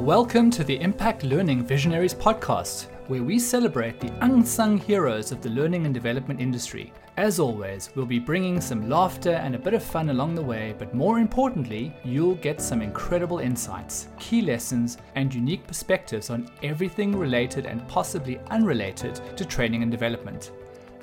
Welcome 0.00 0.50
to 0.50 0.64
the 0.64 0.80
Impact 0.80 1.22
Learning 1.22 1.64
Visionaries 1.64 2.14
podcast, 2.14 2.86
where 3.06 3.22
we 3.22 3.38
celebrate 3.38 4.00
the 4.00 4.12
unsung 4.24 4.76
heroes 4.76 5.30
of 5.30 5.40
the 5.40 5.50
learning 5.50 5.84
and 5.84 5.94
development 5.94 6.40
industry. 6.40 6.92
As 7.16 7.38
always, 7.38 7.90
we'll 7.94 8.04
be 8.04 8.18
bringing 8.18 8.60
some 8.60 8.88
laughter 8.88 9.34
and 9.34 9.54
a 9.54 9.58
bit 9.58 9.72
of 9.72 9.84
fun 9.84 10.10
along 10.10 10.34
the 10.34 10.42
way, 10.42 10.74
but 10.80 10.94
more 10.94 11.20
importantly, 11.20 11.94
you'll 12.02 12.34
get 12.34 12.60
some 12.60 12.82
incredible 12.82 13.38
insights, 13.38 14.08
key 14.18 14.42
lessons, 14.42 14.98
and 15.14 15.32
unique 15.32 15.64
perspectives 15.64 16.28
on 16.28 16.50
everything 16.64 17.16
related 17.16 17.64
and 17.64 17.86
possibly 17.86 18.40
unrelated 18.50 19.20
to 19.36 19.44
training 19.44 19.84
and 19.84 19.92
development. 19.92 20.50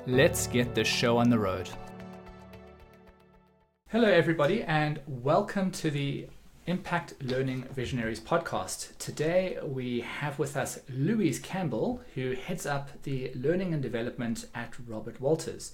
Let's 0.06 0.46
get 0.46 0.74
this 0.74 0.86
show 0.86 1.16
on 1.16 1.30
the 1.30 1.38
road. 1.38 1.70
Hello, 3.88 4.08
everybody, 4.08 4.64
and 4.64 5.00
welcome 5.06 5.70
to 5.70 5.90
the 5.90 6.28
Impact 6.66 7.14
Learning 7.20 7.64
Visionaries 7.74 8.20
podcast. 8.20 8.96
Today 8.98 9.58
we 9.64 10.00
have 10.00 10.38
with 10.38 10.56
us 10.56 10.78
Louise 10.88 11.40
Campbell, 11.40 12.00
who 12.14 12.36
heads 12.36 12.66
up 12.66 13.02
the 13.02 13.32
learning 13.34 13.74
and 13.74 13.82
development 13.82 14.44
at 14.54 14.74
Robert 14.86 15.20
Walters. 15.20 15.72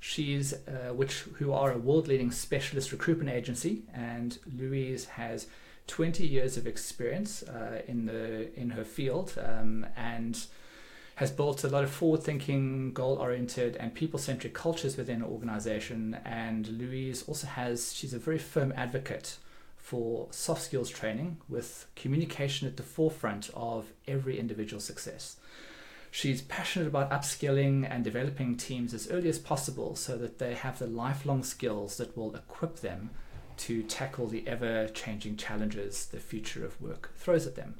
She's 0.00 0.54
uh, 0.54 0.94
which 0.94 1.24
who 1.34 1.52
are 1.52 1.72
a 1.72 1.78
world-leading 1.78 2.30
specialist 2.30 2.90
recruitment 2.90 3.28
agency, 3.28 3.82
and 3.92 4.38
Louise 4.56 5.04
has 5.04 5.46
20 5.88 6.26
years 6.26 6.56
of 6.56 6.66
experience 6.66 7.42
uh, 7.42 7.82
in 7.86 8.06
the 8.06 8.58
in 8.58 8.70
her 8.70 8.84
field 8.84 9.38
um, 9.44 9.84
and 9.94 10.46
has 11.16 11.30
built 11.30 11.64
a 11.64 11.68
lot 11.68 11.84
of 11.84 11.90
forward-thinking, 11.90 12.94
goal-oriented, 12.94 13.76
and 13.76 13.94
people-centric 13.94 14.54
cultures 14.54 14.96
within 14.96 15.16
an 15.16 15.24
organization. 15.24 16.16
And 16.24 16.66
Louise 16.66 17.24
also 17.28 17.46
has 17.46 17.92
she's 17.92 18.14
a 18.14 18.18
very 18.18 18.38
firm 18.38 18.72
advocate 18.74 19.36
for 19.90 20.28
soft 20.30 20.62
skills 20.62 20.88
training 20.88 21.36
with 21.48 21.88
communication 21.96 22.68
at 22.68 22.76
the 22.76 22.82
forefront 22.84 23.50
of 23.54 23.86
every 24.06 24.38
individual 24.38 24.78
success. 24.78 25.34
She's 26.12 26.42
passionate 26.42 26.86
about 26.86 27.10
upskilling 27.10 27.88
and 27.90 28.04
developing 28.04 28.56
teams 28.56 28.94
as 28.94 29.10
early 29.10 29.28
as 29.28 29.40
possible 29.40 29.96
so 29.96 30.16
that 30.16 30.38
they 30.38 30.54
have 30.54 30.78
the 30.78 30.86
lifelong 30.86 31.42
skills 31.42 31.96
that 31.96 32.16
will 32.16 32.36
equip 32.36 32.76
them 32.76 33.10
to 33.56 33.82
tackle 33.82 34.28
the 34.28 34.46
ever 34.46 34.86
changing 34.86 35.36
challenges 35.36 36.06
the 36.06 36.20
future 36.20 36.64
of 36.64 36.80
work 36.80 37.10
throws 37.16 37.44
at 37.44 37.56
them. 37.56 37.74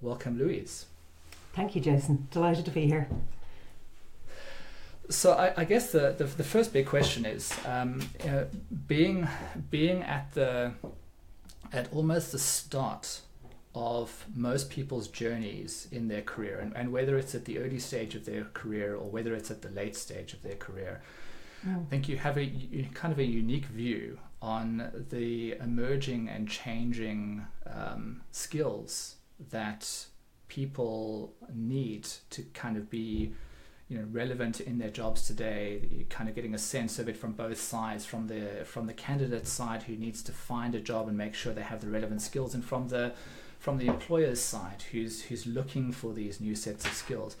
Welcome, 0.00 0.38
Louise. 0.38 0.86
Thank 1.52 1.76
you, 1.76 1.82
Jason. 1.82 2.26
Delighted 2.30 2.64
to 2.64 2.70
be 2.70 2.86
here. 2.86 3.06
So 5.10 5.32
I, 5.32 5.52
I 5.58 5.64
guess 5.64 5.92
the, 5.92 6.14
the, 6.16 6.24
the 6.24 6.42
first 6.42 6.72
big 6.72 6.86
question 6.86 7.26
is 7.26 7.52
um, 7.66 8.00
you 8.24 8.30
know, 8.30 8.46
being 8.86 9.28
being 9.70 10.02
at 10.02 10.32
the 10.32 10.72
at 11.72 11.92
almost 11.92 12.32
the 12.32 12.38
start 12.38 13.20
of 13.74 14.26
most 14.34 14.70
people's 14.70 15.08
journeys 15.08 15.88
in 15.90 16.08
their 16.08 16.22
career, 16.22 16.60
and, 16.60 16.76
and 16.76 16.92
whether 16.92 17.18
it's 17.18 17.34
at 17.34 17.44
the 17.44 17.58
early 17.58 17.78
stage 17.78 18.14
of 18.14 18.24
their 18.24 18.44
career 18.54 18.94
or 18.94 19.08
whether 19.08 19.34
it's 19.34 19.50
at 19.50 19.62
the 19.62 19.70
late 19.70 19.96
stage 19.96 20.32
of 20.32 20.42
their 20.42 20.54
career, 20.54 21.02
mm. 21.66 21.80
I 21.80 21.84
think 21.86 22.08
you 22.08 22.16
have 22.18 22.36
a 22.36 22.44
you, 22.44 22.86
kind 22.94 23.12
of 23.12 23.18
a 23.18 23.24
unique 23.24 23.66
view 23.66 24.18
on 24.40 25.06
the 25.10 25.52
emerging 25.54 26.28
and 26.28 26.48
changing 26.48 27.46
um, 27.66 28.20
skills 28.30 29.16
that 29.50 30.06
people 30.48 31.34
need 31.52 32.06
to 32.30 32.42
kind 32.52 32.76
of 32.76 32.88
be 32.90 33.32
you 33.94 34.00
know 34.00 34.06
relevant 34.10 34.60
in 34.60 34.78
their 34.78 34.90
jobs 34.90 35.26
today 35.26 35.80
you're 35.90 36.04
kind 36.06 36.28
of 36.28 36.34
getting 36.34 36.52
a 36.52 36.58
sense 36.58 36.98
of 36.98 37.08
it 37.08 37.16
from 37.16 37.32
both 37.32 37.60
sides 37.60 38.04
from 38.04 38.26
the 38.26 38.64
from 38.64 38.86
the 38.86 38.92
candidate 38.92 39.46
side 39.46 39.84
who 39.84 39.96
needs 39.96 40.20
to 40.22 40.32
find 40.32 40.74
a 40.74 40.80
job 40.80 41.06
and 41.06 41.16
make 41.16 41.32
sure 41.32 41.52
they 41.52 41.62
have 41.62 41.80
the 41.80 41.88
relevant 41.88 42.20
skills 42.20 42.54
and 42.54 42.64
from 42.64 42.88
the 42.88 43.12
from 43.64 43.78
the 43.78 43.86
employer's 43.86 44.40
side 44.40 44.84
who's 44.92 45.22
who's 45.22 45.46
looking 45.46 45.90
for 45.90 46.12
these 46.12 46.38
new 46.38 46.54
sets 46.54 46.84
of 46.84 46.92
skills. 46.92 47.34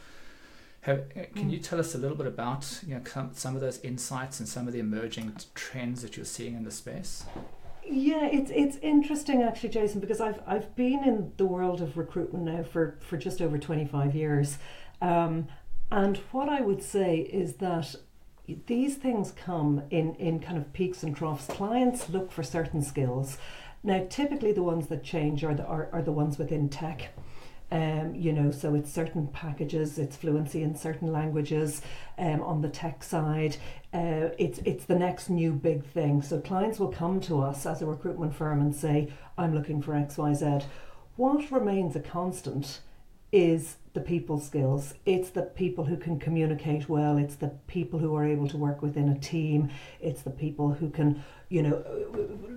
Have, 0.80 1.00
uh, 1.14 1.24
can 1.34 1.50
you 1.50 1.58
mm. 1.58 1.62
tell 1.62 1.78
us 1.78 1.94
a 1.94 1.98
little 1.98 2.16
bit 2.16 2.26
about 2.26 2.80
you 2.86 2.94
know 2.94 3.02
some, 3.04 3.30
some 3.34 3.54
of 3.54 3.60
those 3.60 3.78
insights 3.80 4.40
and 4.40 4.48
some 4.48 4.66
of 4.66 4.72
the 4.72 4.80
emerging 4.80 5.36
trends 5.54 6.00
that 6.00 6.16
you're 6.16 6.24
seeing 6.24 6.54
in 6.54 6.64
the 6.64 6.70
space? 6.70 7.24
Yeah, 7.86 8.24
it's 8.24 8.50
it's 8.54 8.78
interesting 8.78 9.42
actually, 9.42 9.68
Jason, 9.68 10.00
because 10.00 10.18
I've 10.18 10.40
I've 10.46 10.74
been 10.74 11.04
in 11.04 11.32
the 11.36 11.44
world 11.44 11.82
of 11.82 11.98
recruitment 11.98 12.44
now 12.44 12.62
for, 12.62 12.96
for 13.00 13.18
just 13.18 13.42
over 13.42 13.58
twenty 13.58 13.84
five 13.84 14.14
years, 14.14 14.56
um, 15.02 15.48
and 15.94 16.16
what 16.32 16.48
I 16.48 16.60
would 16.60 16.82
say 16.82 17.18
is 17.18 17.54
that 17.58 17.94
these 18.66 18.96
things 18.96 19.30
come 19.30 19.84
in, 19.90 20.16
in 20.16 20.40
kind 20.40 20.58
of 20.58 20.72
peaks 20.72 21.04
and 21.04 21.16
troughs. 21.16 21.46
Clients 21.46 22.08
look 22.08 22.32
for 22.32 22.42
certain 22.42 22.82
skills. 22.82 23.38
Now, 23.84 24.04
typically, 24.10 24.50
the 24.50 24.64
ones 24.64 24.88
that 24.88 25.04
change 25.04 25.44
are 25.44 25.54
the, 25.54 25.64
are, 25.64 25.88
are 25.92 26.02
the 26.02 26.10
ones 26.10 26.36
within 26.36 26.68
tech. 26.68 27.10
Um, 27.70 28.12
you 28.16 28.32
know, 28.32 28.50
so 28.50 28.74
it's 28.74 28.92
certain 28.92 29.28
packages, 29.28 29.96
it's 29.96 30.16
fluency 30.16 30.64
in 30.64 30.74
certain 30.74 31.12
languages 31.12 31.80
um, 32.18 32.42
on 32.42 32.60
the 32.60 32.68
tech 32.68 33.04
side. 33.04 33.56
Uh, 33.92 34.30
it's 34.36 34.58
it's 34.64 34.86
the 34.86 34.98
next 34.98 35.30
new 35.30 35.52
big 35.52 35.84
thing. 35.84 36.22
So 36.22 36.40
clients 36.40 36.80
will 36.80 36.92
come 36.92 37.20
to 37.22 37.40
us 37.40 37.66
as 37.66 37.82
a 37.82 37.86
recruitment 37.86 38.34
firm 38.34 38.60
and 38.60 38.74
say, 38.74 39.12
"I'm 39.38 39.54
looking 39.54 39.80
for 39.80 39.94
X, 39.94 40.18
Y, 40.18 40.34
Z." 40.34 40.66
What 41.16 41.52
remains 41.52 41.94
a 41.94 42.00
constant 42.00 42.80
is 43.30 43.76
the 43.94 44.00
people 44.00 44.40
skills. 44.40 44.94
It's 45.06 45.30
the 45.30 45.42
people 45.42 45.84
who 45.84 45.96
can 45.96 46.18
communicate 46.18 46.88
well. 46.88 47.16
It's 47.16 47.36
the 47.36 47.52
people 47.68 48.00
who 48.00 48.14
are 48.16 48.24
able 48.24 48.48
to 48.48 48.56
work 48.56 48.82
within 48.82 49.08
a 49.08 49.18
team. 49.18 49.70
It's 50.00 50.22
the 50.22 50.30
people 50.30 50.72
who 50.72 50.90
can, 50.90 51.22
you 51.48 51.62
know, 51.62 51.84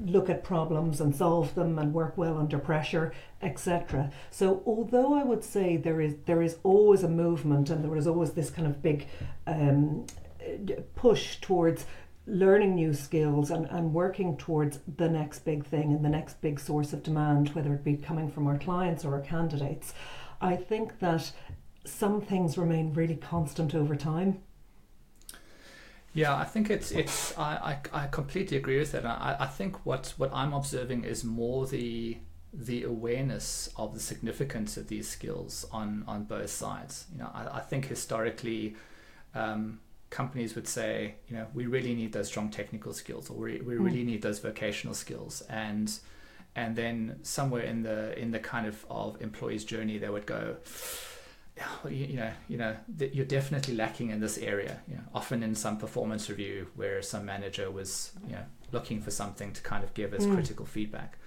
look 0.03 0.31
at 0.31 0.43
problems 0.43 0.99
and 0.99 1.15
solve 1.15 1.53
them 1.53 1.77
and 1.77 1.93
work 1.93 2.17
well 2.17 2.39
under 2.39 2.57
pressure, 2.57 3.13
etc. 3.43 4.11
So 4.31 4.63
although 4.65 5.13
I 5.13 5.23
would 5.23 5.43
say 5.43 5.77
there 5.77 6.01
is 6.01 6.15
there 6.25 6.41
is 6.41 6.57
always 6.63 7.03
a 7.03 7.09
movement 7.09 7.69
and 7.69 7.83
there 7.83 7.95
is 7.95 8.07
always 8.07 8.31
this 8.33 8.49
kind 8.49 8.67
of 8.67 8.81
big 8.81 9.07
um, 9.45 10.07
push 10.95 11.39
towards 11.39 11.85
learning 12.25 12.75
new 12.75 12.93
skills 12.93 13.51
and, 13.51 13.67
and 13.67 13.93
working 13.93 14.35
towards 14.37 14.79
the 14.97 15.07
next 15.07 15.39
big 15.45 15.65
thing 15.65 15.93
and 15.93 16.03
the 16.03 16.09
next 16.09 16.41
big 16.41 16.59
source 16.59 16.91
of 16.93 17.03
demand, 17.03 17.49
whether 17.49 17.73
it 17.73 17.83
be 17.83 17.95
coming 17.95 18.29
from 18.29 18.47
our 18.47 18.57
clients 18.57 19.05
or 19.05 19.13
our 19.13 19.21
candidates. 19.21 19.93
I 20.41 20.55
think 20.55 20.99
that 20.99 21.31
some 21.85 22.21
things 22.21 22.57
remain 22.57 22.93
really 22.93 23.15
constant 23.15 23.73
over 23.73 23.95
time. 23.95 24.41
Yeah, 26.13 26.35
I 26.35 26.45
think 26.45 26.69
it's 26.69 26.91
it's 26.91 27.37
I, 27.37 27.77
I, 27.93 28.03
I 28.03 28.07
completely 28.07 28.57
agree 28.57 28.79
with 28.79 28.91
that. 28.93 29.05
I, 29.05 29.37
I 29.39 29.45
think 29.45 29.85
what 29.85 30.13
what 30.17 30.31
I'm 30.33 30.53
observing 30.53 31.03
is 31.03 31.23
more 31.23 31.67
the 31.67 32.17
the 32.53 32.83
awareness 32.83 33.69
of 33.77 33.93
the 33.93 33.99
significance 33.99 34.77
of 34.77 34.87
these 34.87 35.07
skills 35.07 35.65
on 35.71 36.03
on 36.07 36.23
both 36.23 36.49
sides. 36.49 37.05
You 37.11 37.19
know, 37.19 37.31
I, 37.33 37.57
I 37.57 37.59
think 37.59 37.85
historically 37.85 38.75
um, 39.35 39.79
companies 40.09 40.55
would 40.55 40.67
say, 40.67 41.15
you 41.27 41.35
know, 41.35 41.47
we 41.53 41.67
really 41.67 41.93
need 41.93 42.13
those 42.13 42.27
strong 42.27 42.49
technical 42.49 42.93
skills, 42.93 43.29
or 43.29 43.37
we, 43.37 43.61
we 43.61 43.75
really 43.75 44.03
mm. 44.03 44.07
need 44.07 44.21
those 44.21 44.39
vocational 44.39 44.95
skills, 44.95 45.41
and 45.49 45.99
and 46.57 46.75
then 46.75 47.19
somewhere 47.21 47.61
in 47.61 47.83
the 47.83 48.19
in 48.19 48.31
the 48.31 48.39
kind 48.39 48.67
of 48.67 48.85
of 48.89 49.21
employees 49.21 49.63
journey 49.63 49.97
they 49.99 50.09
would 50.09 50.25
go 50.25 50.57
you, 51.85 52.05
you 52.13 52.17
know 52.17 52.31
you 52.49 52.57
know 52.57 52.75
you're 53.13 53.25
definitely 53.25 53.75
lacking 53.75 54.09
in 54.09 54.19
this 54.19 54.37
area 54.39 54.81
you 54.87 54.95
know, 54.95 55.03
often 55.13 55.43
in 55.43 55.55
some 55.55 55.77
performance 55.77 56.29
review 56.29 56.67
where 56.75 57.01
some 57.01 57.23
manager 57.25 57.69
was 57.71 58.11
you 58.25 58.33
know 58.33 58.43
looking 58.71 59.01
for 59.01 59.11
something 59.11 59.53
to 59.53 59.61
kind 59.61 59.83
of 59.83 59.93
give 59.93 60.13
as 60.13 60.25
mm. 60.25 60.33
critical 60.33 60.65
feedback 60.65 61.17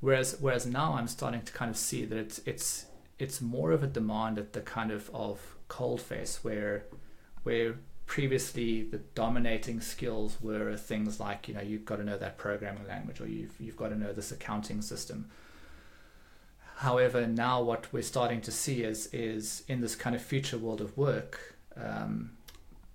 whereas 0.00 0.36
whereas 0.40 0.66
now 0.66 0.94
i'm 0.94 1.08
starting 1.08 1.42
to 1.42 1.52
kind 1.52 1.70
of 1.70 1.76
see 1.76 2.04
that 2.04 2.18
it's 2.18 2.40
it's 2.44 2.86
it's 3.18 3.40
more 3.40 3.70
of 3.70 3.82
a 3.82 3.86
demand 3.86 4.38
at 4.38 4.52
the 4.52 4.60
kind 4.60 4.90
of 4.90 5.08
of 5.14 5.56
cold 5.68 6.00
face 6.00 6.42
where 6.42 6.84
where 7.44 7.76
previously 8.06 8.82
the 8.82 8.98
dominating 9.14 9.80
skills 9.80 10.38
were 10.40 10.76
things 10.76 11.18
like 11.18 11.48
you 11.48 11.54
know 11.54 11.62
you've 11.62 11.84
got 11.84 11.96
to 11.96 12.04
know 12.04 12.18
that 12.18 12.36
programming 12.36 12.86
language 12.86 13.20
or 13.20 13.26
you've 13.26 13.54
you've 13.58 13.76
got 13.76 13.88
to 13.88 13.98
know 13.98 14.12
this 14.12 14.32
accounting 14.32 14.82
system. 14.82 15.30
However 16.76 17.26
now 17.26 17.62
what 17.62 17.92
we're 17.92 18.02
starting 18.02 18.40
to 18.42 18.52
see 18.52 18.82
is 18.82 19.06
is 19.12 19.62
in 19.68 19.80
this 19.80 19.96
kind 19.96 20.14
of 20.14 20.22
future 20.22 20.58
world 20.58 20.80
of 20.80 20.96
work 20.96 21.56
um, 21.76 22.30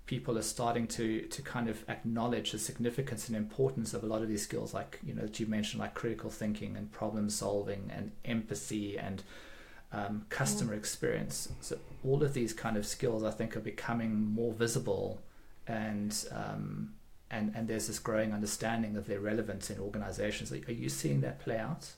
people 0.05 0.37
are 0.37 0.43
starting 0.43 0.87
to 0.87 1.21
to 1.27 1.41
kind 1.41 1.69
of 1.69 1.85
acknowledge 1.87 2.51
the 2.51 2.59
significance 2.59 3.27
and 3.27 3.37
importance 3.37 3.93
of 3.93 4.03
a 4.03 4.07
lot 4.07 4.21
of 4.21 4.27
these 4.27 4.41
skills 4.41 4.73
like 4.73 4.99
you 5.03 5.13
know 5.13 5.21
that 5.21 5.39
you 5.39 5.45
mentioned 5.45 5.79
like 5.79 5.93
critical 5.93 6.29
thinking 6.29 6.75
and 6.75 6.91
problem 6.91 7.29
solving 7.29 7.91
and 7.95 8.11
empathy 8.25 8.97
and 8.97 9.23
um, 9.91 10.25
customer 10.29 10.75
mm. 10.75 10.77
experience. 10.77 11.49
So 11.61 11.77
all 12.03 12.23
of 12.23 12.33
these 12.33 12.53
kind 12.53 12.77
of 12.77 12.85
skills, 12.85 13.23
I 13.23 13.31
think, 13.31 13.55
are 13.57 13.61
becoming 13.61 14.15
more 14.15 14.53
visible, 14.53 15.21
and 15.67 16.15
um, 16.31 16.93
and 17.31 17.53
and 17.55 17.67
there's 17.67 17.87
this 17.87 17.99
growing 17.99 18.33
understanding 18.33 18.95
of 18.95 19.07
their 19.07 19.19
relevance 19.19 19.69
in 19.69 19.79
organizations. 19.79 20.51
Are 20.51 20.71
you 20.71 20.89
seeing 20.89 21.21
that 21.21 21.39
play 21.39 21.57
out? 21.57 21.91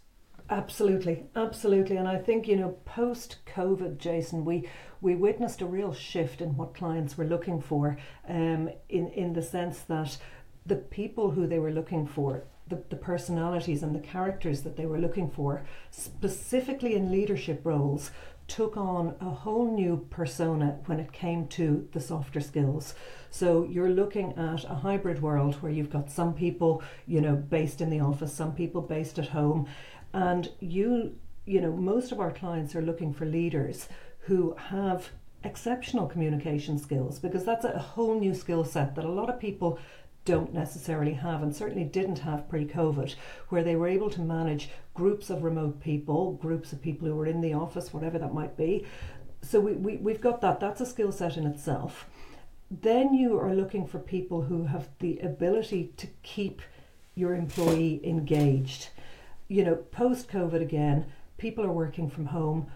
Absolutely, 0.49 1.25
absolutely, 1.35 1.97
and 1.97 2.07
I 2.07 2.17
think 2.17 2.47
you 2.47 2.55
know 2.55 2.77
post 2.85 3.37
COVID, 3.45 3.97
Jason, 3.97 4.45
we 4.45 4.67
we 4.99 5.15
witnessed 5.15 5.61
a 5.61 5.65
real 5.65 5.93
shift 5.93 6.41
in 6.41 6.57
what 6.57 6.73
clients 6.73 7.17
were 7.17 7.25
looking 7.25 7.61
for, 7.61 7.97
um, 8.27 8.69
in 8.89 9.09
in 9.09 9.33
the 9.33 9.41
sense 9.41 9.79
that 9.81 10.17
the 10.65 10.75
people 10.75 11.31
who 11.31 11.47
they 11.47 11.59
were 11.59 11.71
looking 11.71 12.05
for 12.05 12.43
the, 12.71 12.81
the 12.89 12.95
personalities 12.95 13.83
and 13.83 13.93
the 13.93 13.99
characters 13.99 14.63
that 14.63 14.75
they 14.75 14.87
were 14.87 14.97
looking 14.97 15.29
for, 15.29 15.63
specifically 15.91 16.95
in 16.95 17.11
leadership 17.11 17.61
roles, 17.63 18.09
took 18.47 18.75
on 18.75 19.15
a 19.21 19.29
whole 19.29 19.71
new 19.71 20.05
persona 20.09 20.79
when 20.85 20.99
it 20.99 21.11
came 21.13 21.47
to 21.47 21.87
the 21.91 21.99
softer 21.99 22.41
skills. 22.41 22.95
So 23.29 23.63
you're 23.63 23.89
looking 23.89 24.33
at 24.33 24.63
a 24.65 24.75
hybrid 24.75 25.21
world 25.21 25.55
where 25.55 25.71
you've 25.71 25.91
got 25.91 26.09
some 26.09 26.33
people, 26.33 26.81
you 27.05 27.21
know, 27.21 27.35
based 27.35 27.79
in 27.79 27.89
the 27.89 27.99
office, 27.99 28.33
some 28.33 28.53
people 28.53 28.81
based 28.81 29.19
at 29.19 29.29
home, 29.29 29.67
and 30.13 30.49
you, 30.59 31.15
you 31.45 31.61
know, 31.61 31.71
most 31.71 32.11
of 32.11 32.19
our 32.19 32.31
clients 32.31 32.75
are 32.75 32.81
looking 32.81 33.13
for 33.13 33.25
leaders 33.25 33.87
who 34.21 34.55
have 34.55 35.09
exceptional 35.43 36.07
communication 36.07 36.77
skills 36.77 37.19
because 37.19 37.43
that's 37.43 37.65
a 37.65 37.79
whole 37.79 38.19
new 38.19 38.33
skill 38.33 38.63
set 38.63 38.95
that 38.95 39.05
a 39.05 39.11
lot 39.11 39.29
of 39.29 39.39
people 39.39 39.79
don't 40.23 40.53
necessarily 40.53 41.13
have 41.13 41.41
and 41.41 41.55
certainly 41.55 41.83
didn't 41.83 42.19
have 42.19 42.49
pre 42.49 42.65
COVID, 42.65 43.15
where 43.49 43.63
they 43.63 43.75
were 43.75 43.87
able 43.87 44.09
to 44.11 44.21
manage 44.21 44.69
groups 44.93 45.29
of 45.29 45.43
remote 45.43 45.79
people, 45.79 46.33
groups 46.33 46.71
of 46.71 46.81
people 46.81 47.07
who 47.07 47.15
were 47.15 47.25
in 47.25 47.41
the 47.41 47.53
office, 47.53 47.93
whatever 47.93 48.19
that 48.19 48.33
might 48.33 48.55
be. 48.57 48.85
So 49.41 49.59
we, 49.59 49.73
we, 49.73 49.97
we've 49.97 50.21
got 50.21 50.41
that, 50.41 50.59
that's 50.59 50.81
a 50.81 50.85
skill 50.85 51.11
set 51.11 51.37
in 51.37 51.47
itself. 51.47 52.05
Then 52.69 53.13
you 53.13 53.37
are 53.39 53.53
looking 53.53 53.85
for 53.87 53.99
people 53.99 54.43
who 54.43 54.65
have 54.65 54.89
the 54.99 55.17
ability 55.19 55.93
to 55.97 56.07
keep 56.23 56.61
your 57.15 57.33
employee 57.33 57.99
engaged. 58.03 58.89
You 59.47 59.65
know, 59.65 59.75
post 59.75 60.29
COVID 60.29 60.61
again, 60.61 61.07
people 61.37 61.65
are 61.65 61.71
working 61.71 62.09
from 62.09 62.27
home. 62.27 62.67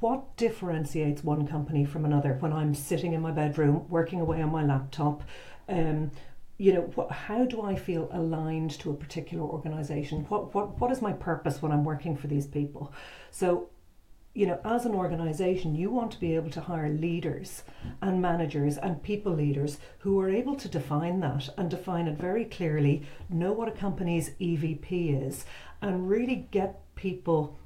What 0.00 0.36
differentiates 0.36 1.24
one 1.24 1.46
company 1.46 1.84
from 1.84 2.04
another 2.04 2.34
when 2.40 2.52
I'm 2.52 2.74
sitting 2.74 3.12
in 3.12 3.20
my 3.20 3.32
bedroom 3.32 3.86
working 3.88 4.20
away 4.20 4.40
on 4.40 4.52
my 4.52 4.64
laptop? 4.64 5.22
Um, 5.68 6.10
you 6.58 6.72
know 6.72 6.82
what, 6.94 7.10
how 7.10 7.44
do 7.44 7.62
i 7.62 7.74
feel 7.74 8.08
aligned 8.12 8.70
to 8.70 8.90
a 8.90 8.94
particular 8.94 9.44
organization? 9.44 10.24
What, 10.28 10.54
what 10.54 10.80
what 10.80 10.90
is 10.90 11.02
my 11.02 11.12
purpose 11.12 11.60
when 11.60 11.72
i'm 11.72 11.84
working 11.84 12.16
for 12.16 12.26
these 12.26 12.46
people? 12.46 12.92
So 13.30 13.68
you 14.34 14.46
know 14.46 14.58
as 14.64 14.84
an 14.84 14.94
organization 14.94 15.76
you 15.76 15.90
want 15.90 16.10
to 16.10 16.18
be 16.18 16.34
able 16.34 16.50
to 16.50 16.60
hire 16.60 16.88
leaders 16.88 17.62
and 18.02 18.20
managers 18.20 18.76
and 18.78 19.00
people 19.02 19.32
leaders 19.32 19.78
who 19.98 20.20
are 20.20 20.28
able 20.28 20.56
to 20.56 20.68
define 20.68 21.20
that 21.20 21.48
and 21.56 21.70
define 21.70 22.08
it 22.08 22.18
very 22.18 22.44
clearly 22.44 23.06
know 23.28 23.52
what 23.52 23.68
a 23.68 23.70
company's 23.70 24.30
evp 24.40 24.88
is 24.90 25.44
and 25.82 26.08
really 26.08 26.48
get 26.50 26.80
people 26.96 27.56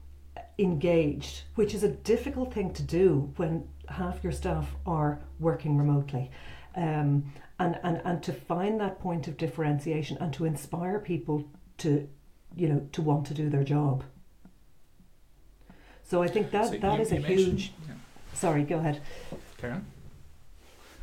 engaged 0.58 1.44
which 1.54 1.72
is 1.72 1.82
a 1.82 1.88
difficult 1.88 2.52
thing 2.52 2.70
to 2.70 2.82
do 2.82 3.32
when 3.36 3.66
half 3.88 4.22
your 4.22 4.32
staff 4.32 4.74
are 4.86 5.20
working 5.38 5.76
remotely. 5.76 6.30
Um, 6.76 7.32
and, 7.58 7.78
and, 7.82 8.00
and 8.04 8.22
to 8.22 8.32
find 8.32 8.80
that 8.80 9.00
point 9.00 9.28
of 9.28 9.36
differentiation 9.36 10.16
and 10.20 10.32
to 10.34 10.44
inspire 10.44 10.98
people 10.98 11.44
to, 11.78 12.08
you 12.56 12.68
know, 12.68 12.88
to 12.92 13.02
want 13.02 13.26
to 13.26 13.34
do 13.34 13.48
their 13.48 13.64
job. 13.64 14.04
So 16.04 16.22
I 16.22 16.28
think 16.28 16.50
that 16.52 16.66
so 16.66 16.78
that 16.78 16.94
you, 16.94 17.00
is 17.00 17.12
a 17.12 17.16
huge. 17.16 17.72
Yeah. 17.86 17.94
Sorry, 18.32 18.62
go 18.62 18.78
ahead. 18.78 19.00
Karen. 19.58 19.84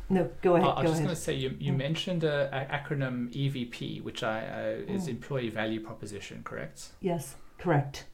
No, 0.08 0.30
go 0.40 0.56
ahead. 0.56 0.68
Uh, 0.68 0.72
I 0.72 0.82
was 0.82 0.92
just 0.92 1.02
going 1.02 1.14
to 1.14 1.20
say 1.20 1.34
you, 1.34 1.56
you 1.58 1.72
mm. 1.72 1.76
mentioned 1.76 2.24
a, 2.24 2.48
a, 2.52 2.76
acronym 2.76 3.32
EVP, 3.34 4.02
which 4.02 4.22
I 4.22 4.46
uh, 4.46 4.92
is 4.92 5.06
mm. 5.06 5.10
Employee 5.10 5.48
Value 5.48 5.80
Proposition, 5.80 6.42
correct? 6.44 6.88
Yes, 7.00 7.34
correct. 7.58 8.04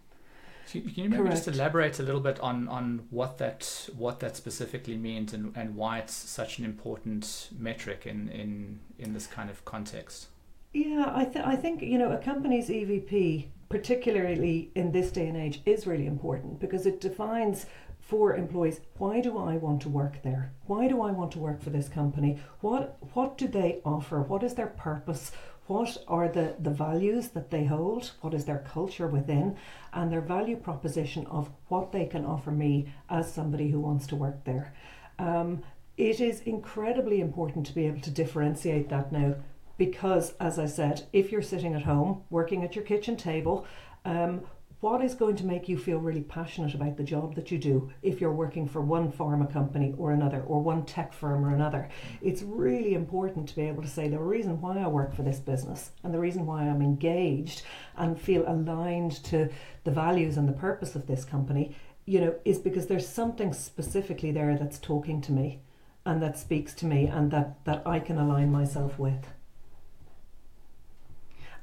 Can 0.73 0.89
you 0.95 1.11
maybe 1.11 1.23
Correct. 1.23 1.37
just 1.37 1.49
elaborate 1.49 2.01
a 2.01 2.03
little 2.03 2.21
bit 2.21 2.41
on, 2.41 2.67
on 2.69 3.07
what 3.11 3.37
that 3.39 3.91
what 3.97 4.21
that 4.21 4.37
specifically 4.37 4.97
means 4.97 5.35
and, 5.35 5.55
and 5.55 5.77
why 5.77 5.99
it's 5.99 6.15
such 6.15 6.59
an 6.59 6.65
important 6.65 7.51
metric 7.59 8.07
in, 8.07 8.29
in, 8.31 8.81
in 8.99 9.13
this 9.13 9.27
kind 9.27 9.51
of 9.51 9.65
context? 9.67 10.29
Yeah, 10.73 11.13
I, 11.15 11.27
th- 11.27 11.45
I 11.45 11.57
think 11.57 11.83
you 11.83 11.99
know 11.99 12.13
a 12.13 12.17
company's 12.19 12.71
EVP, 12.71 13.49
particularly 13.69 14.71
in 14.75 14.93
this 14.93 15.11
day 15.11 15.29
and 15.29 15.37
age, 15.37 15.61
is 15.67 15.87
really 15.87 16.07
important 16.07 16.59
because 16.59 16.87
it 16.87 17.03
defines 17.03 17.67
for 18.01 18.35
employees 18.35 18.81
why 18.97 19.21
do 19.21 19.37
I 19.39 19.59
want 19.59 19.83
to 19.83 19.91
work 19.91 20.23
there? 20.23 20.53
Why 20.67 20.89
do 20.89 21.03
I 21.03 21.11
want 21.11 21.33
to 21.33 21.39
work 21.39 21.63
for 21.63 21.71
this 21.71 21.89
company? 21.89 22.39
What 22.61 22.97
what 23.13 23.37
do 23.37 23.47
they 23.47 23.81
offer? 23.85 24.23
What 24.23 24.43
is 24.43 24.55
their 24.55 24.69
purpose? 24.69 25.33
What 25.67 25.97
are 26.09 26.29
the, 26.29 26.56
the 26.59 26.70
values 26.70 27.29
that 27.29 27.50
they 27.50 27.64
hold, 27.64 28.12
what 28.20 28.35
is 28.35 28.44
their 28.44 28.64
culture 28.73 29.06
within, 29.06 29.56
and 29.93 30.11
their 30.11 30.20
value 30.20 30.56
proposition 30.56 31.26
of 31.26 31.50
what 31.69 31.93
they 31.93 32.06
can 32.06 32.25
offer 32.25 32.50
me 32.50 32.93
as 33.09 33.32
somebody 33.32 33.70
who 33.70 33.81
wants 33.81 34.06
to 34.09 34.17
work 34.17 34.44
there. 34.44 34.75
Um, 35.19 35.62
it 35.97 36.20
is 36.20 36.41
incredibly 36.43 37.20
important 37.20 37.67
to 37.67 37.75
be 37.75 37.87
able 37.87 38.00
to 38.00 38.11
differentiate 38.11 38.88
that 38.88 39.12
now 39.12 39.37
because, 39.76 40.35
as 40.41 40.59
I 40.59 40.67
said, 40.67 41.06
if 41.12 41.31
you're 41.31 41.43
sitting 41.43 41.75
at 41.75 41.82
home 41.82 42.23
working 42.31 42.64
at 42.64 42.75
your 42.75 42.85
kitchen 42.85 43.17
table, 43.17 43.67
um, 44.05 44.43
what 44.82 45.00
is 45.00 45.14
going 45.14 45.37
to 45.37 45.46
make 45.46 45.69
you 45.69 45.79
feel 45.79 45.99
really 45.99 46.23
passionate 46.23 46.75
about 46.75 46.96
the 46.96 47.05
job 47.05 47.37
that 47.37 47.52
you 47.52 47.56
do 47.56 47.88
if 48.02 48.20
you're 48.20 48.32
working 48.32 48.67
for 48.67 48.81
one 48.81 49.12
pharma 49.12 49.50
company 49.50 49.94
or 49.96 50.11
another 50.11 50.43
or 50.43 50.61
one 50.61 50.84
tech 50.84 51.12
firm 51.12 51.44
or 51.44 51.55
another? 51.55 51.88
It's 52.20 52.43
really 52.43 52.94
important 52.94 53.49
to 53.49 53.55
be 53.55 53.62
able 53.62 53.84
to 53.84 53.88
say 53.88 54.08
the 54.08 54.19
reason 54.19 54.61
why 54.61 54.79
I 54.79 54.88
work 54.88 55.14
for 55.14 55.23
this 55.23 55.38
business 55.38 55.93
and 56.02 56.12
the 56.12 56.19
reason 56.19 56.46
why 56.46 56.62
I'm 56.62 56.82
engaged 56.82 57.62
and 57.96 58.20
feel 58.20 58.43
aligned 58.49 59.23
to 59.26 59.49
the 59.84 59.93
values 59.93 60.37
and 60.37 60.49
the 60.49 60.52
purpose 60.52 60.96
of 60.96 61.06
this 61.06 61.25
company 61.25 61.76
you 62.05 62.20
know 62.20 62.35
is 62.44 62.58
because 62.58 62.88
there's 62.88 63.08
something 63.08 63.52
specifically 63.52 64.32
there 64.32 64.58
that's 64.58 64.81
talking 64.81 65.20
to 65.20 65.31
me 65.31 65.61
and 66.05 66.20
that 66.20 66.37
speaks 66.37 66.75
to 66.75 66.87
me 66.87 67.06
and 67.06 67.31
that 67.31 67.64
that 67.67 67.87
I 67.87 68.00
can 68.00 68.19
align 68.19 68.50
myself 68.50 68.99
with 68.99 69.28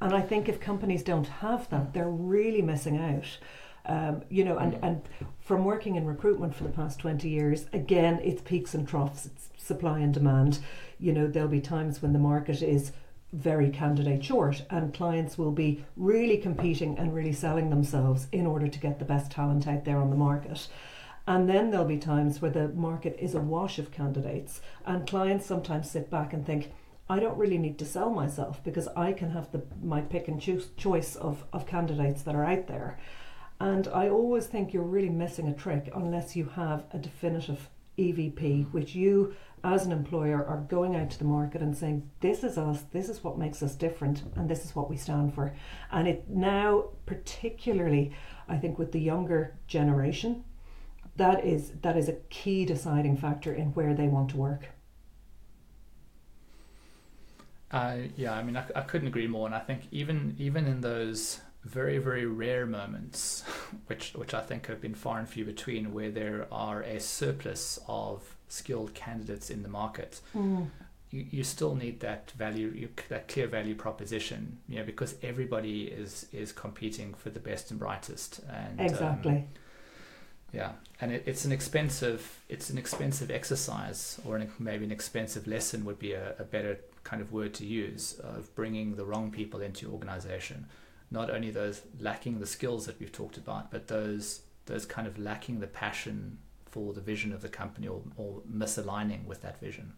and 0.01 0.13
I 0.13 0.22
think 0.22 0.48
if 0.48 0.60
companies 0.60 1.04
don't 1.04 1.28
have 1.28 1.69
that, 1.69 1.94
they're 1.94 2.10
really 2.10 2.62
missing 2.62 2.98
out. 2.98 3.38
Um, 3.86 4.24
you 4.30 4.44
know, 4.44 4.57
and, 4.57 4.78
and 4.84 5.01
from 5.40 5.66
working 5.66 5.96
in 5.96 6.06
recruitment 6.06 6.54
for 6.54 6.63
the 6.63 6.69
past 6.69 7.00
20 7.00 7.28
years, 7.28 7.66
again, 7.74 8.19
it's 8.24 8.42
peaks 8.42 8.74
and 8.74 8.88
troughs, 8.88 9.25
it's 9.25 9.50
supply 9.57 10.00
and 10.00 10.13
demand. 10.13 10.60
You 11.00 11.12
know, 11.13 11.28
there'll 11.28 11.50
be 11.50 11.62
times 11.62 12.01
when 12.01 12.13
the 12.13 12.19
market 12.19 12.62
is 12.62 12.92
very 13.34 13.69
candidate 13.69 14.24
short 14.24 14.63
and 14.69 14.94
clients 14.94 15.38
will 15.38 15.51
be 15.51 15.86
really 15.96 16.38
competing 16.38 16.98
and 16.98 17.13
really 17.13 17.34
selling 17.34 17.69
themselves 17.69 18.28
in 18.31 18.48
order 18.48 18.68
to 18.68 18.80
get 18.80 19.00
the 19.00 19.06
best 19.06 19.31
talent 19.31 19.68
out 19.68 19.86
there 19.86 19.98
on 19.98 20.10
the 20.10 20.16
market. 20.16 20.68
And 21.28 21.48
then 21.48 21.69
there'll 21.69 21.86
be 21.86 21.98
times 21.98 22.42
where 22.42 22.50
the 22.50 22.69
market 22.69 23.16
is 23.19 23.36
awash 23.36 23.78
of 23.78 23.92
candidates, 23.92 24.62
and 24.84 25.07
clients 25.07 25.46
sometimes 25.46 25.92
sit 25.92 26.10
back 26.10 26.34
and 26.34 26.44
think, 26.44 26.72
I 27.10 27.20
don't 27.20 27.38
really 27.38 27.58
need 27.58 27.80
to 27.80 27.86
sell 27.86 28.12
myself 28.12 28.64
because 28.64 28.88
I 28.90 29.14
can 29.14 29.32
have 29.32 29.52
the 29.52 29.64
my 29.82 30.02
pick 30.02 30.28
and 30.28 30.40
choose 30.40 30.70
choice 30.78 31.16
of, 31.16 31.44
of 31.52 31.66
candidates 31.66 32.22
that 32.22 32.36
are 32.36 32.46
out 32.46 32.68
there. 32.68 33.00
And 33.60 33.88
I 33.88 34.10
always 34.10 34.46
think 34.46 34.74
you're 34.74 34.84
really 34.84 35.10
missing 35.10 35.48
a 35.48 35.54
trick 35.54 35.89
unless 35.94 36.36
you 36.36 36.46
have 36.46 36.86
a 36.92 37.00
definitive 37.00 37.70
EVP, 37.98 38.72
which 38.72 38.96
you 38.96 39.34
as 39.63 39.86
an 39.86 39.92
employer 39.92 40.46
are 40.46 40.66
going 40.70 40.96
out 40.96 41.10
to 41.10 41.20
the 41.20 41.25
market 41.25 41.62
and 41.62 41.75
saying, 41.75 42.10
This 42.22 42.44
is 42.44 42.58
us, 42.58 42.84
this 42.92 43.10
is 43.10 43.24
what 43.24 43.38
makes 43.38 43.62
us 43.63 43.75
different, 43.75 44.24
and 44.36 44.48
this 44.48 44.63
is 44.63 44.75
what 44.75 44.89
we 44.89 44.96
stand 44.96 45.34
for. 45.34 45.54
And 45.92 46.08
it 46.08 46.30
now, 46.30 46.89
particularly, 47.06 48.13
I 48.48 48.58
think 48.58 48.78
with 48.78 48.92
the 48.92 49.01
younger 49.01 49.58
generation, 49.68 50.44
that 51.18 51.44
is 51.44 51.72
that 51.82 51.98
is 51.98 52.08
a 52.08 52.13
key 52.30 52.66
deciding 52.66 53.18
factor 53.18 53.54
in 53.54 53.74
where 53.74 53.94
they 53.94 54.08
want 54.08 54.30
to 54.30 54.38
work. 54.38 54.70
Uh, 57.72 57.98
yeah, 58.16 58.34
I 58.34 58.44
mean, 58.44 58.58
I, 58.58 58.66
I 58.76 58.82
couldn't 58.82 59.08
agree 59.08 59.28
more, 59.28 59.46
and 59.46 59.56
I 59.56 59.60
think 59.60 59.84
even 59.92 60.36
even 60.40 60.66
in 60.66 60.82
those 60.82 61.42
very 61.64 61.98
very 61.98 62.26
rare 62.26 62.66
moments, 62.66 63.44
which 63.88 64.14
which 64.14 64.34
I 64.34 64.42
think 64.42 64.68
have 64.68 64.82
been 64.82 64.96
far 64.96 65.20
and 65.20 65.30
few 65.30 65.46
between, 65.46 65.94
where 65.94 66.12
there 66.12 66.48
are 66.52 66.82
a 66.82 67.00
surplus 67.00 67.80
of 67.88 68.36
skilled 68.48 68.94
candidates 68.94 69.50
in 69.50 69.62
the 69.64 69.70
market. 69.70 70.22
Mm. 70.36 70.68
You, 71.12 71.26
you 71.32 71.44
still 71.44 71.74
need 71.74 72.02
that 72.02 72.32
value, 72.32 72.72
you, 72.76 72.90
that 73.10 73.28
clear 73.28 73.48
value 73.48 73.74
proposition, 73.74 74.60
you 74.68 74.78
know, 74.78 74.86
because 74.86 75.16
everybody 75.22 75.84
is 75.84 76.26
is 76.32 76.52
competing 76.52 77.14
for 77.14 77.30
the 77.30 77.40
best 77.40 77.70
and 77.70 77.80
brightest. 77.80 78.42
And 78.52 78.82
exactly. 78.82 79.32
Um, 79.32 79.48
yeah, 80.52 80.72
and 81.00 81.12
it, 81.12 81.24
it's 81.28 81.46
an 81.46 81.52
expensive 81.52 82.40
it's 82.50 82.72
an 82.72 82.80
expensive 82.80 83.30
exercise, 83.30 84.20
or 84.26 84.38
an, 84.38 84.52
maybe 84.58 84.86
an 84.86 84.92
expensive 84.92 85.46
lesson 85.46 85.86
would 85.86 86.00
be 86.00 86.14
a, 86.14 86.34
a 86.40 86.44
better 86.44 86.80
kind 87.10 87.22
of 87.22 87.32
word 87.32 87.54
to 87.56 87.66
use 87.66 88.13
of 88.20 88.54
bringing 88.56 88.96
the 88.96 89.06
wrong 89.06 89.32
people 89.32 89.62
into 89.62 89.86
your 89.86 89.94
organization. 89.94 90.68
Not 91.12 91.30
only 91.30 91.50
those 91.50 91.82
lacking 92.00 92.39
the 92.39 92.46
skills 92.46 92.86
that 92.86 93.00
we've 93.00 93.12
talked 93.12 93.38
about, 93.38 93.72
but 93.72 93.88
those 93.88 94.42
those 94.68 94.86
kind 94.86 95.08
of 95.08 95.18
lacking 95.18 95.60
the 95.60 95.68
passion 95.68 96.38
for 96.66 96.94
the 96.94 97.01
vision 97.01 97.34
of 97.34 97.42
the 97.42 97.50
company 97.50 97.88
or, 97.88 98.01
or 98.18 98.42
misaligning 98.48 99.25
with 99.25 99.42
that 99.42 99.60
vision. 99.60 99.94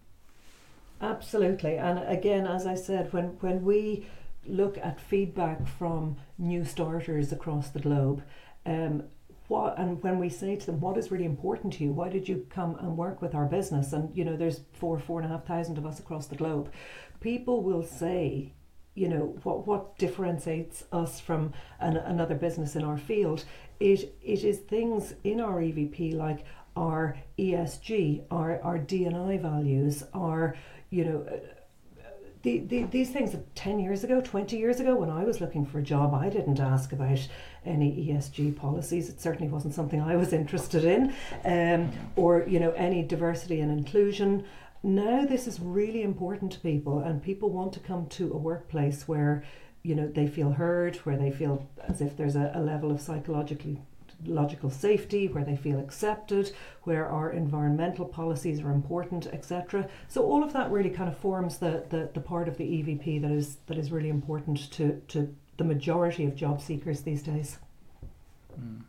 Absolutely. 1.02 1.76
And 1.78 2.00
again, 2.08 2.48
as 2.48 2.66
I 2.66 2.76
said, 2.76 3.12
when, 3.12 3.26
when 3.42 3.66
we 3.66 4.08
look 4.46 4.78
at 4.78 5.02
feedback 5.02 5.68
from 5.68 6.16
new 6.38 6.64
starters 6.64 7.34
across 7.34 7.70
the 7.70 7.80
globe, 7.80 8.24
um, 8.66 9.04
what 9.52 9.78
and 9.78 10.02
when 10.02 10.18
we 10.18 10.30
say 10.30 10.56
to 10.56 10.66
them 10.66 10.80
what 10.80 10.98
is 10.98 11.12
really 11.12 11.26
important 11.26 11.74
to 11.74 11.84
you? 11.84 11.92
Why 11.92 12.08
did 12.08 12.28
you 12.30 12.48
come 12.50 12.76
and 12.76 12.98
work 12.98 13.22
with 13.22 13.36
our 13.36 13.46
business? 13.46 13.92
And 13.92 14.16
you 14.18 14.24
know 14.24 14.38
there's 14.38 14.62
four 14.72 14.98
four 14.98 15.20
and 15.20 15.30
a 15.30 15.34
half 15.34 15.46
thousand 15.46 15.78
of 15.78 15.86
us 15.86 16.00
across 16.00 16.28
the 16.28 16.36
globe. 16.36 16.72
People 17.20 17.62
will 17.62 17.84
say 17.84 18.54
you 18.96 19.08
know 19.08 19.38
what 19.44 19.68
what 19.68 19.98
differentiates 19.98 20.84
us 20.92 21.20
from 21.20 21.54
an, 21.80 21.98
another 21.98 22.36
business 22.36 22.76
in 22.76 22.84
our 22.84 22.98
field 22.98 23.46
it 23.80 24.14
it 24.22 24.44
is 24.44 24.60
things 24.60 25.14
in 25.24 25.40
our 25.40 25.60
EVP 25.62 26.14
like 26.14 26.46
our 26.76 27.18
ESG 27.40 28.24
our 28.32 28.62
our 28.62 28.78
D&I 28.78 29.38
values 29.38 30.04
our 30.14 30.56
you 30.90 31.06
know 31.06 31.26
uh, 31.30 31.38
the, 32.44 32.60
the, 32.60 32.84
these 32.86 33.12
things 33.12 33.36
10 33.56 33.80
years 33.80 34.04
ago 34.04 34.20
20 34.20 34.58
years 34.58 34.80
ago 34.80 34.96
when 34.96 35.10
I 35.10 35.24
was 35.24 35.40
looking 35.40 35.66
for 35.66 35.80
a 35.80 35.84
job 35.84 36.14
I 36.14 36.30
didn't 36.30 36.60
ask 36.60 36.92
about 36.92 37.30
any 37.66 38.08
ESG 38.08 38.56
policies. 38.56 39.10
It 39.10 39.22
certainly 39.22 39.52
wasn't 39.52 39.74
something 39.74 40.02
I 40.02 40.16
was 40.16 40.34
interested 40.34 40.84
in. 40.84 41.14
Um, 41.46 41.92
or 42.16 42.46
you 42.48 42.60
know 42.60 42.72
any 42.72 43.04
diversity 43.04 43.60
and 43.60 43.72
inclusion. 43.72 44.46
Now 44.84 45.26
this 45.26 45.48
is 45.48 45.60
really 45.60 46.02
important 46.02 46.52
to 46.54 46.60
people 46.60 47.00
and 47.00 47.22
people 47.22 47.50
want 47.50 47.74
to 47.74 47.80
come 47.80 48.08
to 48.08 48.34
a 48.34 48.38
workplace 48.38 49.08
where 49.08 49.44
you 49.84 49.96
know 49.96 50.08
they 50.08 50.28
feel 50.28 50.52
heard 50.52 50.96
where 50.98 51.18
they 51.18 51.32
feel 51.32 51.68
as 51.88 52.02
if 52.02 52.18
there's 52.18 52.36
a, 52.36 52.52
a 52.56 52.62
level 52.62 52.92
of 52.92 53.02
psychologically 53.02 53.82
logical 54.26 54.70
safety 54.70 55.28
where 55.28 55.44
they 55.44 55.56
feel 55.56 55.80
accepted 55.80 56.52
where 56.84 57.08
our 57.08 57.32
environmental 57.32 58.06
policies 58.06 58.62
are 58.62 58.72
important 58.72 59.26
etc 59.28 59.90
so 60.08 60.24
all 60.24 60.44
of 60.44 60.54
that 60.54 60.70
really 60.70 60.92
kind 60.92 61.10
of 61.10 61.18
forms 61.18 61.58
the, 61.58 61.84
the, 61.90 62.08
the 62.14 62.20
part 62.20 62.48
of 62.48 62.58
the 62.58 62.64
evp 62.64 63.22
that 63.22 63.32
is 63.32 63.58
that 63.66 63.80
is 63.80 63.92
really 63.92 64.10
important 64.10 64.72
to, 64.72 65.02
to 65.08 65.36
the 65.62 65.68
majority 65.76 66.24
of 66.26 66.36
job 66.36 66.62
seekers 66.62 67.02
these 67.02 67.24
days 67.24 67.58
mm. 68.60 68.82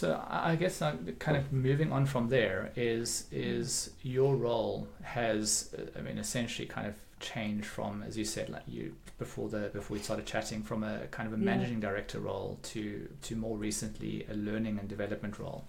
So 0.00 0.20
I 0.28 0.56
guess 0.56 0.82
I'm 0.82 1.14
kind 1.20 1.36
of 1.36 1.52
moving 1.52 1.92
on 1.92 2.04
from 2.04 2.28
there 2.28 2.72
is 2.74 3.26
is 3.30 3.90
your 4.02 4.34
role 4.34 4.88
has 5.02 5.72
I 5.96 6.00
mean 6.00 6.18
essentially 6.18 6.66
kind 6.66 6.88
of 6.88 6.96
changed 7.20 7.66
from 7.66 8.02
as 8.02 8.18
you 8.18 8.24
said 8.24 8.48
like 8.48 8.64
you 8.66 8.96
before 9.18 9.48
the 9.48 9.70
before 9.72 9.94
we 9.96 10.02
started 10.02 10.26
chatting 10.26 10.64
from 10.64 10.82
a 10.82 11.06
kind 11.12 11.28
of 11.28 11.32
a 11.32 11.36
managing 11.36 11.80
yeah. 11.80 11.90
director 11.90 12.18
role 12.18 12.58
to 12.70 13.08
to 13.22 13.36
more 13.36 13.56
recently 13.56 14.26
a 14.28 14.34
learning 14.34 14.80
and 14.80 14.88
development 14.88 15.38
role. 15.38 15.64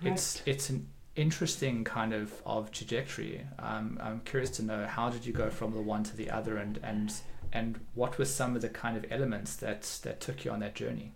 Correct. 0.00 0.14
It's 0.14 0.42
it's 0.46 0.70
an 0.70 0.88
interesting 1.14 1.84
kind 1.84 2.14
of 2.14 2.32
of 2.46 2.70
trajectory. 2.70 3.46
Um, 3.58 3.98
I'm 4.00 4.20
curious 4.20 4.50
to 4.52 4.62
know 4.62 4.86
how 4.86 5.10
did 5.10 5.26
you 5.26 5.34
go 5.34 5.50
from 5.50 5.74
the 5.74 5.82
one 5.82 6.04
to 6.04 6.16
the 6.16 6.30
other 6.30 6.56
and 6.56 6.80
and 6.82 7.12
and 7.52 7.80
what 7.94 8.18
were 8.18 8.24
some 8.24 8.56
of 8.56 8.62
the 8.62 8.68
kind 8.68 8.96
of 8.96 9.04
elements 9.10 9.56
that 9.56 9.82
that 10.02 10.20
took 10.20 10.44
you 10.44 10.50
on 10.50 10.60
that 10.60 10.74
journey? 10.74 11.12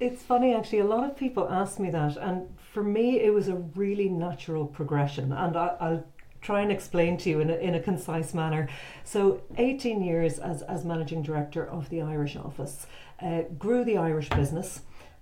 It's 0.00 0.22
funny 0.22 0.54
actually, 0.54 0.80
a 0.80 0.84
lot 0.84 1.08
of 1.08 1.16
people 1.16 1.48
ask 1.48 1.78
me 1.78 1.90
that, 1.90 2.16
and 2.16 2.48
for 2.72 2.82
me, 2.82 3.20
it 3.20 3.32
was 3.32 3.48
a 3.48 3.54
really 3.54 4.08
natural 4.08 4.66
progression. 4.66 5.32
And 5.32 5.56
I, 5.56 5.76
will 5.80 6.04
try 6.40 6.60
and 6.60 6.72
explain 6.72 7.16
to 7.18 7.30
you 7.30 7.38
in 7.38 7.50
a, 7.50 7.54
in 7.54 7.76
a 7.76 7.80
concise 7.80 8.34
manner. 8.34 8.68
So, 9.04 9.42
18 9.58 10.02
years 10.02 10.38
as, 10.40 10.62
as 10.62 10.84
managing 10.84 11.22
director 11.22 11.64
of 11.64 11.88
the 11.88 12.02
Irish 12.02 12.34
office, 12.34 12.86
uh, 13.20 13.42
grew 13.58 13.84
the 13.84 13.98
Irish 13.98 14.28
business. 14.30 14.80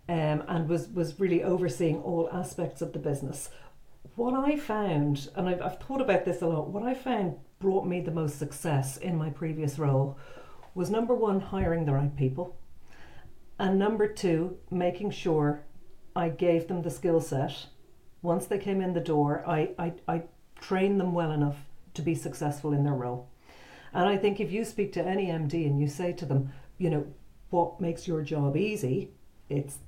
Um, 0.09 0.43
and 0.49 0.69
was, 0.69 0.89
was 0.89 1.21
really 1.21 1.45
overseeing 1.45 2.03
all 2.03 2.29
aspects 2.33 2.83
of 2.83 2.93
the 2.93 2.99
business. 2.99 3.49
What 4.17 4.35
I 4.35 4.57
found, 4.57 5.29
and 5.37 5.49
I've, 5.49 5.63
I've 5.63 5.79
thought 5.79 6.01
about 6.01 6.25
this 6.25 6.43
a 6.43 6.49
lot, 6.49 6.69
what 6.69 6.83
I 6.83 6.95
found 6.95 7.37
brought 7.61 7.87
me 7.87 8.01
the 8.01 8.11
most 8.11 8.37
success 8.37 8.97
in 8.97 9.17
my 9.17 9.31
previous 9.31 9.79
role 9.79 10.19
was 10.81 10.89
number 10.89 11.15
one, 11.15 11.41
hiring 11.41 11.85
the 11.85 11.93
right 11.93 12.17
people. 12.17 12.57
And 13.59 13.79
number 13.79 14.09
two, 14.09 14.57
making 14.71 15.11
sure 15.11 15.61
I 16.17 16.31
gave 16.31 16.69
them 16.69 16.81
the 16.81 16.91
skill 16.91 17.21
set. 17.21 17.67
Once 18.23 18.47
they 18.47 18.57
came 18.57 18.81
in 18.81 18.95
the 18.95 19.01
door, 19.01 19.45
I, 19.47 19.73
I, 19.79 19.93
I 20.09 20.23
trained 20.59 20.99
them 20.99 21.13
well 21.13 21.33
enough 21.33 21.59
to 21.93 22.01
be 22.01 22.15
successful 22.15 22.73
in 22.73 22.83
their 22.83 22.95
role. 22.95 23.29
And 23.93 24.09
I 24.09 24.17
think 24.17 24.41
if 24.41 24.51
you 24.51 24.65
speak 24.65 24.91
to 24.95 25.07
any 25.07 25.27
MD 25.27 25.67
and 25.67 25.79
you 25.79 25.87
say 25.87 26.15
to 26.15 26.25
them, 26.25 26.51
you 26.79 26.89
know, 26.89 27.07
what 27.51 27.79
makes 27.79 28.09
your 28.09 28.23
job 28.23 28.57
easy? 28.57 29.11
It's 29.51 29.81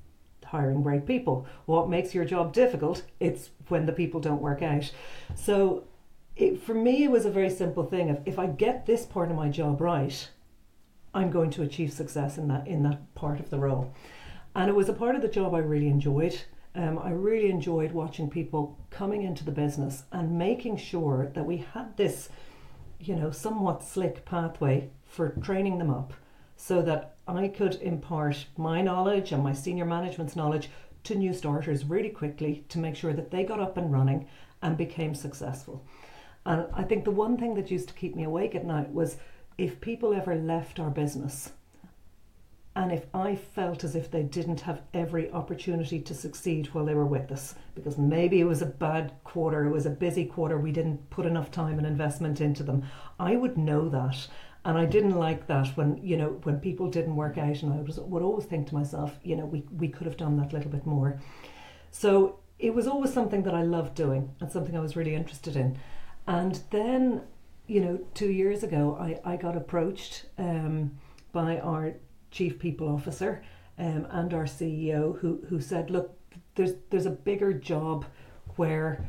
hiring 0.44 0.82
great 0.82 1.06
people. 1.06 1.46
What 1.64 1.88
makes 1.88 2.14
your 2.14 2.26
job 2.26 2.52
difficult? 2.52 3.02
It's 3.18 3.48
when 3.68 3.86
the 3.86 3.92
people 3.92 4.20
don't 4.20 4.42
work 4.42 4.60
out. 4.60 4.92
So 5.36 5.84
it, 6.36 6.62
for 6.62 6.74
me, 6.74 7.04
it 7.04 7.10
was 7.10 7.24
a 7.24 7.30
very 7.30 7.48
simple 7.48 7.82
thing. 7.82 8.10
If, 8.10 8.18
if 8.26 8.38
I 8.38 8.46
get 8.46 8.84
this 8.84 9.06
part 9.06 9.30
of 9.30 9.36
my 9.38 9.48
job 9.48 9.80
right, 9.80 10.28
I'm 11.14 11.30
going 11.30 11.50
to 11.50 11.62
achieve 11.62 11.92
success 11.92 12.38
in 12.38 12.48
that 12.48 12.66
in 12.66 12.82
that 12.84 13.14
part 13.14 13.40
of 13.40 13.50
the 13.50 13.58
role. 13.58 13.94
And 14.54 14.68
it 14.68 14.74
was 14.74 14.88
a 14.88 14.94
part 14.94 15.14
of 15.14 15.22
the 15.22 15.28
job 15.28 15.54
I 15.54 15.58
really 15.58 15.88
enjoyed. 15.88 16.40
Um, 16.74 16.98
I 16.98 17.10
really 17.10 17.50
enjoyed 17.50 17.92
watching 17.92 18.30
people 18.30 18.78
coming 18.90 19.22
into 19.22 19.44
the 19.44 19.50
business 19.50 20.04
and 20.10 20.38
making 20.38 20.78
sure 20.78 21.30
that 21.34 21.44
we 21.44 21.58
had 21.58 21.96
this, 21.96 22.30
you 22.98 23.14
know, 23.14 23.30
somewhat 23.30 23.84
slick 23.84 24.24
pathway 24.24 24.90
for 25.04 25.30
training 25.30 25.78
them 25.78 25.90
up 25.90 26.14
so 26.56 26.80
that 26.82 27.16
I 27.28 27.48
could 27.48 27.74
impart 27.76 28.46
my 28.56 28.80
knowledge 28.80 29.32
and 29.32 29.42
my 29.42 29.52
senior 29.52 29.84
management's 29.84 30.36
knowledge 30.36 30.70
to 31.04 31.14
new 31.14 31.32
starters 31.32 31.84
really 31.84 32.10
quickly 32.10 32.64
to 32.68 32.78
make 32.78 32.96
sure 32.96 33.12
that 33.12 33.30
they 33.30 33.44
got 33.44 33.60
up 33.60 33.76
and 33.76 33.92
running 33.92 34.28
and 34.62 34.76
became 34.76 35.14
successful. 35.14 35.84
And 36.46 36.66
I 36.72 36.82
think 36.82 37.04
the 37.04 37.10
one 37.10 37.36
thing 37.36 37.54
that 37.54 37.70
used 37.70 37.88
to 37.88 37.94
keep 37.94 38.16
me 38.16 38.24
awake 38.24 38.54
at 38.54 38.64
night 38.64 38.92
was 38.92 39.16
if 39.58 39.80
people 39.80 40.14
ever 40.14 40.34
left 40.34 40.80
our 40.80 40.90
business 40.90 41.52
and 42.74 42.90
if 42.90 43.04
I 43.12 43.34
felt 43.34 43.84
as 43.84 43.94
if 43.94 44.10
they 44.10 44.22
didn't 44.22 44.62
have 44.62 44.80
every 44.94 45.30
opportunity 45.30 46.00
to 46.00 46.14
succeed 46.14 46.68
while 46.68 46.86
they 46.86 46.94
were 46.94 47.04
with 47.04 47.30
us, 47.30 47.54
because 47.74 47.98
maybe 47.98 48.40
it 48.40 48.44
was 48.44 48.62
a 48.62 48.66
bad 48.66 49.12
quarter, 49.24 49.66
it 49.66 49.70
was 49.70 49.84
a 49.84 49.90
busy 49.90 50.24
quarter, 50.24 50.58
we 50.58 50.72
didn't 50.72 51.10
put 51.10 51.26
enough 51.26 51.50
time 51.50 51.76
and 51.76 51.86
investment 51.86 52.40
into 52.40 52.62
them, 52.62 52.84
I 53.20 53.36
would 53.36 53.58
know 53.58 53.88
that. 53.90 54.26
And 54.64 54.78
I 54.78 54.86
didn't 54.86 55.16
like 55.16 55.48
that 55.48 55.76
when, 55.76 55.98
you 56.02 56.16
know, 56.16 56.40
when 56.44 56.60
people 56.60 56.88
didn't 56.88 57.16
work 57.16 57.36
out 57.36 57.62
and 57.62 57.74
I 57.74 57.82
was, 57.82 57.98
would 57.98 58.22
always 58.22 58.46
think 58.46 58.68
to 58.68 58.74
myself, 58.74 59.18
you 59.22 59.36
know, 59.36 59.44
we, 59.44 59.64
we 59.76 59.88
could 59.88 60.06
have 60.06 60.16
done 60.16 60.36
that 60.36 60.52
little 60.52 60.70
bit 60.70 60.86
more. 60.86 61.20
So 61.90 62.38
it 62.58 62.72
was 62.72 62.86
always 62.86 63.12
something 63.12 63.42
that 63.42 63.54
I 63.54 63.64
loved 63.64 63.96
doing 63.96 64.34
and 64.40 64.50
something 64.50 64.76
I 64.76 64.80
was 64.80 64.96
really 64.96 65.16
interested 65.16 65.56
in. 65.56 65.78
And 66.28 66.60
then 66.70 67.22
you 67.66 67.80
know, 67.80 68.00
two 68.14 68.30
years 68.30 68.62
ago, 68.62 68.96
I, 69.00 69.32
I 69.32 69.36
got 69.36 69.56
approached 69.56 70.26
um, 70.38 70.98
by 71.32 71.58
our 71.58 71.94
chief 72.30 72.58
people 72.58 72.88
officer 72.88 73.44
um, 73.78 74.06
and 74.10 74.34
our 74.34 74.44
CEO 74.44 75.18
who, 75.18 75.42
who 75.48 75.60
said, 75.60 75.90
look, 75.90 76.18
there's, 76.54 76.74
there's 76.90 77.06
a 77.06 77.10
bigger 77.10 77.52
job 77.52 78.04
where, 78.56 79.08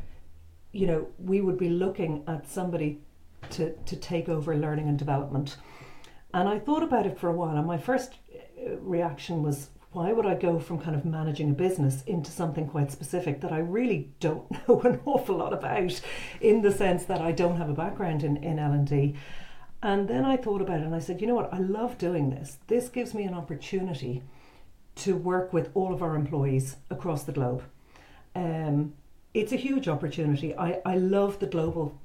you 0.72 0.86
know, 0.86 1.06
we 1.18 1.40
would 1.40 1.58
be 1.58 1.68
looking 1.68 2.24
at 2.26 2.48
somebody 2.48 3.00
to, 3.50 3.72
to 3.84 3.96
take 3.96 4.28
over 4.28 4.56
learning 4.56 4.88
and 4.88 4.98
development. 4.98 5.56
And 6.32 6.48
I 6.48 6.58
thought 6.58 6.82
about 6.82 7.06
it 7.06 7.18
for 7.18 7.28
a 7.28 7.32
while, 7.32 7.56
and 7.56 7.66
my 7.66 7.78
first 7.78 8.14
uh, 8.34 8.76
reaction 8.78 9.42
was, 9.42 9.70
why 9.94 10.12
would 10.12 10.26
I 10.26 10.34
go 10.34 10.58
from 10.58 10.80
kind 10.80 10.96
of 10.96 11.04
managing 11.04 11.50
a 11.50 11.54
business 11.54 12.02
into 12.02 12.30
something 12.30 12.66
quite 12.66 12.90
specific 12.90 13.40
that 13.40 13.52
I 13.52 13.58
really 13.58 14.12
don't 14.18 14.50
know 14.68 14.80
an 14.82 15.00
awful 15.06 15.36
lot 15.36 15.52
about 15.52 16.00
in 16.40 16.62
the 16.62 16.72
sense 16.72 17.04
that 17.04 17.20
I 17.20 17.30
don't 17.30 17.56
have 17.56 17.70
a 17.70 17.74
background 17.74 18.24
in, 18.24 18.36
in 18.38 18.58
L&D. 18.58 19.14
And 19.82 20.08
then 20.08 20.24
I 20.24 20.36
thought 20.36 20.60
about 20.60 20.80
it 20.80 20.86
and 20.86 20.94
I 20.94 20.98
said, 20.98 21.20
you 21.20 21.28
know 21.28 21.36
what, 21.36 21.52
I 21.54 21.58
love 21.58 21.96
doing 21.96 22.30
this. 22.30 22.58
This 22.66 22.88
gives 22.88 23.14
me 23.14 23.22
an 23.22 23.34
opportunity 23.34 24.22
to 24.96 25.16
work 25.16 25.52
with 25.52 25.70
all 25.74 25.94
of 25.94 26.02
our 26.02 26.16
employees 26.16 26.76
across 26.90 27.22
the 27.22 27.32
globe. 27.32 27.62
Um, 28.34 28.94
it's 29.32 29.52
a 29.52 29.56
huge 29.56 29.86
opportunity. 29.86 30.56
I, 30.56 30.80
I 30.84 30.96
love 30.96 31.38
the 31.38 31.46
global 31.46 32.00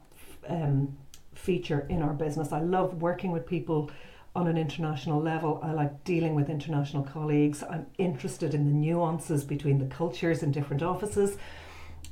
um, 0.48 0.96
feature 1.34 1.88
in 1.89 2.03
our 2.03 2.13
business. 2.13 2.51
I 2.51 2.60
love 2.60 3.01
working 3.01 3.31
with 3.31 3.48
people 3.48 3.89
on 4.36 4.48
an 4.48 4.57
international 4.57 5.21
level. 5.21 5.59
I 5.63 5.71
like 5.71 6.03
dealing 6.03 6.36
with 6.36 6.50
international 6.50 7.03
colleagues. 7.03 7.63
I'm 7.63 7.88
interested 7.98 8.53
in 8.53 8.65
the 8.65 8.71
nuances 8.71 9.43
between 9.43 9.79
the 9.79 9.86
cultures 9.86 10.43
in 10.43 10.51
different 10.51 10.83
offices. 10.83 11.38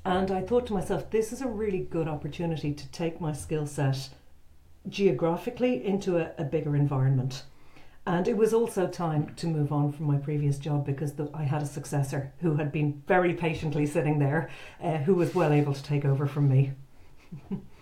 And 0.03 0.31
I 0.31 0.41
thought 0.41 0.67
to 0.67 0.73
myself, 0.73 1.09
this 1.09 1.31
is 1.33 1.41
a 1.41 1.47
really 1.47 1.79
good 1.79 2.07
opportunity 2.07 2.73
to 2.73 2.91
take 2.91 3.19
my 3.19 3.33
skill 3.33 3.67
set 3.67 4.09
geographically 4.87 5.85
into 5.85 6.17
a, 6.17 6.31
a, 6.37 6.45
bigger 6.45 6.75
environment. 6.75 7.43
And 8.05 8.25
it 8.25 8.37
was 8.37 8.53
also 8.53 8.87
time 8.87 9.33
to 9.35 9.47
move 9.47 9.73
on 9.73 9.91
from 9.91 10.05
my 10.05 10.17
previous 10.17 10.57
job 10.57 10.85
because 10.85 11.13
the, 11.15 11.29
I 11.33 11.43
had 11.43 11.61
a 11.61 11.65
successor 11.65 12.31
who 12.39 12.55
had 12.55 12.71
been 12.71 13.03
very 13.05 13.33
patiently 13.33 13.85
sitting 13.85 14.19
there, 14.19 14.49
uh, 14.81 14.97
who 14.99 15.15
was 15.15 15.35
well 15.35 15.51
able 15.51 15.73
to 15.73 15.83
take 15.83 16.05
over 16.05 16.25
from 16.25 16.47
me. 16.47 16.71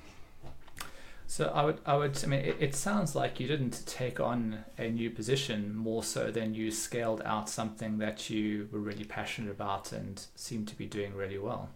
So 1.27 1.51
I 1.53 1.65
would, 1.65 1.79
I 1.86 1.98
would, 1.98 2.24
I 2.24 2.27
mean, 2.27 2.41
it, 2.41 2.58
it, 2.60 2.75
sounds 2.75 3.15
like 3.15 3.39
you 3.39 3.48
didn't 3.48 3.84
take 3.88 4.20
on 4.20 4.63
a 4.77 4.89
new 4.89 5.10
position 5.10 5.75
more 5.75 6.03
so 6.03 6.29
than 6.29 6.53
you 6.53 6.70
scaled 6.70 7.22
out 7.25 7.50
something 7.50 7.98
that 7.98 8.29
you 8.29 8.70
were 8.72 8.79
really 8.79 9.05
passionate 9.05 9.50
about 9.50 9.91
and 9.91 10.24
seemed 10.36 10.67
to 10.67 10.75
be 10.75 10.86
doing 10.86 11.15
really 11.15 11.39
well. 11.39 11.70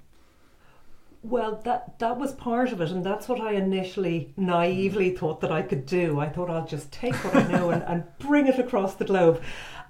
Well, 1.21 1.59
that 1.65 1.99
that 1.99 2.17
was 2.17 2.31
part 2.33 2.71
of 2.71 2.79
it, 2.79 2.91
and 2.91 3.05
that's 3.05 3.27
what 3.27 3.41
I 3.41 3.53
initially 3.53 4.33
naively 4.37 5.09
thought 5.09 5.41
that 5.41 5.51
I 5.51 5.63
could 5.63 5.85
do. 5.85 6.17
I 6.17 6.29
thought 6.29 6.49
I'll 6.49 6.65
just 6.65 6.93
take 6.93 7.15
what 7.25 7.35
I 7.35 7.45
know 7.51 7.71
and, 7.71 7.83
and 7.83 8.03
bring 8.19 8.47
it 8.47 8.57
across 8.57 8.95
the 8.95 9.03
globe, 9.03 9.41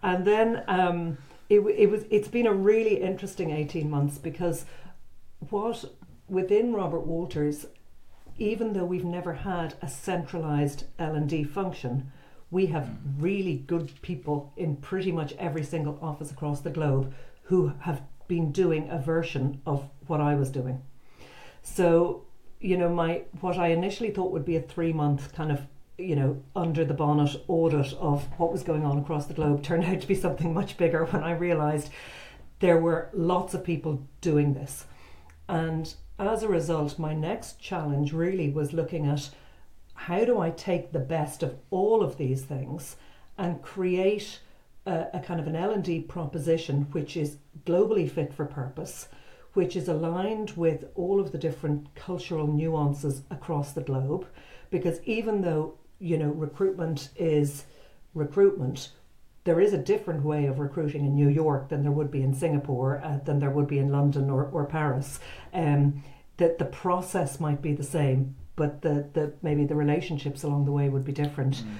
and 0.02 0.26
then 0.26 0.64
um, 0.68 1.20
it 1.48 1.60
it 1.60 1.92
was 1.92 2.06
it's 2.10 2.28
been 2.28 2.48
a 2.48 2.54
really 2.54 3.00
interesting 3.00 3.52
eighteen 3.52 3.92
months 3.92 4.18
because 4.18 4.66
what 5.52 5.86
within 6.28 6.74
Robert 6.74 7.06
Walters 7.06 7.68
even 8.40 8.74
though 8.74 8.86
we've 8.86 9.06
never 9.06 9.34
had 9.34 9.76
a 9.82 9.88
centralized 9.88 10.86
L&D 10.98 11.44
function, 11.44 12.12
we 12.52 12.68
have 12.68 12.86
Mm. 12.86 13.22
really 13.22 13.58
good 13.68 13.92
people 14.02 14.52
in 14.58 14.78
pretty 14.78 15.12
much 15.12 15.34
every 15.34 15.64
single 15.64 16.00
office 16.02 16.32
across 16.32 16.62
the 16.62 16.70
globe 16.72 17.14
who 17.44 17.74
have 17.82 18.02
been 18.28 18.52
doing 18.52 18.90
a 18.90 18.98
version 18.98 19.62
of 19.66 19.90
what 20.08 20.22
I 20.22 20.36
was 20.36 20.50
doing. 20.50 20.82
So, 21.62 22.24
you 22.60 22.78
know, 22.78 22.90
my 22.90 23.24
what 23.42 23.58
I 23.58 23.68
initially 23.68 24.12
thought 24.12 24.32
would 24.32 24.46
be 24.46 24.56
a 24.56 24.62
three 24.62 24.94
month 24.94 25.34
kind 25.34 25.52
of, 25.52 25.68
you 25.98 26.16
know, 26.16 26.42
under 26.56 26.86
the 26.86 26.94
bonnet 26.94 27.36
audit 27.48 27.94
of 27.94 28.24
what 28.40 28.52
was 28.52 28.64
going 28.64 28.86
on 28.86 28.98
across 28.98 29.26
the 29.28 29.34
globe 29.34 29.64
turned 29.64 29.84
out 29.86 30.02
to 30.02 30.08
be 30.08 30.16
something 30.16 30.54
much 30.54 30.78
bigger 30.78 31.06
when 31.06 31.24
I 31.24 31.32
realized 31.32 31.90
there 32.60 32.78
were 32.78 33.10
lots 33.14 33.54
of 33.54 33.64
people 33.64 34.08
doing 34.22 34.54
this. 34.54 34.86
And 35.48 35.94
as 36.20 36.44
a 36.44 36.48
result, 36.48 37.00
my 37.00 37.14
next 37.14 37.60
challenge 37.60 38.12
really 38.12 38.50
was 38.50 38.74
looking 38.74 39.08
at 39.08 39.30
how 39.94 40.26
do 40.26 40.40
I 40.40 40.50
take 40.50 40.92
the 40.92 41.00
best 41.00 41.44
of 41.44 41.58
all 41.72 42.04
of 42.04 42.18
these 42.18 42.44
things 42.44 42.98
and 43.38 43.62
create 43.62 44.40
a, 44.86 45.08
a 45.14 45.20
kind 45.20 45.40
of 45.40 45.48
an 45.48 45.56
L&D 45.56 46.02
proposition 46.02 46.88
which 46.92 47.16
is 47.16 47.38
globally 47.66 48.10
fit 48.10 48.34
for 48.34 48.46
purpose, 48.46 49.08
which 49.54 49.76
is 49.76 49.88
aligned 49.88 50.52
with 50.52 50.86
all 50.96 51.20
of 51.20 51.32
the 51.32 51.38
different 51.38 51.94
cultural 51.96 52.48
nuances 52.48 53.22
across 53.30 53.72
the 53.72 53.82
globe. 53.82 54.28
Because 54.70 55.02
even 55.06 55.42
though 55.42 55.76
you 56.00 56.18
know 56.18 56.30
recruitment 56.30 57.10
is 57.18 57.66
recruitment 58.14 58.90
there 59.50 59.60
is 59.60 59.74
a 59.74 59.84
different 59.94 60.24
way 60.24 60.46
of 60.46 60.60
recruiting 60.60 61.04
in 61.08 61.16
New 61.16 61.28
York 61.44 61.70
than 61.70 61.82
there 61.82 61.92
would 62.00 62.12
be 62.12 62.22
in 62.22 62.36
Singapore, 62.36 63.02
uh, 63.04 63.18
than 63.26 63.40
there 63.40 63.50
would 63.50 63.68
be 63.68 63.80
in 63.80 63.90
London 63.92 64.30
or, 64.30 64.46
or 64.46 64.64
Paris. 64.66 65.20
Um, 65.54 66.04
that 66.38 66.60
the 66.60 66.66
process 66.66 67.40
might 67.40 67.60
be 67.60 67.74
the 67.74 67.90
same, 67.98 68.36
but 68.56 68.72
the, 68.84 69.10
the 69.16 69.34
maybe 69.42 69.66
the 69.66 69.80
relationships 69.86 70.44
along 70.44 70.66
the 70.66 70.72
way 70.72 70.88
would 70.88 71.04
be 71.04 71.12
different. 71.24 71.56
Mm. 71.56 71.78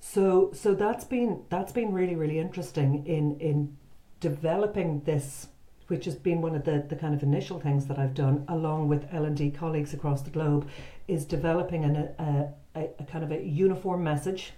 So 0.00 0.50
so 0.52 0.74
that's 0.74 1.04
been 1.04 1.44
that's 1.50 1.72
been 1.72 1.92
really 1.92 2.16
really 2.16 2.40
interesting 2.40 3.06
in 3.06 3.38
in 3.38 3.76
developing 4.18 4.88
this, 5.04 5.48
which 5.86 6.04
has 6.04 6.16
been 6.16 6.42
one 6.42 6.56
of 6.56 6.64
the, 6.64 6.84
the 6.88 6.96
kind 6.96 7.14
of 7.14 7.22
initial 7.22 7.60
things 7.60 7.86
that 7.86 7.98
I've 8.02 8.14
done 8.14 8.44
along 8.48 8.88
with 8.88 9.06
L 9.12 9.24
and 9.24 9.36
D 9.36 9.52
colleagues 9.52 9.94
across 9.94 10.22
the 10.22 10.30
globe, 10.30 10.68
is 11.06 11.24
developing 11.24 11.84
an, 11.84 11.94
a, 12.18 12.52
a, 12.74 12.82
a 12.98 13.04
kind 13.04 13.22
of 13.22 13.30
a 13.30 13.40
uniform 13.40 14.02
message 14.02 14.52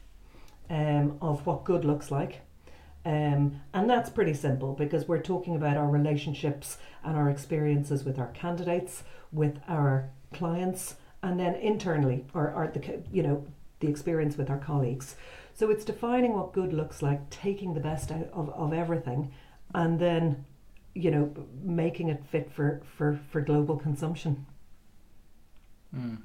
um, 0.71 1.19
of 1.21 1.45
what 1.45 1.65
good 1.65 1.85
looks 1.85 2.11
like. 2.11 2.41
Um, 3.05 3.61
and 3.75 3.89
that's 3.89 4.11
pretty 4.11 4.35
simple 4.35 4.75
because 4.75 5.09
we're 5.09 5.23
talking 5.23 5.57
about 5.57 5.77
our 5.77 5.89
relationships 5.89 6.79
and 7.03 7.17
our 7.17 7.29
experiences 7.31 8.05
with 8.05 8.19
our 8.19 8.29
candidates, 8.29 9.03
with 9.33 9.59
our 9.69 10.11
clients, 10.33 10.97
and 11.23 11.41
then 11.41 11.55
internally, 11.57 12.27
or, 12.35 12.53
or 12.53 12.71
the 12.73 13.03
you 13.11 13.23
know 13.23 13.47
the 13.81 13.89
experience 13.89 14.37
with 14.37 14.51
our 14.51 14.59
colleagues. 14.59 15.17
So 15.55 15.71
it's 15.71 15.85
defining 15.85 16.35
what 16.35 16.53
good 16.53 16.73
looks 16.73 17.03
like, 17.03 17.29
taking 17.31 17.75
the 17.75 17.81
best 17.81 18.11
out 18.13 18.29
of, 18.33 18.51
of 18.51 18.73
everything, 18.73 19.33
and 19.75 19.99
then 19.99 20.45
you 20.95 21.11
know 21.11 21.33
making 21.63 22.09
it 22.11 22.25
fit 22.31 22.53
for 22.53 22.83
for 22.97 23.19
for 23.31 23.41
global 23.41 23.77
consumption. 23.77 24.47
Mm. 25.97 26.19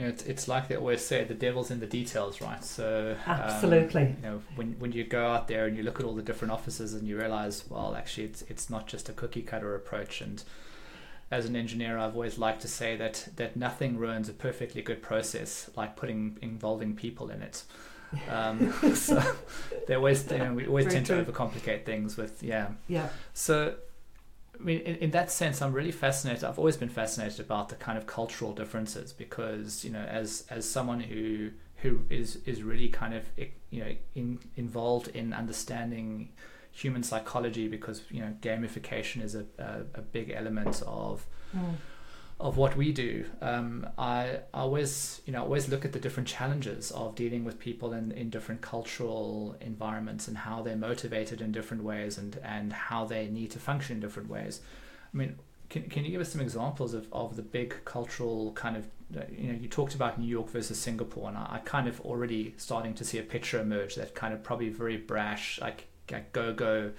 You 0.00 0.06
know, 0.06 0.12
it's, 0.12 0.22
it's 0.22 0.48
like 0.48 0.68
they 0.68 0.76
always 0.76 1.04
say, 1.04 1.24
the 1.24 1.34
devil's 1.34 1.70
in 1.70 1.78
the 1.78 1.86
details, 1.86 2.40
right? 2.40 2.64
So 2.64 3.16
um, 3.26 3.32
Absolutely. 3.38 4.16
you 4.16 4.22
know, 4.22 4.42
when 4.56 4.72
when 4.78 4.92
you 4.92 5.04
go 5.04 5.26
out 5.26 5.46
there 5.46 5.66
and 5.66 5.76
you 5.76 5.82
look 5.82 6.00
at 6.00 6.06
all 6.06 6.14
the 6.14 6.22
different 6.22 6.52
offices 6.52 6.94
and 6.94 7.06
you 7.06 7.18
realize, 7.18 7.64
well, 7.68 7.94
actually, 7.94 8.24
it's 8.24 8.40
it's 8.48 8.70
not 8.70 8.86
just 8.86 9.10
a 9.10 9.12
cookie 9.12 9.42
cutter 9.42 9.74
approach. 9.74 10.22
And 10.22 10.42
as 11.30 11.44
an 11.44 11.54
engineer, 11.54 11.98
I've 11.98 12.14
always 12.14 12.38
liked 12.38 12.62
to 12.62 12.68
say 12.68 12.96
that 12.96 13.28
that 13.36 13.56
nothing 13.56 13.98
ruins 13.98 14.30
a 14.30 14.32
perfectly 14.32 14.80
good 14.80 15.02
process 15.02 15.68
like 15.76 15.96
putting 15.96 16.38
involving 16.40 16.96
people 16.96 17.28
in 17.30 17.42
it. 17.42 17.62
Um, 18.28 18.72
so 18.96 19.22
they 19.86 19.94
always, 19.94 20.28
you 20.32 20.38
know, 20.38 20.52
we 20.54 20.66
always 20.66 20.86
Very 20.86 20.94
tend 20.94 21.06
true. 21.06 21.24
to 21.24 21.30
overcomplicate 21.30 21.84
things 21.84 22.16
with 22.16 22.42
yeah. 22.42 22.68
Yeah. 22.88 23.08
So, 23.34 23.76
I 24.60 24.64
mean, 24.64 24.80
in, 24.80 24.96
in 24.96 25.10
that 25.12 25.30
sense, 25.30 25.62
I'm 25.62 25.72
really 25.72 25.92
fascinated. 25.92 26.44
I've 26.44 26.58
always 26.58 26.76
been 26.76 26.88
fascinated 26.88 27.40
about 27.40 27.68
the 27.70 27.76
kind 27.76 27.96
of 27.96 28.06
cultural 28.06 28.52
differences 28.52 29.12
because, 29.12 29.84
you 29.84 29.90
know, 29.90 30.02
as 30.02 30.44
as 30.50 30.68
someone 30.68 31.00
who 31.00 31.50
who 31.76 32.00
is 32.10 32.36
is 32.44 32.62
really 32.62 32.88
kind 32.88 33.14
of 33.14 33.24
you 33.70 33.84
know 33.84 33.92
in, 34.14 34.38
involved 34.56 35.08
in 35.08 35.32
understanding 35.32 36.30
human 36.72 37.02
psychology 37.02 37.68
because 37.68 38.02
you 38.10 38.20
know 38.20 38.34
gamification 38.42 39.22
is 39.22 39.34
a, 39.34 39.44
a, 39.58 39.80
a 39.94 40.02
big 40.02 40.30
element 40.30 40.82
of 40.86 41.26
Mm. 41.56 41.74
Of 42.40 42.56
what 42.56 42.74
we 42.74 42.90
do. 42.90 43.26
Um, 43.42 43.86
I, 43.98 44.38
I 44.54 44.60
always, 44.60 45.20
you 45.26 45.32
know, 45.32 45.42
always 45.42 45.68
look 45.68 45.84
at 45.84 45.92
the 45.92 45.98
different 45.98 46.26
challenges 46.26 46.90
of 46.90 47.14
dealing 47.14 47.44
with 47.44 47.58
people 47.58 47.92
in, 47.92 48.12
in 48.12 48.30
different 48.30 48.62
cultural 48.62 49.56
environments 49.60 50.26
and 50.26 50.38
how 50.38 50.62
they're 50.62 50.76
motivated 50.76 51.42
in 51.42 51.52
different 51.52 51.84
ways 51.84 52.16
and, 52.16 52.40
and 52.42 52.72
how 52.72 53.04
they 53.04 53.26
need 53.26 53.50
to 53.50 53.58
function 53.58 53.96
in 53.96 54.00
different 54.00 54.30
ways. 54.30 54.62
I 55.12 55.16
mean, 55.16 55.38
can, 55.68 55.82
can 55.82 56.04
you 56.04 56.10
give 56.10 56.20
us 56.20 56.32
some 56.32 56.40
examples 56.40 56.94
of, 56.94 57.06
of 57.12 57.36
the 57.36 57.42
big 57.42 57.84
cultural 57.84 58.52
kind 58.52 58.76
of, 58.76 58.86
uh, 59.16 59.24
you 59.30 59.52
know, 59.52 59.58
you 59.60 59.68
talked 59.68 59.94
about 59.94 60.18
New 60.18 60.26
York 60.26 60.48
versus 60.48 60.78
Singapore, 60.78 61.28
and 61.28 61.36
I, 61.36 61.56
I 61.56 61.58
kind 61.64 61.88
of 61.88 62.00
already 62.00 62.54
starting 62.56 62.94
to 62.94 63.04
see 63.04 63.18
a 63.18 63.22
picture 63.22 63.60
emerge 63.60 63.96
that 63.96 64.14
kind 64.14 64.32
of 64.32 64.42
probably 64.42 64.70
very 64.70 64.96
brash, 64.96 65.60
like, 65.60 65.88
like 66.10 66.32
go 66.32 66.54
go 66.54 66.92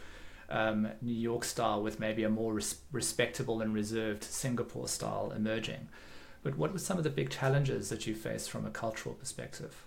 um, 0.51 0.89
New 1.01 1.13
York 1.13 1.43
style 1.43 1.81
with 1.81 1.99
maybe 1.99 2.23
a 2.23 2.29
more 2.29 2.53
res- 2.53 2.81
respectable 2.91 3.61
and 3.61 3.73
reserved 3.73 4.23
Singapore 4.23 4.87
style 4.87 5.31
emerging. 5.35 5.87
But 6.43 6.57
what 6.57 6.73
were 6.73 6.79
some 6.79 6.97
of 6.97 7.03
the 7.03 7.09
big 7.09 7.29
challenges 7.29 7.89
that 7.89 8.07
you 8.07 8.15
faced 8.15 8.49
from 8.49 8.65
a 8.65 8.71
cultural 8.71 9.15
perspective? 9.15 9.85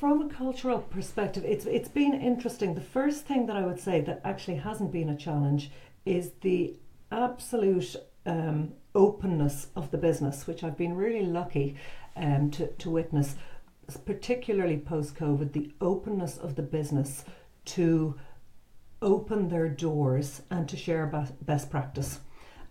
From 0.00 0.22
a 0.22 0.28
cultural 0.28 0.80
perspective, 0.80 1.44
it's 1.44 1.64
it's 1.64 1.88
been 1.88 2.14
interesting. 2.14 2.74
The 2.74 2.80
first 2.80 3.24
thing 3.24 3.46
that 3.46 3.56
I 3.56 3.64
would 3.64 3.80
say 3.80 4.02
that 4.02 4.20
actually 4.24 4.58
hasn't 4.58 4.92
been 4.92 5.08
a 5.08 5.16
challenge 5.16 5.70
is 6.04 6.32
the 6.42 6.76
absolute 7.10 7.96
um, 8.26 8.74
openness 8.94 9.68
of 9.74 9.90
the 9.90 9.98
business, 9.98 10.46
which 10.46 10.62
I've 10.62 10.76
been 10.76 10.96
really 10.96 11.24
lucky 11.24 11.76
um, 12.14 12.50
to 12.52 12.66
to 12.66 12.90
witness, 12.90 13.36
particularly 14.04 14.76
post 14.76 15.14
COVID. 15.14 15.52
The 15.52 15.72
openness 15.80 16.36
of 16.36 16.56
the 16.56 16.62
business 16.62 17.24
to 17.66 18.16
open 19.02 19.48
their 19.48 19.68
doors 19.68 20.42
and 20.50 20.68
to 20.68 20.76
share 20.76 21.06
best 21.42 21.70
practice, 21.70 22.20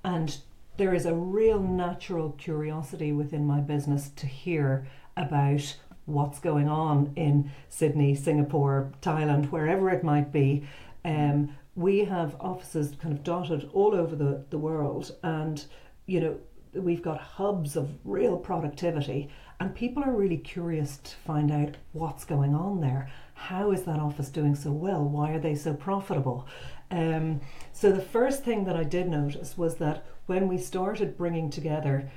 and 0.03 0.37
there 0.77 0.93
is 0.93 1.05
a 1.05 1.13
real 1.13 1.59
natural 1.59 2.31
curiosity 2.31 3.11
within 3.13 3.45
my 3.45 3.59
business 3.61 4.09
to 4.09 4.27
hear 4.27 4.87
about 5.15 5.75
what's 6.05 6.39
going 6.39 6.67
on 6.67 7.11
in 7.15 7.49
Sydney, 7.69 8.13
Singapore, 8.13 8.91
Thailand, 9.01 9.51
wherever 9.51 9.89
it 9.89 10.03
might 10.03 10.31
be. 10.31 10.67
Um, 11.03 11.55
we 11.75 12.05
have 12.05 12.35
offices 12.39 12.93
kind 13.01 13.13
of 13.13 13.23
dotted 13.23 13.69
all 13.73 13.95
over 13.95 14.15
the, 14.15 14.45
the 14.49 14.57
world, 14.57 15.15
and 15.23 15.63
you 16.05 16.19
know, 16.19 16.37
we've 16.73 17.01
got 17.01 17.19
hubs 17.19 17.75
of 17.75 17.89
real 18.03 18.37
productivity, 18.37 19.29
and 19.59 19.73
people 19.73 20.03
are 20.03 20.11
really 20.11 20.37
curious 20.37 20.97
to 20.97 21.15
find 21.15 21.51
out 21.51 21.75
what's 21.93 22.25
going 22.25 22.53
on 22.53 22.81
there. 22.81 23.09
How 23.35 23.71
is 23.71 23.83
that 23.83 23.99
office 23.99 24.29
doing 24.29 24.55
so 24.55 24.71
well? 24.71 25.03
Why 25.03 25.31
are 25.31 25.39
they 25.39 25.55
so 25.55 25.73
profitable? 25.73 26.47
Um, 26.91 27.41
so, 27.73 27.91
the 27.91 28.01
first 28.01 28.43
thing 28.43 28.63
that 28.65 28.75
I 28.75 28.83
did 28.83 29.07
notice 29.07 29.57
was 29.57 29.75
that 29.75 30.05
when 30.25 30.47
we 30.47 30.57
started 30.57 31.17
bringing 31.17 31.49
together 31.49 32.09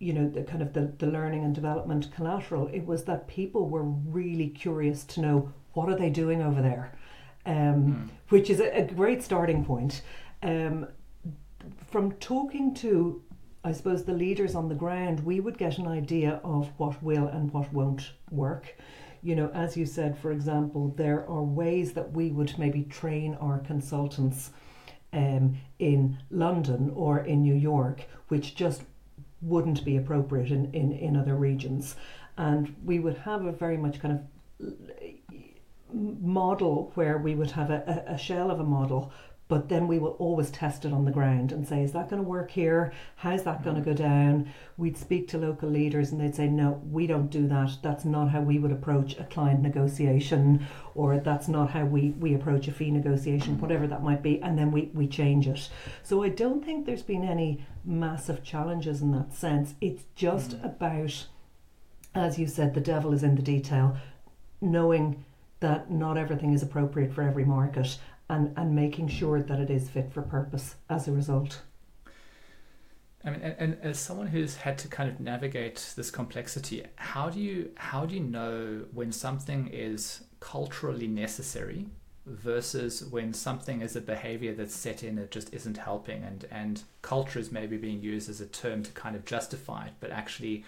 you 0.00 0.12
know 0.12 0.28
the 0.28 0.42
kind 0.42 0.60
of 0.60 0.72
the, 0.72 0.92
the 0.98 1.06
learning 1.06 1.44
and 1.44 1.54
development 1.54 2.10
collateral 2.14 2.66
it 2.72 2.84
was 2.84 3.04
that 3.04 3.28
people 3.28 3.68
were 3.68 3.84
really 3.84 4.48
curious 4.48 5.04
to 5.04 5.20
know 5.20 5.52
what 5.72 5.88
are 5.88 5.96
they 5.96 6.10
doing 6.10 6.42
over 6.42 6.60
there 6.60 6.92
um, 7.46 7.54
Mm. 7.54 8.08
which 8.30 8.50
is 8.50 8.58
a, 8.60 8.76
a 8.78 8.82
great 8.84 9.22
starting 9.22 9.64
point 9.64 10.02
um, 10.42 10.88
from 11.86 12.12
talking 12.12 12.74
to 12.74 13.22
i 13.62 13.70
suppose 13.72 14.04
the 14.04 14.12
leaders 14.12 14.54
on 14.56 14.68
the 14.68 14.74
ground 14.74 15.20
we 15.24 15.38
would 15.40 15.56
get 15.58 15.78
an 15.78 15.86
idea 15.86 16.40
of 16.42 16.68
what 16.76 17.00
will 17.02 17.28
and 17.28 17.52
what 17.52 17.72
won't 17.72 18.12
work 18.30 18.74
you 19.24 19.34
know 19.34 19.50
as 19.54 19.76
you 19.76 19.86
said 19.86 20.16
for 20.16 20.30
example 20.30 20.94
there 20.96 21.26
are 21.28 21.42
ways 21.42 21.94
that 21.94 22.12
we 22.12 22.30
would 22.30 22.56
maybe 22.58 22.84
train 22.84 23.34
our 23.40 23.58
consultants 23.58 24.50
um, 25.12 25.56
in 25.78 26.18
london 26.30 26.92
or 26.94 27.20
in 27.20 27.42
new 27.42 27.54
york 27.54 28.04
which 28.28 28.54
just 28.54 28.82
wouldn't 29.44 29.84
be 29.84 29.96
appropriate 29.96 30.50
in, 30.50 30.72
in, 30.74 30.92
in 30.92 31.16
other 31.16 31.36
regions. 31.36 31.96
And 32.36 32.74
we 32.84 32.98
would 32.98 33.18
have 33.18 33.44
a 33.44 33.52
very 33.52 33.76
much 33.76 34.00
kind 34.00 34.18
of 34.18 34.68
model 35.92 36.90
where 36.94 37.18
we 37.18 37.34
would 37.34 37.52
have 37.52 37.70
a, 37.70 38.04
a, 38.08 38.14
a 38.14 38.18
shell 38.18 38.50
of 38.50 38.58
a 38.58 38.64
model, 38.64 39.12
but 39.54 39.68
then 39.68 39.86
we 39.86 40.00
will 40.00 40.16
always 40.18 40.50
test 40.50 40.84
it 40.84 40.92
on 40.92 41.04
the 41.04 41.12
ground 41.12 41.52
and 41.52 41.64
say, 41.64 41.80
is 41.80 41.92
that 41.92 42.10
going 42.10 42.20
to 42.20 42.28
work 42.28 42.50
here? 42.50 42.92
How's 43.14 43.44
that 43.44 43.62
going 43.62 43.76
to 43.76 43.82
go 43.82 43.94
down? 43.94 44.52
We'd 44.76 44.98
speak 44.98 45.28
to 45.28 45.38
local 45.38 45.68
leaders 45.68 46.10
and 46.10 46.20
they'd 46.20 46.34
say, 46.34 46.48
no, 46.48 46.82
we 46.90 47.06
don't 47.06 47.30
do 47.30 47.46
that. 47.46 47.76
That's 47.80 48.04
not 48.04 48.30
how 48.30 48.40
we 48.40 48.58
would 48.58 48.72
approach 48.72 49.16
a 49.16 49.22
client 49.22 49.62
negotiation, 49.62 50.66
or 50.96 51.20
that's 51.20 51.46
not 51.46 51.70
how 51.70 51.84
we, 51.84 52.10
we 52.18 52.34
approach 52.34 52.66
a 52.66 52.72
fee 52.72 52.90
negotiation, 52.90 53.60
whatever 53.60 53.86
that 53.86 54.02
might 54.02 54.24
be. 54.24 54.42
And 54.42 54.58
then 54.58 54.72
we, 54.72 54.90
we 54.92 55.06
change 55.06 55.46
it. 55.46 55.68
So 56.02 56.24
I 56.24 56.30
don't 56.30 56.64
think 56.64 56.84
there's 56.84 57.02
been 57.02 57.22
any 57.22 57.64
massive 57.84 58.42
challenges 58.42 59.02
in 59.02 59.12
that 59.12 59.34
sense. 59.34 59.74
It's 59.80 60.02
just 60.16 60.50
Mm. 60.56 60.64
about, 60.64 61.28
as 62.12 62.40
you 62.40 62.48
said, 62.48 62.74
the 62.74 62.80
devil 62.80 63.12
is 63.12 63.22
in 63.22 63.36
the 63.36 63.42
detail, 63.42 63.96
knowing 64.60 65.24
that 65.60 65.92
not 65.92 66.18
everything 66.18 66.52
is 66.52 66.62
appropriate 66.64 67.12
for 67.12 67.22
every 67.22 67.44
market 67.44 67.98
and, 68.34 68.52
and 68.56 68.74
making 68.74 69.08
sure 69.08 69.40
that 69.42 69.60
it 69.60 69.70
is 69.70 69.88
fit 69.88 70.12
for 70.12 70.22
purpose 70.22 70.74
as 70.90 71.06
a 71.06 71.12
result. 71.12 71.62
I 73.24 73.30
mean, 73.30 73.40
and, 73.40 73.54
and 73.58 73.78
as 73.82 73.98
someone 73.98 74.26
who's 74.26 74.56
had 74.56 74.76
to 74.78 74.88
kind 74.88 75.08
of 75.08 75.20
navigate 75.20 75.94
this 75.96 76.10
complexity, 76.10 76.84
how 76.96 77.30
do 77.30 77.40
you 77.40 77.70
how 77.76 78.04
do 78.04 78.14
you 78.14 78.20
know 78.20 78.84
when 78.92 79.12
something 79.12 79.68
is 79.68 80.24
culturally 80.40 81.06
necessary 81.06 81.86
versus 82.26 83.04
when 83.04 83.32
something 83.32 83.80
is 83.82 83.96
a 83.96 84.00
behavior 84.00 84.54
that's 84.54 84.74
set 84.74 85.02
in 85.02 85.16
that 85.16 85.30
just 85.30 85.52
isn't 85.54 85.78
helping 85.78 86.22
and 86.22 86.46
and 86.50 86.82
culture 87.02 87.38
is 87.38 87.52
maybe 87.52 87.76
being 87.76 88.02
used 88.02 88.28
as 88.28 88.40
a 88.40 88.46
term 88.46 88.82
to 88.82 88.90
kind 88.92 89.16
of 89.16 89.24
justify 89.24 89.86
it, 89.86 89.92
but 90.00 90.10
actually 90.10 90.64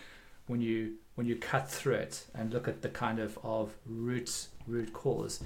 when 0.46 0.60
you 0.60 0.94
when 1.16 1.26
you 1.26 1.36
cut 1.36 1.68
through 1.68 1.94
it 1.94 2.24
and 2.34 2.52
look 2.54 2.68
at 2.68 2.80
the 2.80 2.88
kind 2.88 3.18
of 3.18 3.38
of 3.42 3.74
root 3.84 4.46
root 4.66 4.92
cause, 4.94 5.42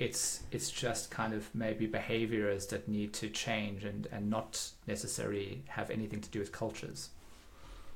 it's 0.00 0.44
it's 0.50 0.70
just 0.70 1.10
kind 1.10 1.34
of 1.34 1.54
maybe 1.54 1.86
behaviors 1.86 2.66
that 2.68 2.88
need 2.88 3.12
to 3.12 3.28
change 3.28 3.84
and, 3.84 4.08
and 4.10 4.30
not 4.30 4.70
necessarily 4.86 5.62
have 5.68 5.90
anything 5.90 6.22
to 6.22 6.30
do 6.30 6.38
with 6.38 6.50
cultures. 6.50 7.10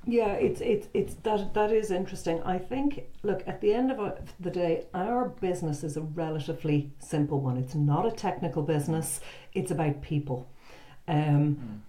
Yeah, 0.07 0.33
it's 0.35 0.61
it's 0.61 0.87
it's 0.93 1.15
that 1.23 1.55
that 1.55 1.73
is 1.73 1.91
interesting. 1.91 2.43
I 2.43 2.59
think 2.59 3.05
look 3.23 3.43
at 3.47 3.63
the 3.63 3.73
end 3.73 3.91
of 3.91 4.19
the 4.39 4.51
day, 4.51 4.85
our 4.93 5.31
business 5.31 5.83
is 5.83 5.97
a 5.97 6.03
relatively 6.03 6.93
simple 6.99 7.41
one. 7.41 7.57
It's 7.57 7.75
not 7.75 8.05
a 8.05 8.11
technical 8.11 8.63
business. 8.63 9.21
It's 9.55 9.71
about 9.71 10.03
people. 10.03 10.47
Um, 11.09 11.83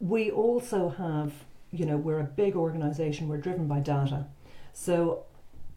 we 0.00 0.32
also 0.32 0.88
have, 0.88 1.32
you 1.70 1.86
know, 1.86 1.96
we're 1.96 2.18
a 2.18 2.24
big 2.24 2.56
organization. 2.56 3.28
We're 3.28 3.36
driven 3.36 3.68
by 3.68 3.78
data, 3.78 4.26
so 4.72 5.26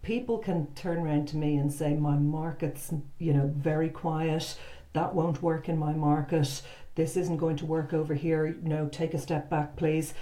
people 0.04 0.38
can 0.38 0.68
turn 0.76 1.00
around 1.00 1.28
to 1.30 1.38
me 1.38 1.58
and 1.58 1.74
say, 1.74 1.96
"My 1.96 2.18
market's, 2.18 2.94
you 3.18 3.34
know, 3.34 3.52
very 3.56 3.90
quiet. 3.90 4.58
That 4.94 5.16
won't 5.16 5.42
work 5.42 5.68
in 5.68 5.78
my 5.78 5.94
market. 5.94 6.62
This 6.96 7.18
isn't 7.18 7.38
going 7.38 7.56
to 7.58 7.66
work 7.66 7.94
over 7.94 8.14
here. 8.14 8.46
You 8.46 8.70
know, 8.70 8.88
take 8.88 9.16
a 9.16 9.20
step 9.20 9.50
back, 9.50 9.76
please." 9.76 10.14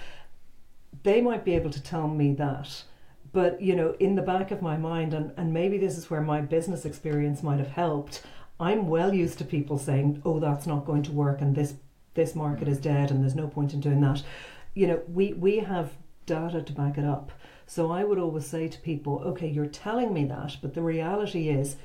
they 1.02 1.20
might 1.20 1.44
be 1.44 1.54
able 1.54 1.70
to 1.70 1.82
tell 1.82 2.08
me 2.08 2.34
that 2.34 2.84
but 3.32 3.60
you 3.60 3.74
know 3.74 3.96
in 3.98 4.14
the 4.14 4.22
back 4.22 4.50
of 4.50 4.62
my 4.62 4.76
mind 4.76 5.14
and, 5.14 5.32
and 5.36 5.52
maybe 5.52 5.78
this 5.78 5.96
is 5.96 6.10
where 6.10 6.20
my 6.20 6.40
business 6.40 6.84
experience 6.84 7.42
might 7.42 7.58
have 7.58 7.70
helped 7.70 8.22
i'm 8.60 8.88
well 8.88 9.12
used 9.12 9.38
to 9.38 9.44
people 9.44 9.78
saying 9.78 10.20
oh 10.24 10.38
that's 10.38 10.66
not 10.66 10.84
going 10.84 11.02
to 11.02 11.12
work 11.12 11.40
and 11.40 11.56
this 11.56 11.74
this 12.14 12.34
market 12.34 12.68
is 12.68 12.78
dead 12.78 13.10
and 13.10 13.22
there's 13.22 13.34
no 13.34 13.48
point 13.48 13.72
in 13.72 13.80
doing 13.80 14.00
that 14.00 14.22
you 14.74 14.86
know 14.86 15.00
we 15.08 15.32
we 15.32 15.58
have 15.58 15.92
data 16.26 16.62
to 16.62 16.72
back 16.72 16.98
it 16.98 17.04
up 17.04 17.32
so 17.74 17.90
i 17.90 18.02
would 18.04 18.18
always 18.18 18.46
say 18.46 18.68
to 18.68 18.78
people 18.80 19.22
okay 19.24 19.48
you're 19.48 19.66
telling 19.84 20.12
me 20.12 20.24
that 20.24 20.56
but 20.62 20.74
the 20.74 20.82
reality 20.82 21.48
is 21.48 21.76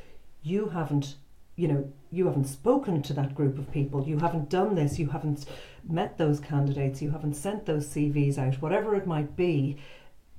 you 0.43 0.69
haven't 0.69 1.15
you 1.57 1.67
know 1.67 1.91
you 2.11 2.25
haven't 2.27 2.45
spoken 2.45 3.01
to 3.01 3.13
that 3.13 3.35
group 3.35 3.57
of 3.57 3.69
people. 3.71 4.07
You 4.07 4.19
haven't 4.19 4.49
done 4.49 4.75
this. 4.75 4.97
You 4.97 5.07
haven't 5.07 5.45
met 5.89 6.17
those 6.17 6.39
candidates. 6.39 7.01
You 7.01 7.11
haven't 7.11 7.33
sent 7.33 7.65
those 7.65 7.87
cvs 7.87 8.37
out 8.37 8.61
whatever 8.61 8.95
it 8.95 9.05
might 9.05 9.35
be. 9.35 9.77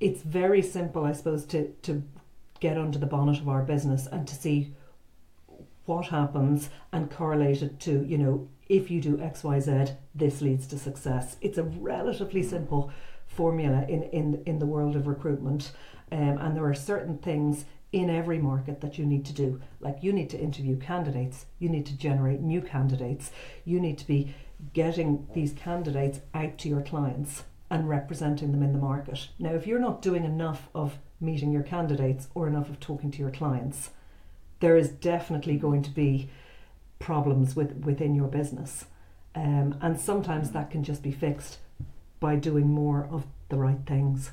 It's 0.00 0.22
very 0.22 0.62
simple 0.62 1.04
i 1.04 1.12
suppose 1.12 1.44
to 1.46 1.68
to 1.82 2.02
get 2.60 2.78
under 2.78 2.98
the 2.98 3.06
bonnet 3.06 3.40
of 3.40 3.48
our 3.48 3.62
business 3.62 4.06
and 4.06 4.26
to 4.26 4.34
see 4.34 4.72
what 5.84 6.06
happens 6.06 6.70
and 6.92 7.10
correlate 7.10 7.62
it 7.62 7.78
to 7.80 8.04
you 8.04 8.18
know 8.18 8.48
if 8.68 8.90
you 8.90 9.00
do 9.00 9.16
xyz 9.16 9.96
this 10.14 10.40
leads 10.40 10.66
to 10.68 10.78
success. 10.78 11.36
It's 11.40 11.58
a 11.58 11.64
relatively 11.64 12.44
simple 12.44 12.92
formula 13.40 13.84
in 13.88 14.02
in 14.18 14.42
in 14.46 14.58
the 14.58 14.70
world 14.74 14.94
of 14.96 15.06
recruitment 15.06 15.62
um, 16.10 16.38
and 16.38 16.56
there 16.56 16.64
are 16.64 16.74
certain 16.74 17.18
things 17.18 17.64
in 17.92 18.10
every 18.10 18.38
market 18.38 18.80
that 18.80 18.98
you 18.98 19.06
need 19.06 19.24
to 19.24 19.32
do. 19.32 19.60
Like 19.80 20.02
you 20.02 20.12
need 20.12 20.30
to 20.30 20.40
interview 20.40 20.76
candidates, 20.76 21.46
you 21.58 21.68
need 21.68 21.86
to 21.86 21.96
generate 21.96 22.40
new 22.40 22.60
candidates, 22.60 23.30
you 23.64 23.80
need 23.80 23.98
to 23.98 24.06
be 24.06 24.34
getting 24.72 25.26
these 25.34 25.52
candidates 25.52 26.20
out 26.34 26.58
to 26.58 26.68
your 26.68 26.82
clients 26.82 27.44
and 27.70 27.88
representing 27.88 28.52
them 28.52 28.62
in 28.62 28.72
the 28.72 28.78
market. 28.78 29.28
Now, 29.38 29.54
if 29.54 29.66
you're 29.66 29.86
not 29.88 30.02
doing 30.02 30.24
enough 30.24 30.68
of 30.74 30.98
meeting 31.20 31.52
your 31.52 31.62
candidates 31.62 32.28
or 32.34 32.48
enough 32.48 32.68
of 32.68 32.80
talking 32.80 33.10
to 33.12 33.18
your 33.18 33.30
clients, 33.30 33.90
there 34.60 34.76
is 34.76 34.88
definitely 34.88 35.56
going 35.56 35.82
to 35.82 35.90
be 35.90 36.28
problems 36.98 37.54
with 37.54 37.72
within 37.84 38.14
your 38.14 38.28
business. 38.28 38.86
Um, 39.34 39.78
and 39.80 40.00
sometimes 40.00 40.50
that 40.50 40.70
can 40.70 40.82
just 40.82 41.02
be 41.02 41.12
fixed 41.12 41.58
by 42.20 42.36
doing 42.36 42.68
more 42.68 43.08
of 43.10 43.26
the 43.48 43.56
right 43.56 43.80
things. 43.86 44.32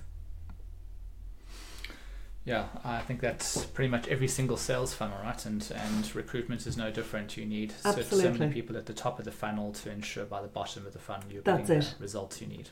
Yeah, 2.46 2.68
I 2.84 3.00
think 3.00 3.22
that's 3.22 3.66
pretty 3.66 3.90
much 3.90 4.08
every 4.08 4.28
single 4.28 4.56
sales 4.56 4.94
funnel, 4.94 5.18
right? 5.24 5.46
And 5.46 5.68
and 5.76 6.16
recruitment 6.16 6.68
is 6.68 6.78
no 6.78 6.92
different. 6.92 7.36
You 7.36 7.46
need 7.46 7.72
so, 7.72 8.00
so 8.04 8.32
many 8.32 8.54
people 8.54 8.78
at 8.78 8.86
the 8.86 8.94
top 8.94 9.18
of 9.18 9.26
the 9.26 9.32
funnel 9.32 9.74
to 9.74 9.92
ensure 9.92 10.26
by 10.26 10.44
the 10.44 10.48
bottom 10.48 10.86
of 10.86 10.94
the 10.94 11.00
funnel 11.00 11.24
you're 11.32 11.42
That's 11.42 11.68
getting 11.68 11.82
it. 11.82 11.96
the 11.98 12.04
results 12.04 12.42
you 12.42 12.48
need. 12.48 12.70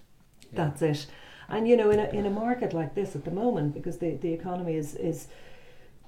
Yeah. 0.51 0.65
That's 0.65 0.81
it. 0.83 1.07
And 1.49 1.67
you 1.67 1.75
know, 1.75 1.89
in 1.89 1.99
a 1.99 2.07
in 2.09 2.27
a 2.27 2.29
market 2.29 2.73
like 2.73 2.93
this 2.93 3.15
at 3.15 3.25
the 3.25 3.31
moment, 3.31 3.73
because 3.73 3.97
the, 3.97 4.11
the 4.15 4.31
economy 4.31 4.75
is 4.75 4.93
is, 4.93 5.27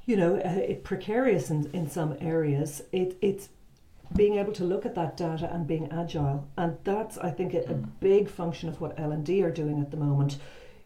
you 0.05 0.15
know, 0.15 0.35
uh, 0.35 0.49
it 0.49 0.83
precarious 0.83 1.49
in, 1.49 1.67
in 1.73 1.89
some 1.89 2.15
areas. 2.21 2.83
It 2.91 3.17
it's 3.19 3.49
being 4.15 4.35
able 4.35 4.53
to 4.53 4.63
look 4.63 4.85
at 4.85 4.95
that 4.95 5.17
data 5.17 5.49
and 5.53 5.67
being 5.67 5.91
agile, 5.91 6.47
and 6.57 6.77
that's 6.83 7.17
I 7.17 7.31
think 7.31 7.53
a, 7.53 7.59
a 7.59 7.73
Mm. 7.73 7.89
big 7.99 8.29
function 8.29 8.69
of 8.69 8.79
what 8.81 8.99
L 8.99 9.11
and 9.11 9.25
D 9.25 9.43
are 9.43 9.51
doing 9.51 9.79
at 9.81 9.91
the 9.91 9.97
moment. 9.97 10.37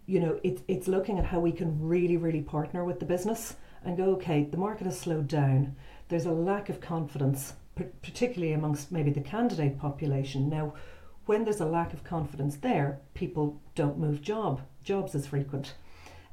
You 0.06 0.20
know, 0.20 0.40
it's 0.44 0.62
it's 0.68 0.88
looking 0.88 1.20
at 1.20 1.26
how 1.26 1.40
we 1.40 1.52
can 1.52 1.80
really 1.82 2.18
really 2.18 2.42
partner 2.42 2.84
with 2.86 3.00
the 3.00 3.06
business 3.06 3.56
and 3.84 3.98
go, 3.98 4.06
okay, 4.16 4.44
the 4.44 4.58
market 4.58 4.86
has 4.86 5.00
slowed 5.00 5.28
down. 5.28 5.76
There's 6.10 6.26
a 6.26 6.32
lack 6.32 6.70
of 6.70 6.82
confidence, 6.82 7.54
particularly 8.02 8.54
amongst 8.54 8.92
maybe 8.92 9.12
the 9.12 9.22
candidate 9.22 9.78
population 9.80 10.50
now 10.50 10.74
when 11.30 11.44
there's 11.44 11.62
a 11.62 11.66
lack 11.66 11.94
of 11.94 12.04
confidence 12.04 12.56
there, 12.58 13.00
people 13.14 13.62
don't 13.76 14.00
move 14.00 14.20
job 14.20 14.62
jobs 14.84 15.14
as 15.14 15.28
frequent. 15.28 15.76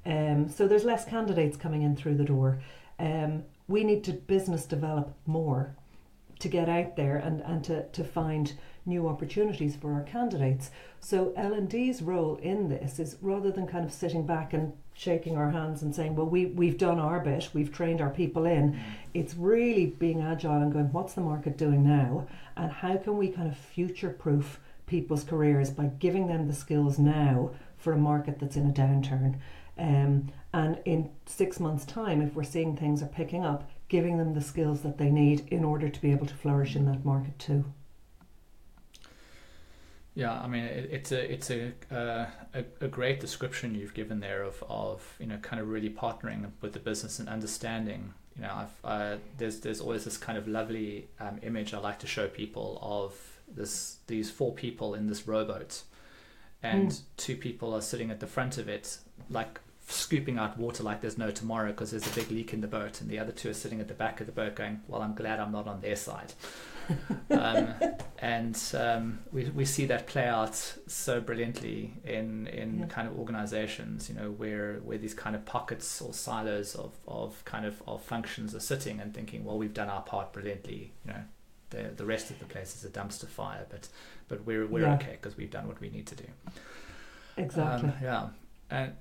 Um, 0.06 0.48
so 0.48 0.66
there's 0.66 0.84
less 0.84 1.04
candidates 1.04 1.54
coming 1.58 1.82
in 1.82 1.96
through 1.96 2.14
the 2.14 2.24
door. 2.24 2.60
Um, 2.98 3.42
we 3.68 3.84
need 3.84 4.04
to 4.04 4.12
business 4.14 4.64
develop 4.64 5.14
more 5.26 5.76
to 6.38 6.48
get 6.48 6.68
out 6.68 6.96
there 6.96 7.16
and, 7.16 7.40
and 7.42 7.64
to, 7.64 7.86
to 7.88 8.04
find 8.04 8.52
new 8.84 9.08
opportunities 9.08 9.74
for 9.74 9.92
our 9.92 10.02
candidates. 10.02 10.70
So 11.00 11.32
L 11.36 11.52
and 11.52 11.68
D's 11.68 12.02
role 12.02 12.36
in 12.36 12.68
this 12.68 12.98
is 12.98 13.16
rather 13.20 13.50
than 13.50 13.66
kind 13.66 13.84
of 13.84 13.92
sitting 13.92 14.26
back 14.26 14.52
and 14.52 14.72
shaking 14.94 15.36
our 15.36 15.50
hands 15.50 15.82
and 15.82 15.94
saying, 15.94 16.14
well, 16.14 16.26
we, 16.26 16.46
we've 16.46 16.78
done 16.78 16.98
our 16.98 17.20
bit, 17.20 17.50
we've 17.52 17.72
trained 17.72 18.00
our 18.00 18.10
people 18.10 18.46
in, 18.46 18.78
it's 19.12 19.34
really 19.34 19.86
being 19.86 20.22
agile 20.22 20.62
and 20.62 20.72
going, 20.72 20.92
what's 20.92 21.14
the 21.14 21.20
market 21.20 21.58
doing 21.58 21.82
now? 21.82 22.26
And 22.56 22.70
how 22.70 22.96
can 22.96 23.16
we 23.18 23.28
kind 23.28 23.48
of 23.48 23.56
future 23.56 24.10
proof 24.10 24.60
people's 24.86 25.24
careers 25.24 25.70
by 25.70 25.86
giving 25.98 26.28
them 26.28 26.46
the 26.46 26.54
skills 26.54 26.98
now 26.98 27.50
for 27.76 27.92
a 27.92 27.98
market 27.98 28.38
that's 28.38 28.56
in 28.56 28.70
a 28.70 28.72
downturn? 28.72 29.36
Um, 29.78 30.32
and 30.54 30.78
in 30.86 31.10
six 31.26 31.60
months' 31.60 31.84
time, 31.84 32.22
if 32.22 32.34
we're 32.34 32.44
seeing 32.44 32.74
things 32.74 33.02
are 33.02 33.06
picking 33.06 33.44
up, 33.44 33.70
giving 33.88 34.18
them 34.18 34.34
the 34.34 34.40
skills 34.40 34.82
that 34.82 34.98
they 34.98 35.10
need 35.10 35.46
in 35.48 35.64
order 35.64 35.88
to 35.88 36.00
be 36.00 36.12
able 36.12 36.26
to 36.26 36.34
flourish 36.34 36.76
in 36.76 36.86
that 36.86 37.04
market 37.04 37.38
too. 37.38 37.64
Yeah, 40.14 40.32
I 40.40 40.46
mean 40.46 40.64
it, 40.64 40.88
it's 40.90 41.12
a 41.12 41.32
it's 41.32 41.50
a, 41.50 41.72
uh, 41.90 42.26
a 42.54 42.64
a 42.80 42.88
great 42.88 43.20
description 43.20 43.74
you've 43.74 43.92
given 43.94 44.20
there 44.20 44.42
of, 44.42 44.62
of 44.68 45.14
you 45.20 45.26
know 45.26 45.36
kind 45.38 45.60
of 45.60 45.68
really 45.68 45.90
partnering 45.90 46.50
with 46.62 46.72
the 46.72 46.78
business 46.78 47.18
and 47.18 47.28
understanding. 47.28 48.14
You 48.34 48.42
know, 48.42 48.52
I've 48.54 48.84
uh, 48.84 49.16
there's 49.36 49.60
there's 49.60 49.80
always 49.80 50.04
this 50.04 50.16
kind 50.16 50.38
of 50.38 50.48
lovely 50.48 51.08
um, 51.20 51.38
image 51.42 51.74
I 51.74 51.78
like 51.78 51.98
to 52.00 52.06
show 52.06 52.28
people 52.28 52.78
of 52.80 53.14
this 53.46 53.98
these 54.06 54.30
four 54.30 54.54
people 54.54 54.94
in 54.94 55.06
this 55.06 55.26
rowboat, 55.28 55.82
and 56.62 56.90
Mm. 56.90 57.00
two 57.18 57.36
people 57.36 57.74
are 57.74 57.82
sitting 57.82 58.10
at 58.10 58.20
the 58.20 58.26
front 58.26 58.56
of 58.58 58.68
it 58.68 58.98
like 59.30 59.60
scooping 59.88 60.38
out 60.38 60.58
water 60.58 60.82
like 60.82 61.00
there's 61.00 61.16
no 61.18 61.30
tomorrow 61.30 61.68
because 61.68 61.90
there's 61.92 62.06
a 62.06 62.14
big 62.14 62.30
leak 62.30 62.52
in 62.52 62.60
the 62.60 62.66
boat, 62.66 63.00
and 63.00 63.08
the 63.10 63.18
other 63.18 63.32
two 63.32 63.50
are 63.50 63.54
sitting 63.54 63.80
at 63.80 63.88
the 63.88 63.94
back 63.94 64.20
of 64.20 64.26
the 64.26 64.32
boat 64.32 64.54
going, 64.56 64.80
"Well, 64.88 65.02
I'm 65.02 65.14
glad 65.14 65.38
I'm 65.40 65.52
not 65.52 65.66
on 65.68 65.80
their 65.80 65.96
side." 65.96 66.32
um, 67.30 67.74
and 68.20 68.60
um, 68.74 69.18
we, 69.32 69.44
we 69.50 69.64
see 69.64 69.86
that 69.86 70.06
play 70.06 70.26
out 70.26 70.54
so 70.86 71.20
brilliantly 71.20 71.94
in 72.04 72.46
in 72.46 72.78
Yeah. 72.80 72.86
kind 72.86 73.08
of 73.08 73.18
organizations 73.18 74.08
you 74.08 74.14
know 74.14 74.30
where 74.30 74.74
where 74.84 74.96
these 74.96 75.12
kind 75.14 75.34
of 75.34 75.44
pockets 75.44 76.00
or 76.00 76.14
silos 76.14 76.76
of, 76.76 76.92
of 77.08 77.44
kind 77.44 77.66
of 77.66 77.82
of 77.88 78.02
functions 78.02 78.54
are 78.54 78.60
sitting 78.60 79.00
and 79.00 79.12
thinking 79.12 79.44
well 79.44 79.58
we've 79.58 79.74
done 79.74 79.88
our 79.88 80.02
part 80.02 80.32
brilliantly 80.32 80.92
you 81.04 81.12
know 81.12 81.22
the 81.70 81.90
the 81.96 82.06
rest 82.06 82.30
of 82.30 82.38
the 82.38 82.44
place 82.44 82.76
is 82.76 82.84
a 82.84 82.88
dumpster 82.88 83.26
fire. 83.26 83.66
But 83.68 83.88
but 84.28 84.44
we're 84.46 84.64
we're 84.68 84.82
Yeah. 84.86 84.94
okay 84.94 85.18
because 85.20 85.36
we've 85.36 85.50
done 85.50 85.66
what 85.66 85.80
we 85.80 85.88
need 85.90 86.06
to 86.06 86.14
do. 86.14 86.26
Exactly. 87.36 87.88
Um, 87.90 87.94
yeah, 88.02 88.28
and 88.70 88.92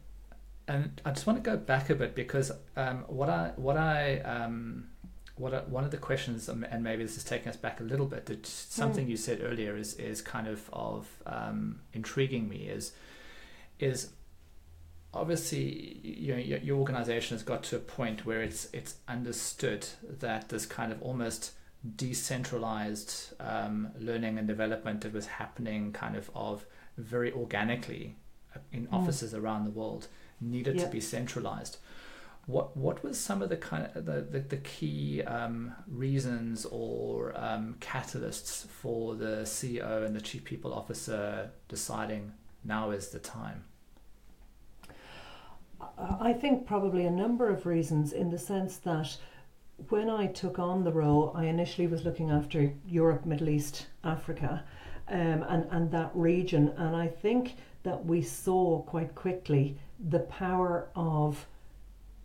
and 0.67 1.01
I 1.06 1.12
just 1.12 1.28
want 1.28 1.43
to 1.43 1.49
go 1.49 1.58
back 1.58 1.89
a 1.89 1.95
bit 1.95 2.15
because 2.15 2.51
um, 2.75 3.04
what 3.08 3.30
I 3.30 3.51
what 3.56 3.78
I 3.78 4.19
um, 4.19 4.88
what 5.36 5.54
I, 5.54 5.60
one 5.60 5.84
of 5.84 5.91
the 5.91 5.97
questions 5.97 6.49
um, 6.49 6.65
and 6.69 6.84
maybe 6.84 7.04
this 7.04 7.17
is 7.17 7.23
taking 7.23 7.49
us 7.49 7.58
back 7.58 7.80
a 7.80 7.84
little 7.84 8.06
bit. 8.08 8.25
That 8.25 8.45
something 8.45 9.08
you 9.08 9.17
said 9.17 9.41
earlier 9.43 9.78
is 9.78 9.93
is 9.95 10.21
kind 10.21 10.47
of 10.47 10.69
of 10.73 11.08
um, 11.25 11.82
intriguing 11.93 12.49
me 12.49 12.67
is 12.67 12.93
is 13.80 14.12
obviously 15.13 15.99
you 16.04 16.34
know 16.34 16.39
your, 16.39 16.60
your 16.60 16.78
organization 16.78 17.36
has 17.36 17.43
got 17.43 17.63
to 17.63 17.75
a 17.75 17.80
point 17.80 18.25
where 18.25 18.41
it's 18.41 18.67
it's 18.73 18.95
understood 19.08 19.88
that 20.19 20.49
this 20.49 20.65
kind 20.65 20.91
of 20.91 21.01
almost 21.01 21.51
decentralized 21.95 23.34
um, 23.39 23.89
learning 23.99 24.38
and 24.39 24.47
development 24.47 25.01
that 25.01 25.13
was 25.13 25.28
happening 25.28 25.91
kind 25.91 26.15
of 26.15 26.30
of 26.34 26.65
very 26.97 27.32
organically 27.32 28.15
in 28.71 28.88
Mm. 28.88 28.93
offices 28.93 29.34
around 29.34 29.65
the 29.65 29.69
world 29.71 30.08
needed 30.41 30.76
Yeah. 30.76 30.86
to 30.86 30.91
be 30.91 31.00
centralized. 31.02 31.78
What 32.48 32.78
what 32.78 33.04
was 33.04 33.19
some 33.19 33.41
of 33.41 33.50
the 33.50 33.58
kind 33.58 33.89
of 33.95 34.06
the, 34.06 34.21
the, 34.21 34.39
the 34.39 34.58
key 34.58 35.24
um, 35.24 35.74
reasons 35.88 36.65
or 36.65 37.34
um, 37.36 37.76
catalysts 37.80 38.67
for 38.67 39.15
the 39.15 39.41
CEO 39.45 40.06
and 40.06 40.15
the 40.15 40.21
chief 40.21 40.43
people 40.43 40.71
officer 40.74 41.50
deciding 41.67 42.34
now 42.63 42.91
is 42.91 43.10
the 43.10 43.19
time? 43.19 43.63
I 45.98 46.34
think 46.34 46.65
probably 46.65 47.06
a 47.06 47.12
number 47.12 47.50
of 47.50 47.65
reasons 47.65 48.13
in 48.13 48.30
the 48.30 48.38
sense 48.38 48.78
that 48.78 49.17
when 49.89 50.10
I 50.10 50.28
took 50.28 50.58
on 50.60 50.84
the 50.84 50.91
role, 50.91 51.32
I 51.36 51.45
initially 51.45 51.88
was 51.88 52.06
looking 52.06 52.32
after 52.32 52.71
Europe, 52.88 53.26
Middle 53.26 53.50
East, 53.50 53.88
Africa, 54.04 54.63
um, 55.10 55.43
and, 55.50 55.67
and 55.71 55.91
that 55.91 56.12
region. 56.13 56.69
And 56.78 56.95
I 56.95 57.08
think 57.08 57.56
that 57.84 58.06
we 58.06 58.21
saw 58.21 58.82
quite 58.84 59.15
quickly 59.15 59.78
the 59.99 60.19
power 60.19 60.89
of 60.95 61.45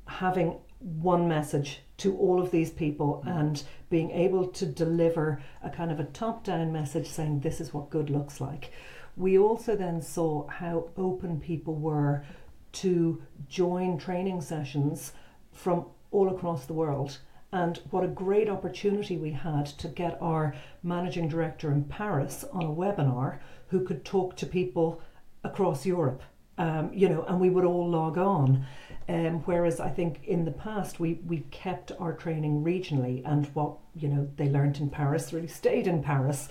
having 0.06 0.58
one 0.80 1.28
message 1.28 1.80
to 1.98 2.16
all 2.16 2.40
of 2.40 2.50
these 2.50 2.70
people 2.70 3.22
Mm. 3.26 3.40
and 3.40 3.62
being 3.90 4.10
able 4.10 4.46
to 4.48 4.66
deliver 4.66 5.40
a 5.62 5.70
kind 5.70 5.92
of 5.92 6.00
a 6.00 6.04
top 6.04 6.44
down 6.44 6.72
message 6.72 7.06
saying 7.06 7.40
this 7.40 7.60
is 7.60 7.74
what 7.74 7.90
good 7.90 8.08
looks 8.10 8.40
like. 8.40 8.70
We 9.16 9.38
also 9.38 9.76
then 9.76 10.00
saw 10.00 10.46
how 10.48 10.88
open 10.96 11.40
people 11.40 11.74
were 11.74 12.24
to 12.72 13.22
join 13.48 13.98
training 13.98 14.40
sessions 14.40 15.12
from 15.52 15.86
all 16.10 16.28
across 16.28 16.64
the 16.66 16.72
world. 16.72 17.18
And 17.52 17.78
what 17.90 18.04
a 18.04 18.08
great 18.08 18.48
opportunity 18.48 19.16
we 19.16 19.32
had 19.32 19.66
to 19.66 19.88
get 19.88 20.16
our 20.22 20.54
managing 20.82 21.28
director 21.28 21.72
in 21.72 21.84
Paris 21.84 22.44
on 22.52 22.62
a 22.62 22.68
webinar 22.70 23.40
who 23.68 23.84
could 23.84 24.04
talk 24.04 24.36
to 24.36 24.46
people 24.46 25.00
across 25.42 25.84
Europe, 25.84 26.22
um, 26.60 26.90
you 26.92 27.08
know, 27.08 27.24
and 27.26 27.40
we 27.40 27.48
would 27.48 27.64
all 27.64 27.88
log 27.88 28.18
on. 28.18 28.66
Um, 29.08 29.40
whereas 29.40 29.80
I 29.80 29.88
think 29.88 30.20
in 30.26 30.44
the 30.44 30.52
past 30.52 31.00
we, 31.00 31.14
we 31.26 31.38
kept 31.50 31.90
our 31.98 32.12
training 32.12 32.62
regionally 32.62 33.22
and 33.24 33.46
what 33.54 33.78
you 33.96 34.06
know 34.08 34.28
they 34.36 34.48
learnt 34.48 34.78
in 34.78 34.88
Paris 34.88 35.32
really 35.32 35.48
stayed 35.48 35.86
in 35.88 36.02
Paris, 36.02 36.48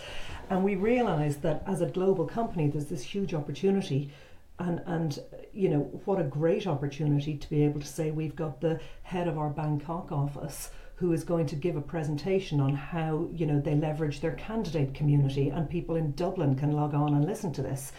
and 0.50 0.64
we 0.64 0.76
realised 0.76 1.42
that 1.44 1.64
as 1.68 1.82
a 1.82 1.86
global 1.86 2.26
company 2.26 2.68
there's 2.68 2.88
this 2.88 3.04
huge 3.04 3.34
opportunity 3.34 4.12
and 4.58 4.82
and 4.88 5.20
you 5.54 5.70
know 5.70 5.82
what 6.06 6.20
a 6.20 6.24
great 6.24 6.68
opportunity 6.68 7.38
to 7.38 7.50
be 7.50 7.64
able 7.64 7.80
to 7.80 7.88
say 7.88 8.12
we've 8.12 8.36
got 8.36 8.60
the 8.60 8.80
head 9.04 9.28
of 9.28 9.38
our 9.38 9.50
Bangkok 9.50 10.12
office 10.12 10.72
who 10.96 11.14
is 11.14 11.24
going 11.24 11.46
to 11.46 11.56
give 11.56 11.78
a 11.78 11.82
presentation 11.82 12.60
on 12.60 12.76
how 12.76 13.30
you 13.32 13.46
know 13.46 13.62
they 13.62 13.76
leverage 13.76 14.20
their 14.20 14.34
candidate 14.34 14.94
community 14.94 15.50
and 15.50 15.70
people 15.70 15.96
in 15.96 16.12
Dublin 16.14 16.56
can 16.56 16.72
log 16.72 16.94
on 16.94 17.14
and 17.14 17.26
listen 17.26 17.54
to 17.54 17.62
this. 17.62 17.94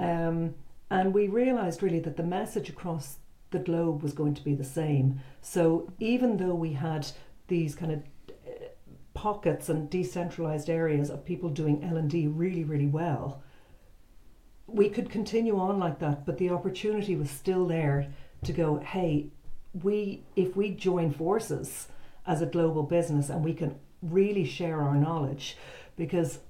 Um, 0.00 0.54
and 0.90 1.12
we 1.12 1.28
realized 1.28 1.82
really 1.82 2.00
that 2.00 2.16
the 2.16 2.22
message 2.22 2.68
across 2.68 3.18
the 3.50 3.58
globe 3.58 4.02
was 4.02 4.12
going 4.12 4.34
to 4.34 4.44
be 4.44 4.54
the 4.54 4.64
same. 4.64 5.20
So 5.40 5.90
even 5.98 6.36
though 6.36 6.54
we 6.54 6.74
had 6.74 7.06
these 7.46 7.74
kind 7.74 7.92
of 7.92 8.02
uh, 8.46 8.50
pockets 9.14 9.68
and 9.68 9.88
decentralized 9.88 10.68
areas 10.68 11.10
of 11.10 11.24
people 11.24 11.48
doing 11.48 11.82
L&D 11.82 12.26
really 12.26 12.64
really 12.64 12.86
well 12.86 13.42
we 14.68 14.90
could 14.90 15.10
continue 15.10 15.58
on 15.58 15.78
like 15.78 15.98
that, 15.98 16.26
but 16.26 16.38
the 16.38 16.50
opportunity 16.50 17.16
was 17.16 17.30
still 17.30 17.66
there 17.66 18.12
to 18.44 18.52
go, 18.52 18.76
hey, 18.78 19.30
we 19.82 20.22
if 20.36 20.54
we 20.56 20.70
join 20.70 21.10
forces 21.10 21.88
as 22.26 22.42
a 22.42 22.46
global 22.46 22.82
business 22.82 23.30
and 23.30 23.42
we 23.42 23.54
can 23.54 23.74
really 24.02 24.44
share 24.44 24.80
our 24.80 24.94
knowledge, 24.94 25.56
because 25.96 26.40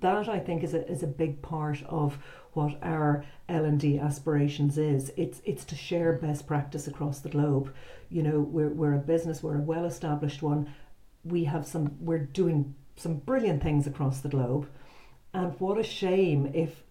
that 0.00 0.28
I 0.28 0.38
think 0.38 0.62
is 0.62 0.74
a 0.74 0.86
is 0.90 1.02
a 1.02 1.08
big 1.08 1.42
part 1.42 1.82
of 1.84 2.18
what 2.52 2.78
our 2.82 3.24
L 3.48 3.64
and 3.64 3.78
D 3.78 3.98
aspirations 3.98 4.78
is. 4.78 5.12
It's 5.16 5.40
it's 5.44 5.64
to 5.66 5.76
share 5.76 6.12
best 6.12 6.46
practice 6.46 6.86
across 6.86 7.20
the 7.20 7.28
globe. 7.28 7.72
You 8.10 8.22
know, 8.22 8.40
we're 8.40 8.70
we're 8.70 8.94
a 8.94 8.98
business, 8.98 9.42
we're 9.42 9.58
a 9.58 9.62
well 9.62 9.84
established 9.84 10.42
one. 10.42 10.74
We 11.24 11.44
have 11.44 11.66
some 11.66 11.96
we're 12.00 12.18
doing 12.18 12.74
some 12.96 13.16
brilliant 13.16 13.62
things 13.62 13.86
across 13.86 14.20
the 14.20 14.28
globe. 14.28 14.68
And 15.34 15.58
what 15.60 15.78
a 15.78 15.84
shame 15.84 16.50
if 16.54 16.82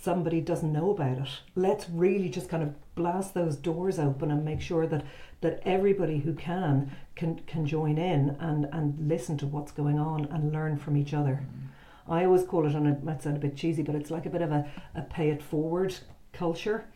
somebody 0.00 0.40
doesn't 0.40 0.72
know 0.72 0.90
about 0.90 1.18
it. 1.18 1.28
Let's 1.54 1.88
really 1.88 2.28
just 2.28 2.48
kind 2.48 2.62
of 2.62 2.74
blast 2.94 3.34
those 3.34 3.56
doors 3.56 3.98
open 3.98 4.30
and 4.30 4.44
make 4.44 4.60
sure 4.60 4.86
that 4.86 5.04
that 5.40 5.60
everybody 5.64 6.18
who 6.18 6.34
can 6.34 6.92
can 7.16 7.40
can 7.46 7.66
join 7.66 7.98
in 7.98 8.36
and 8.40 8.66
and 8.72 9.08
listen 9.08 9.36
to 9.38 9.46
what's 9.46 9.72
going 9.72 9.98
on 9.98 10.26
and 10.26 10.52
learn 10.52 10.76
from 10.76 10.96
each 10.96 11.14
other. 11.14 11.42
Mm-hmm. 11.42 11.66
I 12.08 12.24
always 12.24 12.44
call 12.44 12.66
it, 12.66 12.74
and 12.74 12.86
it 12.86 13.02
might 13.02 13.22
sound 13.22 13.36
a 13.36 13.40
bit 13.40 13.56
cheesy, 13.56 13.82
but 13.82 13.94
it's 13.94 14.10
like 14.10 14.26
a 14.26 14.30
bit 14.30 14.42
of 14.42 14.52
a, 14.52 14.70
a 14.94 15.02
pay 15.02 15.30
it 15.30 15.42
forward 15.42 15.94
culture. 16.32 16.86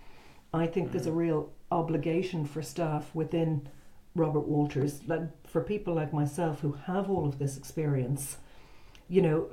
I 0.52 0.66
think 0.66 0.92
there's 0.92 1.06
a 1.06 1.12
real 1.12 1.52
obligation 1.70 2.44
for 2.44 2.62
staff 2.62 3.14
within 3.14 3.68
Robert 4.14 4.46
Walters, 4.48 5.00
like 5.06 5.22
for 5.46 5.62
people 5.62 5.94
like 5.94 6.12
myself 6.12 6.60
who 6.60 6.72
have 6.72 7.08
all 7.10 7.26
of 7.26 7.38
this 7.38 7.56
experience, 7.56 8.38
you 9.08 9.22
know, 9.22 9.48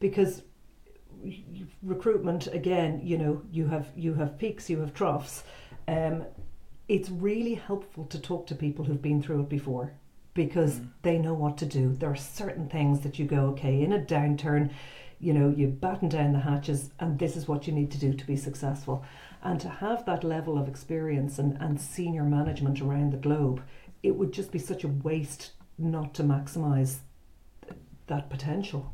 because 0.00 0.42
recruitment 1.82 2.46
again, 2.48 3.00
you 3.02 3.18
know, 3.18 3.42
you 3.50 3.66
have 3.66 3.88
you 3.96 4.14
have 4.14 4.38
peaks, 4.38 4.70
you 4.70 4.80
have 4.80 4.94
troughs. 4.94 5.42
Um, 5.86 6.24
it's 6.88 7.10
really 7.10 7.54
helpful 7.54 8.04
to 8.06 8.18
talk 8.20 8.46
to 8.46 8.54
people 8.54 8.84
who've 8.84 9.02
been 9.02 9.22
through 9.22 9.40
it 9.42 9.48
before 9.48 9.92
because 10.38 10.78
Mm. 10.78 10.88
they 11.02 11.18
know 11.18 11.34
what 11.34 11.58
to 11.58 11.66
do. 11.66 11.96
There 11.96 12.10
are 12.12 12.14
certain 12.14 12.68
things 12.68 13.00
that 13.00 13.18
you 13.18 13.26
go, 13.26 13.46
okay, 13.46 13.82
in 13.82 13.92
a 13.92 13.98
downturn, 13.98 14.70
you 15.18 15.32
know, 15.34 15.48
you 15.48 15.66
batten 15.66 16.08
down 16.08 16.32
the 16.32 16.38
hatches 16.38 16.90
and 17.00 17.18
this 17.18 17.36
is 17.36 17.48
what 17.48 17.66
you 17.66 17.72
need 17.72 17.90
to 17.90 17.98
do 17.98 18.12
to 18.14 18.24
be 18.24 18.36
successful. 18.36 19.04
And 19.42 19.60
to 19.60 19.68
have 19.68 20.04
that 20.06 20.22
level 20.22 20.56
of 20.56 20.68
experience 20.68 21.40
and, 21.40 21.56
and 21.60 21.80
senior 21.80 22.22
management 22.22 22.80
around 22.80 23.10
the 23.10 23.16
globe, 23.16 23.62
it 24.04 24.14
would 24.14 24.32
just 24.32 24.52
be 24.52 24.60
such 24.60 24.84
a 24.84 24.88
waste 25.08 25.50
not 25.76 26.14
to 26.14 26.22
maximize 26.22 26.98
th- 27.62 27.74
that 28.06 28.30
potential. 28.30 28.92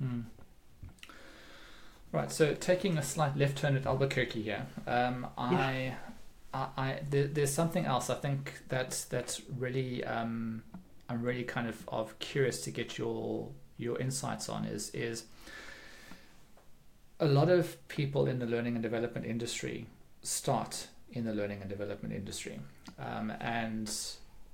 Hmm. 0.00 0.22
Right, 2.10 2.32
so 2.32 2.54
taking 2.54 2.98
a 2.98 3.02
slight 3.02 3.36
left 3.36 3.58
turn 3.58 3.76
at 3.76 3.86
Albuquerque 3.86 4.42
here, 4.42 4.66
um, 4.88 5.28
I, 5.38 5.94
I, 6.52 7.00
there, 7.08 7.28
there's 7.28 7.52
something 7.52 7.86
else 7.86 8.10
I 8.10 8.14
think 8.14 8.54
that's 8.68 9.04
that's 9.04 9.40
really 9.56 10.04
um, 10.04 10.62
I'm 11.08 11.22
really 11.22 11.44
kind 11.44 11.68
of, 11.68 11.88
of 11.88 12.18
curious 12.18 12.62
to 12.62 12.70
get 12.70 12.98
your 12.98 13.48
your 13.76 13.98
insights 13.98 14.48
on 14.48 14.64
is 14.64 14.90
is 14.90 15.24
a 17.20 17.26
lot 17.26 17.50
of 17.50 17.76
people 17.88 18.26
in 18.26 18.38
the 18.38 18.46
learning 18.46 18.74
and 18.74 18.82
development 18.82 19.26
industry 19.26 19.86
start 20.22 20.88
in 21.12 21.24
the 21.24 21.34
learning 21.34 21.60
and 21.60 21.68
development 21.68 22.14
industry, 22.14 22.60
um, 22.98 23.32
and 23.40 23.92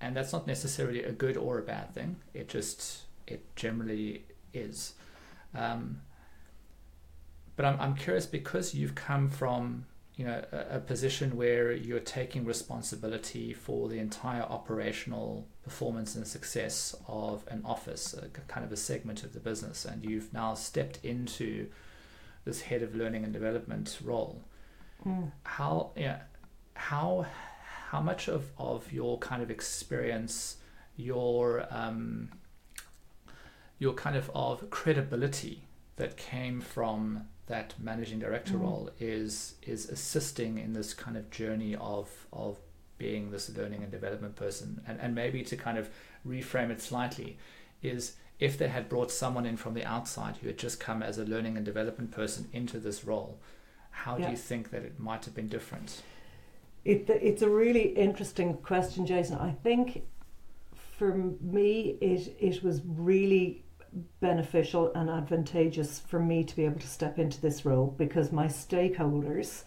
and 0.01 0.17
that's 0.17 0.33
not 0.33 0.47
necessarily 0.47 1.03
a 1.03 1.13
good 1.13 1.37
or 1.37 1.59
a 1.59 1.63
bad 1.63 1.95
thing. 1.95 2.17
It 2.35 2.49
just 2.49 3.03
it 3.27 3.45
generally 3.57 4.25
is. 4.53 4.95
Um, 5.55 6.03
but 7.57 7.65
I'm, 7.65 7.81
I'm 7.81 7.95
curious 7.95 8.27
because 8.27 8.75
you've 8.75 8.95
come 8.95 9.31
from 9.31 9.87
you 10.17 10.25
know 10.25 10.43
a, 10.51 10.77
a 10.77 10.81
position 10.81 11.37
where 11.37 11.73
you're 11.73 12.01
taking 12.01 12.45
responsibility 12.45 13.53
for 13.53 13.89
the 13.89 13.99
entire 13.99 14.43
operational 14.43 15.47
performance 15.63 16.15
and 16.15 16.27
success 16.27 16.95
of 17.07 17.45
an 17.49 17.61
office, 17.65 18.15
a, 18.15 18.29
kind 18.49 18.65
of 18.65 18.73
a 18.73 18.77
segment 18.77 19.23
of 19.25 19.33
the 19.35 19.41
business, 19.41 19.85
and 19.85 20.05
you've 20.05 20.33
now 20.33 20.55
stepped 20.55 21.05
into 21.05 21.69
this 22.45 22.63
head 22.63 22.83
of 22.83 22.95
learning 22.95 23.25
and 23.25 23.33
development 23.33 23.99
role. 24.03 24.43
How 25.43 25.91
yeah, 25.97 26.21
how 26.75 27.27
how 27.91 28.01
much 28.01 28.29
of, 28.29 28.51
of 28.59 28.93
your 28.93 29.19
kind 29.19 29.43
of 29.43 29.51
experience, 29.51 30.57
your 30.97 31.67
um, 31.71 32.31
your 33.79 33.93
kind 33.93 34.17
of 34.17 34.31
of 34.35 34.71
credibility 34.71 35.63
that 35.97 36.17
came 36.17 36.61
from 36.61 37.29
that 37.47 37.75
managing 37.79 38.19
director 38.19 38.55
Mm. 38.55 38.61
role 38.63 38.91
is 39.01 39.55
is 39.63 39.89
assisting 39.89 40.59
in 40.59 40.73
this 40.73 40.95
kind 40.95 41.17
of 41.17 41.31
journey 41.31 41.77
of 41.77 42.27
of 42.33 42.59
being 42.99 43.31
this 43.31 43.49
learning 43.57 43.83
and 43.83 43.93
development 43.93 44.35
person 44.37 44.81
and, 44.87 44.99
and 45.01 45.15
maybe 45.15 45.43
to 45.43 45.57
kind 45.57 45.77
of 45.79 45.91
reframe 46.27 46.71
it 46.71 46.81
slightly 46.81 47.37
is 47.83 48.17
if 48.39 48.57
they 48.59 48.69
had 48.69 48.89
brought 48.89 49.11
someone 49.11 49.47
in 49.47 49.57
from 49.57 49.75
the 49.75 49.85
outside 49.85 50.37
who 50.39 50.47
had 50.47 50.59
just 50.59 50.81
come 50.81 51.03
as 51.03 51.19
a 51.19 51.25
learning 51.25 51.57
and 51.57 51.65
development 51.65 52.11
person 52.11 52.49
into 52.53 52.79
this 52.79 53.05
role, 53.05 53.39
how 53.91 54.17
Yeah. 54.17 54.27
do 54.27 54.31
you 54.33 54.37
think 54.37 54.71
that 54.71 54.83
it 54.83 54.99
might 54.99 55.25
have 55.25 55.35
been 55.35 55.49
different? 55.49 56.03
It, 56.85 57.09
it's 57.11 57.43
a 57.43 57.49
really 57.51 57.89
interesting 57.97 58.55
question, 58.59 59.07
Jason. 59.07 59.37
I 59.39 59.53
think 59.63 60.03
for 60.75 61.15
me, 61.41 61.99
it 62.01 62.35
it 62.41 62.63
was 62.63 62.81
really 62.85 63.65
beneficial 64.21 64.93
and 64.95 65.09
advantageous 65.09 66.01
for 66.01 66.19
me 66.19 66.45
to 66.45 66.57
be 66.57 66.65
able 66.65 66.81
to 66.81 66.87
step 66.87 67.19
into 67.19 67.41
this 67.41 67.65
role 67.65 67.95
because 67.97 68.33
my 68.33 68.47
stakeholders 68.47 69.63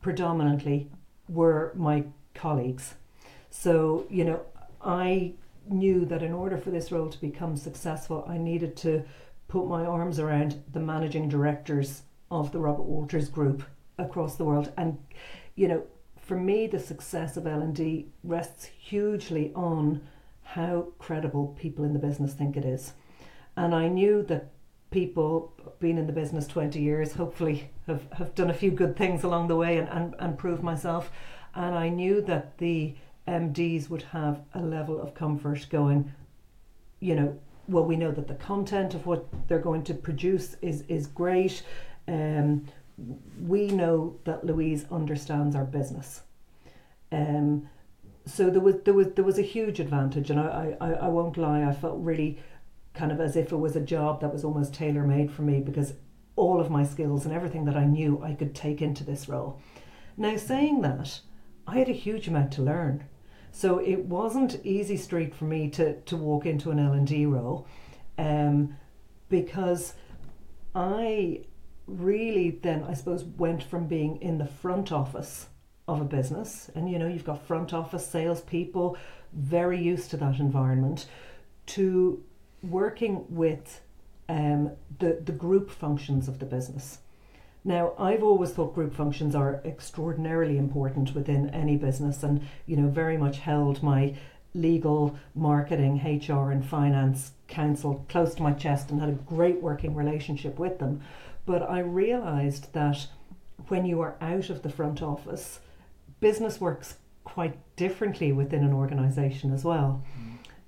predominantly 0.00 0.90
were 1.28 1.72
my 1.74 2.04
colleagues. 2.34 2.94
So, 3.50 4.06
you 4.08 4.24
know, 4.24 4.42
I 4.80 5.34
knew 5.68 6.04
that 6.06 6.22
in 6.22 6.32
order 6.32 6.56
for 6.56 6.70
this 6.70 6.92
role 6.92 7.08
to 7.08 7.20
become 7.20 7.56
successful, 7.56 8.24
I 8.28 8.38
needed 8.38 8.76
to 8.78 9.04
put 9.48 9.66
my 9.66 9.84
arms 9.84 10.18
around 10.18 10.62
the 10.72 10.80
managing 10.80 11.28
directors 11.28 12.02
of 12.30 12.52
the 12.52 12.58
Robert 12.58 12.82
Walters 12.82 13.28
Group 13.28 13.62
across 13.98 14.36
the 14.36 14.44
world. 14.44 14.72
And, 14.76 14.98
you 15.54 15.68
know, 15.68 15.82
for 16.20 16.36
me, 16.36 16.66
the 16.66 16.78
success 16.78 17.36
of 17.36 17.46
L&D 17.46 18.06
rests 18.24 18.66
hugely 18.66 19.52
on 19.54 20.02
how 20.42 20.88
credible 20.98 21.56
people 21.58 21.84
in 21.84 21.92
the 21.92 21.98
business 21.98 22.34
think 22.34 22.56
it 22.56 22.64
is. 22.64 22.92
And 23.56 23.74
I 23.74 23.88
knew 23.88 24.22
that 24.24 24.50
people 24.90 25.52
being 25.80 25.98
in 25.98 26.06
the 26.06 26.12
business 26.12 26.46
20 26.46 26.80
years 26.80 27.14
hopefully 27.14 27.70
have, 27.86 28.10
have 28.12 28.34
done 28.34 28.50
a 28.50 28.54
few 28.54 28.70
good 28.70 28.96
things 28.96 29.24
along 29.24 29.48
the 29.48 29.56
way 29.56 29.78
and, 29.78 29.88
and, 29.88 30.14
and 30.18 30.38
proved 30.38 30.62
myself. 30.62 31.10
And 31.54 31.74
I 31.74 31.88
knew 31.88 32.20
that 32.22 32.58
the 32.58 32.94
MDs 33.26 33.88
would 33.90 34.02
have 34.02 34.42
a 34.54 34.60
level 34.60 35.00
of 35.00 35.14
comfort 35.14 35.66
going, 35.70 36.12
you 37.00 37.14
know, 37.14 37.38
well, 37.68 37.84
we 37.84 37.96
know 37.96 38.12
that 38.12 38.28
the 38.28 38.34
content 38.34 38.94
of 38.94 39.06
what 39.06 39.26
they're 39.48 39.58
going 39.58 39.82
to 39.84 39.94
produce 39.94 40.56
is, 40.62 40.82
is 40.82 41.06
great. 41.06 41.62
Um, 42.06 42.66
we 43.44 43.66
know 43.66 44.16
that 44.24 44.44
Louise 44.44 44.86
understands 44.90 45.56
our 45.56 45.64
business. 45.64 46.22
Um, 47.10 47.68
so 48.24 48.50
there 48.50 48.60
was 48.60 48.76
there 48.84 48.94
was 48.94 49.08
there 49.14 49.24
was 49.24 49.38
a 49.38 49.42
huge 49.42 49.78
advantage, 49.78 50.30
and 50.30 50.40
I, 50.40 50.76
I, 50.80 50.92
I 50.92 51.08
won't 51.08 51.36
lie, 51.36 51.62
I 51.62 51.72
felt 51.72 51.98
really 52.00 52.38
kind 52.96 53.12
of 53.12 53.20
as 53.20 53.36
if 53.36 53.52
it 53.52 53.56
was 53.56 53.76
a 53.76 53.80
job 53.80 54.20
that 54.20 54.32
was 54.32 54.44
almost 54.44 54.74
tailor 54.74 55.06
made 55.06 55.30
for 55.30 55.42
me 55.42 55.60
because 55.60 55.92
all 56.34 56.60
of 56.60 56.70
my 56.70 56.84
skills 56.84 57.24
and 57.24 57.34
everything 57.34 57.64
that 57.66 57.76
I 57.76 57.84
knew 57.84 58.20
I 58.22 58.34
could 58.34 58.54
take 58.54 58.82
into 58.82 59.04
this 59.04 59.28
role. 59.28 59.60
Now 60.16 60.36
saying 60.36 60.82
that, 60.82 61.20
I 61.66 61.78
had 61.78 61.88
a 61.88 61.92
huge 61.92 62.28
amount 62.28 62.52
to 62.52 62.62
learn. 62.62 63.04
So 63.52 63.78
it 63.78 64.04
wasn't 64.04 64.60
easy 64.64 64.96
street 64.96 65.34
for 65.34 65.46
me 65.46 65.70
to, 65.70 66.00
to 66.02 66.16
walk 66.16 66.46
into 66.46 66.70
an 66.70 66.78
L 66.78 66.92
and 66.92 67.06
D 67.06 67.24
role, 67.26 67.66
um, 68.18 68.76
because 69.28 69.94
I 70.74 71.44
really 71.86 72.50
then 72.62 72.84
I 72.84 72.92
suppose 72.92 73.24
went 73.24 73.62
from 73.62 73.86
being 73.86 74.20
in 74.20 74.38
the 74.38 74.46
front 74.46 74.92
office 74.92 75.46
of 75.88 76.00
a 76.00 76.04
business, 76.04 76.70
and 76.74 76.90
you 76.90 76.98
know 76.98 77.06
you've 77.06 77.24
got 77.24 77.46
front 77.46 77.72
office 77.72 78.06
salespeople, 78.06 78.98
very 79.32 79.80
used 79.80 80.10
to 80.10 80.16
that 80.18 80.38
environment, 80.38 81.06
to 81.66 82.22
working 82.62 83.24
with 83.28 83.80
um, 84.28 84.72
the 84.98 85.20
the 85.24 85.32
group 85.32 85.70
functions 85.70 86.28
of 86.28 86.38
the 86.38 86.46
business. 86.46 86.98
Now, 87.64 87.94
I've 87.98 88.22
always 88.22 88.52
thought 88.52 88.76
group 88.76 88.94
functions 88.94 89.34
are 89.34 89.60
extraordinarily 89.64 90.56
important 90.56 91.14
within 91.14 91.50
any 91.50 91.76
business, 91.76 92.22
and 92.22 92.46
you 92.64 92.76
know, 92.76 92.88
very 92.88 93.16
much 93.16 93.38
held 93.38 93.82
my 93.82 94.14
legal, 94.54 95.18
marketing, 95.34 96.00
HR, 96.00 96.50
and 96.50 96.64
finance 96.64 97.32
council 97.48 98.06
close 98.08 98.34
to 98.36 98.42
my 98.42 98.52
chest, 98.52 98.90
and 98.90 99.00
had 99.00 99.08
a 99.08 99.12
great 99.12 99.60
working 99.60 99.94
relationship 99.94 100.58
with 100.58 100.78
them. 100.78 101.00
But 101.44 101.62
I 101.62 101.80
realised 101.80 102.72
that 102.72 103.06
when 103.68 103.84
you 103.84 104.00
are 104.00 104.16
out 104.20 104.48
of 104.48 104.62
the 104.62 104.70
front 104.70 105.02
office, 105.02 105.60
business 106.20 106.60
works 106.60 106.96
quite 107.24 107.56
differently 107.76 108.32
within 108.32 108.64
an 108.64 108.72
organisation 108.72 109.52
as 109.52 109.64
well. 109.64 110.04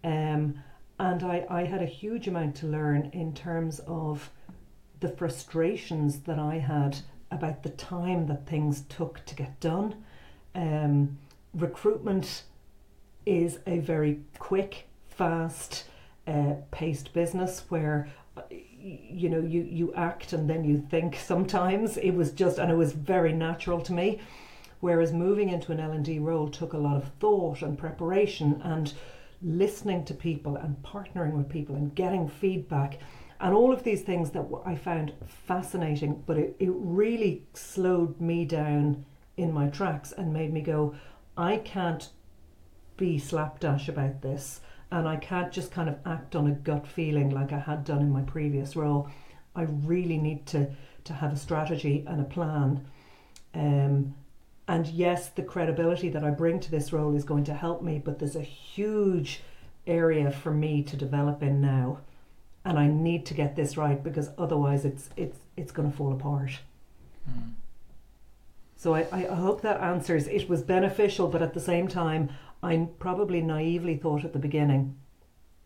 Um, 0.02 0.62
and 0.98 1.22
I, 1.22 1.46
I 1.48 1.64
had 1.64 1.82
a 1.82 1.86
huge 1.86 2.26
amount 2.26 2.56
to 2.56 2.66
learn 2.66 3.10
in 3.12 3.32
terms 3.34 3.80
of 3.86 4.30
the 5.00 5.08
frustrations 5.08 6.20
that 6.20 6.38
I 6.38 6.58
had 6.58 6.98
about 7.30 7.62
the 7.62 7.70
time 7.70 8.26
that 8.26 8.46
things 8.46 8.82
took 8.88 9.24
to 9.26 9.34
get 9.34 9.60
done. 9.60 9.94
Um, 10.54 11.18
recruitment 11.54 12.42
is 13.26 13.58
a 13.66 13.78
very 13.78 14.20
quick, 14.38 14.88
fast, 15.08 15.84
uh, 16.26 16.54
paced 16.70 17.12
business 17.12 17.64
where 17.68 18.08
uh, 18.36 18.42
you 18.80 19.28
know 19.28 19.40
you 19.40 19.62
you 19.62 19.92
act 19.94 20.32
and 20.32 20.48
then 20.48 20.62
you 20.62 20.78
think 20.90 21.16
sometimes 21.16 21.96
it 21.96 22.10
was 22.12 22.32
just 22.32 22.58
and 22.58 22.70
it 22.70 22.76
was 22.76 22.92
very 22.92 23.32
natural 23.32 23.80
to 23.80 23.92
me 23.92 24.20
whereas 24.80 25.12
moving 25.12 25.48
into 25.48 25.72
an 25.72 25.80
L&D 25.80 26.18
role 26.18 26.48
took 26.48 26.74
a 26.74 26.78
lot 26.78 26.96
of 26.96 27.10
thought 27.18 27.62
and 27.62 27.78
preparation 27.78 28.60
and 28.62 28.92
listening 29.42 30.04
to 30.04 30.14
people 30.14 30.56
and 30.56 30.76
partnering 30.82 31.32
with 31.32 31.48
people 31.48 31.76
and 31.76 31.94
getting 31.94 32.28
feedback 32.28 32.98
and 33.40 33.54
all 33.54 33.72
of 33.72 33.84
these 33.84 34.02
things 34.02 34.30
that 34.32 34.44
I 34.66 34.74
found 34.74 35.12
fascinating, 35.46 36.22
but 36.26 36.38
it, 36.38 36.56
it 36.58 36.72
really 36.72 37.44
slowed 37.54 38.20
me 38.20 38.44
down 38.44 39.04
in 39.36 39.52
my 39.52 39.68
tracks 39.68 40.12
and 40.12 40.32
made 40.32 40.52
me 40.52 40.60
go, 40.60 40.94
I 41.36 41.58
can't 41.58 42.08
be 42.96 43.16
slapdash 43.18 43.88
about 43.88 44.22
this, 44.22 44.60
and 44.90 45.06
I 45.06 45.16
can't 45.16 45.52
just 45.52 45.70
kind 45.70 45.88
of 45.88 45.98
act 46.04 46.34
on 46.34 46.48
a 46.48 46.52
gut 46.52 46.86
feeling 46.86 47.30
like 47.30 47.52
I 47.52 47.60
had 47.60 47.84
done 47.84 48.00
in 48.00 48.10
my 48.10 48.22
previous 48.22 48.74
role. 48.74 49.08
I 49.54 49.62
really 49.62 50.18
need 50.18 50.46
to, 50.46 50.70
to 51.04 51.12
have 51.12 51.32
a 51.32 51.36
strategy 51.36 52.04
and 52.08 52.20
a 52.20 52.24
plan. 52.24 52.84
Um, 53.54 54.14
and 54.68 54.86
yes, 54.86 55.30
the 55.30 55.42
credibility 55.42 56.08
that 56.10 56.22
I 56.22 56.30
bring 56.30 56.60
to 56.60 56.70
this 56.70 56.92
role 56.92 57.16
is 57.16 57.24
going 57.24 57.44
to 57.44 57.54
help 57.54 57.82
me, 57.82 57.98
but 57.98 58.18
there's 58.20 58.36
a 58.36 58.42
huge 58.42 59.40
area 59.86 60.30
for 60.30 60.52
me 60.52 60.82
to 60.84 60.96
develop 60.96 61.42
in 61.42 61.60
now 61.60 61.98
and 62.68 62.78
I 62.78 62.86
need 62.86 63.24
to 63.26 63.34
get 63.34 63.56
this 63.56 63.78
right 63.78 64.02
because 64.02 64.28
otherwise 64.36 64.84
it's 64.84 65.08
it's 65.16 65.38
it's 65.56 65.72
going 65.72 65.90
to 65.90 65.96
fall 65.96 66.12
apart. 66.12 66.60
Mm. 67.28 67.52
So 68.76 68.94
I, 68.94 69.06
I 69.10 69.22
hope 69.34 69.62
that 69.62 69.80
answers. 69.80 70.28
It 70.28 70.48
was 70.48 70.62
beneficial, 70.62 71.28
but 71.28 71.42
at 71.42 71.54
the 71.54 71.60
same 71.60 71.88
time, 71.88 72.28
I 72.62 72.88
probably 72.98 73.40
naively 73.40 73.96
thought 73.96 74.24
at 74.24 74.34
the 74.34 74.38
beginning 74.38 74.96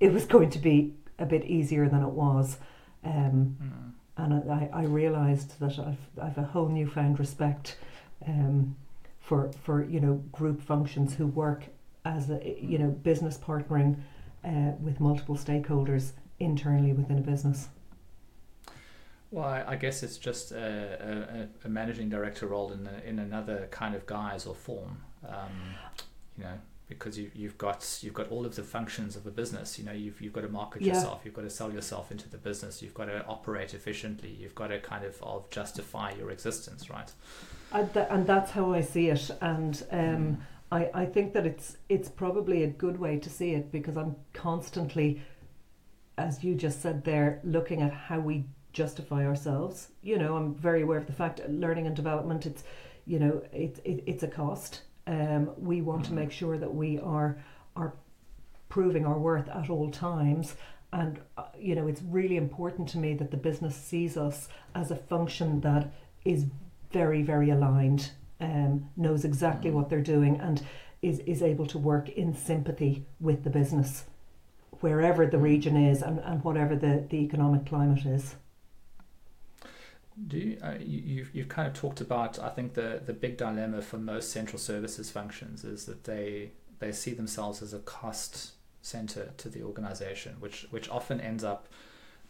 it 0.00 0.12
was 0.12 0.24
going 0.24 0.50
to 0.50 0.58
be 0.58 0.94
a 1.18 1.26
bit 1.26 1.44
easier 1.44 1.88
than 1.88 2.02
it 2.02 2.10
was, 2.10 2.58
um, 3.04 3.56
Mm. 3.60 3.92
and 4.16 4.50
I, 4.52 4.70
I 4.72 4.84
realised 4.84 5.58
that 5.60 5.78
I've 5.78 6.06
I've 6.22 6.38
a 6.38 6.44
whole 6.44 6.68
newfound 6.68 7.18
respect 7.18 7.78
um, 8.26 8.76
for 9.22 9.50
for 9.64 9.84
you 9.84 10.00
know 10.00 10.14
group 10.32 10.60
functions 10.60 11.14
who 11.14 11.26
work 11.26 11.64
as 12.04 12.30
a 12.30 12.56
you 12.60 12.78
know 12.78 12.90
business 12.90 13.38
partnering 13.38 13.96
uh, 14.44 14.72
with 14.80 15.00
multiple 15.00 15.36
stakeholders 15.36 16.12
internally 16.40 16.92
within 16.92 17.18
a 17.18 17.22
business. 17.22 17.68
Well, 19.30 19.46
I, 19.46 19.64
I 19.66 19.76
guess 19.76 20.02
it's 20.02 20.18
just 20.18 20.52
a, 20.52 21.48
a, 21.64 21.66
a 21.66 21.68
managing 21.70 22.10
director 22.10 22.46
role 22.48 22.72
in 22.72 22.86
a, 22.86 23.08
in 23.08 23.18
another 23.18 23.66
kind 23.70 23.94
of 23.94 24.04
guise 24.06 24.44
or 24.46 24.54
form. 24.54 24.98
Um, 25.26 25.74
you 26.36 26.44
know, 26.44 26.58
because 26.88 27.18
you 27.18 27.30
you've 27.34 27.56
got 27.56 27.98
you've 28.02 28.12
got 28.12 28.28
all 28.28 28.44
of 28.44 28.56
the 28.56 28.62
functions 28.62 29.16
of 29.16 29.26
a 29.26 29.30
business. 29.30 29.78
You 29.78 29.84
know, 29.86 29.92
you've 29.92 30.20
you've 30.20 30.34
got 30.34 30.42
to 30.42 30.48
market 30.48 30.82
Yeah. 30.82 30.94
yourself, 30.94 31.22
you've 31.24 31.32
got 31.34 31.42
to 31.42 31.50
sell 31.50 31.72
yourself 31.72 32.10
into 32.10 32.28
the 32.28 32.36
business, 32.36 32.82
you've 32.82 32.92
got 32.94 33.06
to 33.06 33.24
operate 33.26 33.72
efficiently, 33.72 34.36
you've 34.38 34.54
got 34.54 34.66
to 34.68 34.80
kind 34.80 35.04
of, 35.04 35.22
of 35.22 35.48
justify 35.50 36.12
your 36.12 36.30
existence, 36.30 36.90
right? 36.90 37.10
And, 37.74 37.92
th- 37.92 38.06
and 38.10 38.26
that's 38.26 38.50
how 38.52 38.72
I 38.74 38.80
see 38.82 39.08
it. 39.08 39.30
And 39.40 39.82
um, 39.90 40.38
I, 40.70 40.90
I 40.94 41.06
think 41.06 41.32
that 41.34 41.46
it's 41.46 41.78
it's 41.88 42.08
probably 42.08 42.62
a 42.64 42.66
good 42.68 42.98
way 42.98 43.18
to 43.18 43.30
see 43.30 43.52
it 43.54 43.72
because 43.72 43.96
I'm 43.96 44.16
constantly, 44.32 45.22
as 46.18 46.44
you 46.44 46.54
just 46.54 46.82
said 46.82 47.04
there, 47.04 47.40
looking 47.44 47.80
at 47.82 47.92
how 47.92 48.20
we 48.20 48.44
justify 48.72 49.26
ourselves. 49.26 49.88
You 50.02 50.18
know, 50.18 50.36
I'm 50.36 50.54
very 50.54 50.82
aware 50.82 50.98
of 50.98 51.06
the 51.06 51.12
fact 51.12 51.38
that 51.38 51.50
learning 51.50 51.86
and 51.86 51.96
development. 51.96 52.46
It's, 52.46 52.64
you 53.06 53.18
know, 53.18 53.42
it, 53.52 53.80
it 53.84 54.02
it's 54.06 54.22
a 54.22 54.28
cost. 54.28 54.82
Um, 55.06 55.50
we 55.56 55.80
want 55.82 56.04
to 56.06 56.10
Mhm. 56.12 56.14
make 56.16 56.30
sure 56.32 56.58
that 56.58 56.74
we 56.74 56.98
are 57.00 57.38
are 57.74 57.94
proving 58.68 59.06
our 59.06 59.18
worth 59.18 59.48
at 59.48 59.70
all 59.70 59.90
times. 59.90 60.56
And 60.92 61.20
uh, 61.38 61.44
you 61.58 61.74
know, 61.74 61.86
it's 61.86 62.02
really 62.02 62.36
important 62.36 62.88
to 62.90 62.98
me 62.98 63.14
that 63.14 63.30
the 63.30 63.36
business 63.38 63.74
sees 63.76 64.16
us 64.18 64.48
as 64.74 64.90
a 64.90 64.96
function 64.96 65.60
that 65.62 65.90
is 66.24 66.46
very, 66.92 67.22
very 67.22 67.50
aligned, 67.50 68.10
um, 68.40 68.88
knows 68.96 69.24
exactly 69.24 69.70
Mhm. 69.70 69.74
what 69.74 69.88
they're 69.88 70.00
doing, 70.02 70.38
and 70.40 70.62
is, 71.00 71.18
is 71.20 71.42
able 71.42 71.66
to 71.66 71.78
work 71.78 72.08
in 72.10 72.34
sympathy 72.34 73.04
with 73.20 73.42
the 73.44 73.50
business, 73.50 74.04
wherever 74.80 75.26
the 75.26 75.38
region 75.38 75.76
is 75.76 76.02
and, 76.02 76.18
and 76.20 76.44
whatever 76.44 76.76
the, 76.76 77.04
the 77.10 77.16
economic 77.18 77.66
climate 77.66 78.04
is. 78.06 78.36
Do 80.28 80.36
you, 80.38 80.58
uh, 80.62 80.74
you 80.78 80.98
you've 81.00 81.34
you've 81.34 81.48
kind 81.48 81.66
of 81.66 81.72
talked 81.74 82.00
about 82.02 82.38
I 82.38 82.50
think 82.50 82.74
the 82.74 83.00
the 83.04 83.14
big 83.14 83.38
dilemma 83.38 83.80
for 83.80 83.96
most 83.98 84.30
central 84.30 84.58
services 84.58 85.10
functions 85.10 85.64
is 85.64 85.86
that 85.86 86.04
they 86.04 86.52
they 86.80 86.92
see 86.92 87.14
themselves 87.14 87.62
as 87.62 87.72
a 87.72 87.78
cost 87.78 88.52
center 88.82 89.32
to 89.38 89.48
the 89.48 89.62
organization, 89.62 90.36
which 90.38 90.66
which 90.70 90.88
often 90.90 91.18
ends 91.20 91.42
up 91.44 91.66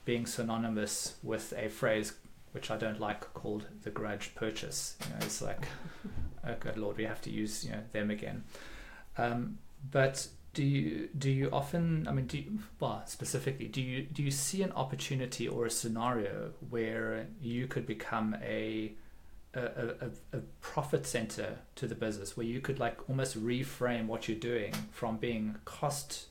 being 0.05 0.27
synonymous 0.27 1.17
with 1.25 1.53
a 1.57 1.69
phrase 1.69 2.13
which 2.53 2.71
I 2.71 2.77
don't 2.77 3.01
like 3.01 3.33
called 3.35 3.67
the 3.83 3.91
grudge 3.91 4.35
purchase. 4.35 4.97
You 5.03 5.11
know, 5.11 5.17
it's 5.23 5.43
like, 5.43 5.67
oh 6.47 6.55
good 6.61 6.79
lord, 6.79 6.97
we 6.97 7.05
have 7.05 7.21
to 7.23 7.31
use 7.31 7.65
you 7.65 7.73
know 7.73 7.83
them 7.93 8.11
again. 8.11 8.45
Um, 9.19 9.59
but 9.91 10.29
do 10.55 10.63
you 10.63 11.09
do 11.17 11.31
you 11.31 11.49
often? 11.51 12.07
I 12.07 12.13
mean, 12.13 12.27
do 12.27 12.39
you, 12.39 12.59
well 12.79 13.03
specifically 13.07 13.69
do 13.69 13.81
you 13.81 14.03
do 14.03 14.23
you 14.23 14.31
see 14.31 14.63
an 14.63 14.73
opportunity 14.73 15.49
or 15.49 15.67
a 15.67 15.71
scenario 15.71 16.53
where 16.71 17.27
you 17.41 17.67
could 17.67 17.87
become 17.87 18.37
a 18.43 18.93
a, 19.55 19.61
a, 19.61 20.37
a 20.39 20.41
profit 20.61 21.07
center 21.07 21.59
to 21.75 21.87
the 21.87 21.95
business 21.95 22.37
where 22.37 22.47
you 22.47 22.61
could 22.61 22.79
like 22.79 23.09
almost 23.09 23.43
reframe 23.43 24.07
what 24.07 24.27
you're 24.27 24.39
doing 24.39 24.73
from 24.91 25.19
being 25.19 25.57
cost 25.65 26.27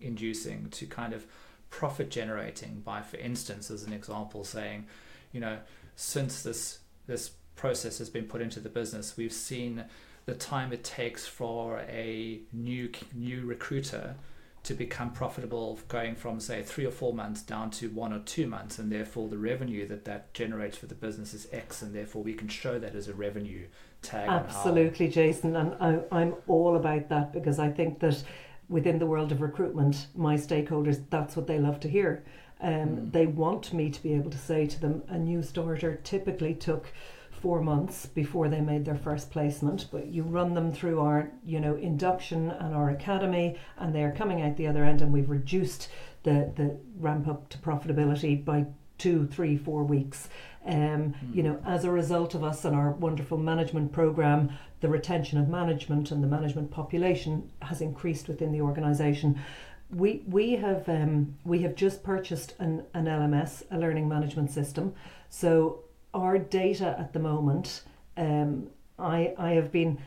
inducing 0.00 0.68
to 0.70 0.86
kind 0.86 1.12
of 1.12 1.26
profit 1.70 2.10
generating 2.10 2.80
by 2.84 3.00
for 3.00 3.16
instance 3.16 3.70
as 3.70 3.84
an 3.84 3.92
example 3.92 4.44
saying 4.44 4.86
you 5.32 5.40
know 5.40 5.58
since 5.96 6.42
this 6.42 6.80
this 7.06 7.30
process 7.56 7.98
has 7.98 8.08
been 8.08 8.24
put 8.24 8.40
into 8.40 8.60
the 8.60 8.68
business 8.68 9.16
we've 9.16 9.32
seen 9.32 9.84
the 10.26 10.34
time 10.34 10.72
it 10.72 10.84
takes 10.84 11.26
for 11.26 11.80
a 11.88 12.40
new 12.52 12.90
new 13.14 13.44
recruiter 13.44 14.14
to 14.62 14.74
become 14.74 15.10
profitable 15.10 15.78
going 15.88 16.14
from 16.14 16.38
say 16.38 16.62
three 16.62 16.84
or 16.84 16.90
four 16.90 17.14
months 17.14 17.42
down 17.42 17.70
to 17.70 17.88
one 17.90 18.12
or 18.12 18.18
two 18.20 18.46
months 18.46 18.78
and 18.78 18.92
therefore 18.92 19.28
the 19.28 19.38
revenue 19.38 19.86
that 19.86 20.04
that 20.04 20.32
generates 20.34 20.76
for 20.76 20.86
the 20.86 20.94
business 20.94 21.32
is 21.32 21.48
x 21.52 21.80
and 21.80 21.94
therefore 21.94 22.22
we 22.22 22.34
can 22.34 22.48
show 22.48 22.78
that 22.78 22.94
as 22.94 23.08
a 23.08 23.14
revenue 23.14 23.66
tag 24.02 24.28
absolutely 24.28 25.08
jason 25.08 25.56
and 25.56 25.74
I, 25.80 26.00
i'm 26.12 26.34
all 26.46 26.76
about 26.76 27.08
that 27.08 27.32
because 27.32 27.58
i 27.58 27.70
think 27.70 28.00
that 28.00 28.22
within 28.68 28.98
the 28.98 29.06
world 29.06 29.32
of 29.32 29.40
recruitment 29.40 30.08
my 30.14 30.34
stakeholders 30.34 31.02
that's 31.08 31.34
what 31.34 31.46
they 31.46 31.58
love 31.58 31.80
to 31.80 31.88
hear 31.88 32.24
um, 32.60 32.72
mm. 32.72 33.12
they 33.12 33.26
want 33.26 33.72
me 33.72 33.90
to 33.90 34.02
be 34.02 34.14
able 34.14 34.30
to 34.30 34.38
say 34.38 34.66
to 34.66 34.80
them 34.80 35.02
a 35.08 35.18
new 35.18 35.42
starter 35.42 35.96
typically 36.02 36.54
took 36.54 36.92
four 37.30 37.62
months 37.62 38.06
before 38.06 38.48
they 38.48 38.60
made 38.60 38.84
their 38.84 38.96
first 38.96 39.30
placement 39.30 39.86
but 39.92 40.08
you 40.08 40.22
run 40.22 40.54
them 40.54 40.72
through 40.72 41.00
our 41.00 41.30
you 41.44 41.60
know 41.60 41.76
induction 41.76 42.50
and 42.50 42.74
our 42.74 42.90
academy 42.90 43.56
and 43.78 43.94
they're 43.94 44.12
coming 44.12 44.42
out 44.42 44.56
the 44.56 44.66
other 44.66 44.84
end 44.84 45.00
and 45.00 45.12
we've 45.12 45.30
reduced 45.30 45.88
the 46.24 46.52
the 46.56 46.76
ramp 46.98 47.28
up 47.28 47.48
to 47.48 47.58
profitability 47.58 48.44
by 48.44 48.66
two 48.98 49.26
three 49.28 49.56
four 49.56 49.84
weeks 49.84 50.28
um, 50.66 50.74
mm. 50.74 51.14
you 51.32 51.42
know 51.42 51.62
as 51.64 51.84
a 51.84 51.90
result 51.90 52.34
of 52.34 52.42
us 52.42 52.64
and 52.64 52.74
our 52.74 52.90
wonderful 52.90 53.38
management 53.38 53.92
program 53.92 54.50
the 54.80 54.88
retention 54.88 55.38
of 55.38 55.48
management 55.48 56.10
and 56.10 56.22
the 56.22 56.26
management 56.26 56.70
population 56.70 57.50
has 57.62 57.80
increased 57.80 58.28
within 58.28 58.52
the 58.52 58.60
organization 58.60 59.40
we 59.90 60.22
we 60.26 60.56
have 60.56 60.88
um, 60.88 61.34
we 61.44 61.62
have 61.62 61.74
just 61.74 62.02
purchased 62.02 62.54
an, 62.58 62.84
an 62.94 63.06
LMS 63.06 63.62
a 63.70 63.78
learning 63.78 64.08
management 64.08 64.50
system 64.50 64.94
so 65.30 65.84
our 66.14 66.38
data 66.38 66.96
at 66.98 67.12
the 67.12 67.18
moment, 67.18 67.82
um, 68.16 68.68
I 68.98 69.34
I 69.38 69.50
have 69.50 69.70
been 69.70 69.98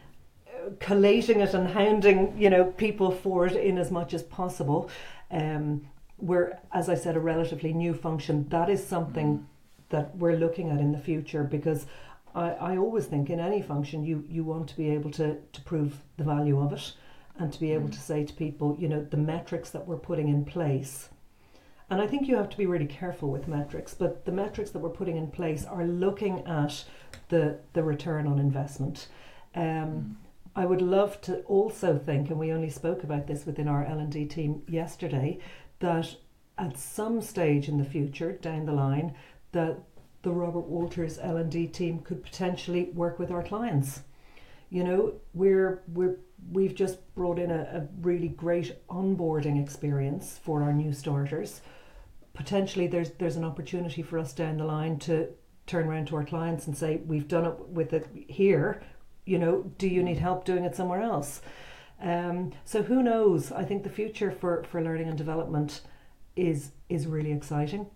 uh, 0.48 0.72
collating 0.80 1.42
it 1.42 1.54
and 1.54 1.68
hounding 1.70 2.36
you 2.38 2.50
know 2.50 2.66
people 2.66 3.12
for 3.12 3.46
it 3.46 3.56
in 3.56 3.78
as 3.78 3.92
much 3.92 4.14
as 4.14 4.24
possible. 4.24 4.90
Um, 5.30 5.88
we're 6.18 6.58
as 6.74 6.90
I 6.90 6.96
said 6.96 7.16
a 7.16 7.20
relatively 7.20 7.74
new 7.74 7.94
function. 7.94 8.48
That 8.50 8.70
is 8.70 8.86
something 8.86 9.40
mm. 9.40 9.44
that 9.90 10.16
we're 10.18 10.38
looking 10.38 10.70
at 10.70 10.80
in 10.80 10.92
the 10.92 11.00
future 11.00 11.44
because 11.44 11.86
I, 12.36 12.52
I 12.52 12.78
always 12.78 13.06
think 13.06 13.30
in 13.30 13.40
any 13.40 13.62
function 13.62 14.04
you 14.04 14.26
you 14.30 14.44
want 14.44 14.70
to 14.70 14.78
be 14.78 14.90
able 14.90 15.12
to 15.12 15.38
to 15.54 15.62
prove 15.62 16.02
the 16.18 16.24
value 16.24 16.60
of 16.60 16.74
it 16.74 16.94
and 17.38 17.52
to 17.52 17.60
be 17.60 17.72
able 17.72 17.90
to 17.90 18.00
say 18.00 18.24
to 18.24 18.34
people 18.34 18.76
you 18.80 18.88
know 18.88 19.04
the 19.04 19.18
metrics 19.18 19.70
that 19.70 19.88
we're 19.88 19.98
putting 19.98 20.28
in 20.28 20.46
place 20.46 21.10
and 21.92 22.02
I 22.02 22.08
think 22.08 22.30
you 22.30 22.38
have 22.38 22.50
to 22.50 22.58
be 22.58 22.66
really 22.66 22.86
careful 22.86 23.30
with 23.30 23.50
metrics, 23.50 23.94
but 23.94 24.24
the 24.24 24.32
metrics 24.32 24.72
that 24.72 24.80
we're 24.80 24.90
putting 24.90 25.18
in 25.18 25.30
place 25.30 25.66
are 25.66 25.84
looking 25.84 26.48
at 26.48 26.86
the, 27.28 27.60
the 27.74 27.84
return 27.84 28.28
on 28.28 28.40
investment. 28.40 29.10
Um, 29.54 29.62
mm. 29.64 30.16
I 30.56 30.66
would 30.66 30.82
love 30.82 31.20
to 31.22 31.42
also 31.42 31.98
think, 31.98 32.30
and 32.30 32.40
we 32.40 32.54
only 32.54 32.70
spoke 32.70 33.04
about 33.04 33.28
this 33.28 33.46
within 33.46 33.68
our 33.68 33.84
L&D 33.84 34.26
team 34.28 34.64
yesterday, 34.70 35.40
that 35.80 36.16
at 36.58 36.78
some 36.78 37.22
stage 37.22 37.68
in 37.68 37.78
the 37.78 37.84
future, 37.84 38.32
down 38.34 38.66
the 38.66 38.72
line, 38.72 39.14
that 39.52 39.78
the 40.22 40.32
Robert 40.32 40.68
Walters 40.68 41.20
L&D 41.22 41.68
team 41.68 42.00
could 42.00 42.24
potentially 42.24 42.86
work 42.94 43.20
with 43.20 43.32
our 43.32 43.44
clients. 43.44 44.04
You 44.70 44.86
know, 44.86 45.14
we're 45.34 45.84
we're 45.94 46.20
we've 46.50 46.76
just 46.76 47.14
brought 47.16 47.40
in 47.40 47.52
a, 47.52 47.62
a 47.74 47.88
really 48.02 48.30
great 48.30 48.76
onboarding 48.88 49.62
experience 49.62 50.40
for 50.44 50.64
our 50.64 50.74
new 50.74 50.94
starters. 50.94 51.62
Potentially 52.34 52.88
there's 52.88 53.12
there's 53.12 53.36
an 53.36 53.44
opportunity 53.44 54.02
for 54.02 54.18
us 54.18 54.34
down 54.34 54.58
the 54.58 54.66
line 54.66 54.98
to 55.00 55.30
turn 55.68 55.88
around 55.88 56.08
to 56.08 56.16
our 56.16 56.26
clients 56.26 56.68
and 56.68 56.78
say 56.78 56.98
we've 57.06 57.28
done 57.28 57.46
it 57.46 57.60
with 57.68 57.94
it 57.94 58.08
here. 58.28 58.82
You 59.26 59.40
know 59.40 59.64
do 59.78 59.88
you 59.88 60.04
need 60.04 60.18
help 60.18 60.46
doing 60.46 60.64
it 60.64 60.76
somewhere 60.76 61.02
else? 61.02 61.42
Um, 62.02 62.54
so 62.66 62.82
who 62.82 63.04
knows? 63.04 63.52
I 63.52 63.64
think 63.64 63.84
the 63.84 63.90
future 63.90 64.32
for 64.32 64.64
for 64.64 64.82
learning 64.82 65.10
and 65.10 65.18
development 65.18 65.82
is 66.36 66.72
is 66.90 67.08
really 67.08 67.32
exciting. 67.32 67.88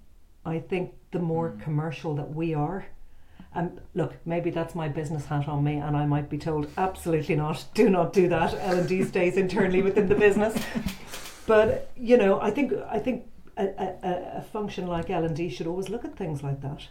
I 0.45 0.59
think 0.59 0.93
the 1.11 1.19
more 1.19 1.51
mm. 1.51 1.61
commercial 1.61 2.15
that 2.15 2.35
we 2.35 2.53
are 2.53 2.85
and 3.53 3.79
look 3.93 4.13
maybe 4.25 4.49
that's 4.49 4.75
my 4.75 4.87
business 4.87 5.25
hat 5.25 5.47
on 5.47 5.63
me 5.63 5.75
and 5.75 5.95
i 5.95 6.05
might 6.05 6.29
be 6.29 6.37
told 6.37 6.67
absolutely 6.77 7.35
not 7.35 7.65
do 7.73 7.89
not 7.89 8.11
do 8.13 8.27
that 8.27 8.53
l&d 8.55 9.03
stays 9.03 9.37
internally 9.37 9.81
within 9.81 10.07
the 10.09 10.15
business 10.15 10.61
but 11.45 11.89
you 11.95 12.17
know 12.17 12.39
i 12.41 12.51
think 12.51 12.73
i 12.89 12.99
think 12.99 13.25
a, 13.57 13.65
a, 13.65 14.37
a 14.37 14.41
function 14.41 14.87
like 14.87 15.09
L&D 15.09 15.49
should 15.49 15.67
always 15.67 15.89
look 15.89 16.05
at 16.05 16.15
things 16.15 16.43
like 16.43 16.61
that. 16.61 16.87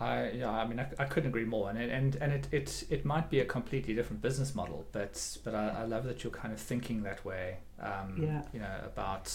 I 0.00 0.30
yeah, 0.30 0.50
I 0.50 0.66
mean, 0.66 0.80
I, 0.80 0.88
I 0.98 1.04
couldn't 1.04 1.28
agree 1.28 1.44
more, 1.44 1.70
and 1.70 1.78
and 1.78 2.16
and 2.16 2.32
it, 2.32 2.48
it 2.50 2.84
it 2.90 3.04
might 3.04 3.30
be 3.30 3.38
a 3.38 3.44
completely 3.44 3.94
different 3.94 4.22
business 4.22 4.52
model, 4.52 4.84
but 4.90 5.38
but 5.44 5.54
I, 5.54 5.68
I 5.68 5.84
love 5.84 6.02
that 6.04 6.24
you're 6.24 6.32
kind 6.32 6.52
of 6.52 6.58
thinking 6.58 7.04
that 7.04 7.24
way. 7.24 7.58
Um, 7.78 8.18
yeah. 8.20 8.42
You 8.52 8.58
know 8.58 8.76
about 8.84 9.32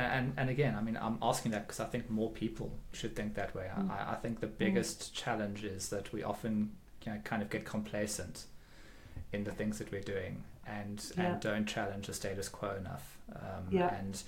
and 0.00 0.32
and 0.36 0.50
again, 0.50 0.76
I 0.76 0.82
mean, 0.82 0.98
I'm 1.00 1.18
asking 1.22 1.52
that 1.52 1.66
because 1.66 1.80
I 1.80 1.86
think 1.86 2.10
more 2.10 2.30
people 2.30 2.70
should 2.92 3.16
think 3.16 3.34
that 3.34 3.54
way. 3.54 3.70
Mm. 3.76 3.90
I, 3.90 4.12
I 4.12 4.14
think 4.16 4.40
the 4.40 4.46
mm. 4.46 4.58
biggest 4.58 5.00
mm. 5.00 5.14
challenge 5.14 5.64
is 5.64 5.88
that 5.88 6.12
we 6.12 6.22
often 6.22 6.72
you 7.04 7.12
know, 7.12 7.18
kind 7.24 7.42
of 7.42 7.50
get 7.50 7.64
complacent 7.64 8.44
in 9.32 9.44
the 9.44 9.52
things 9.52 9.78
that 9.78 9.90
we're 9.92 10.00
doing 10.00 10.42
and 10.66 11.04
yeah. 11.16 11.32
and 11.32 11.40
don't 11.40 11.66
challenge 11.66 12.06
the 12.06 12.14
status 12.14 12.48
quo 12.48 12.74
enough. 12.76 13.18
Um, 13.34 13.66
yeah. 13.70 13.94
And 13.94 14.22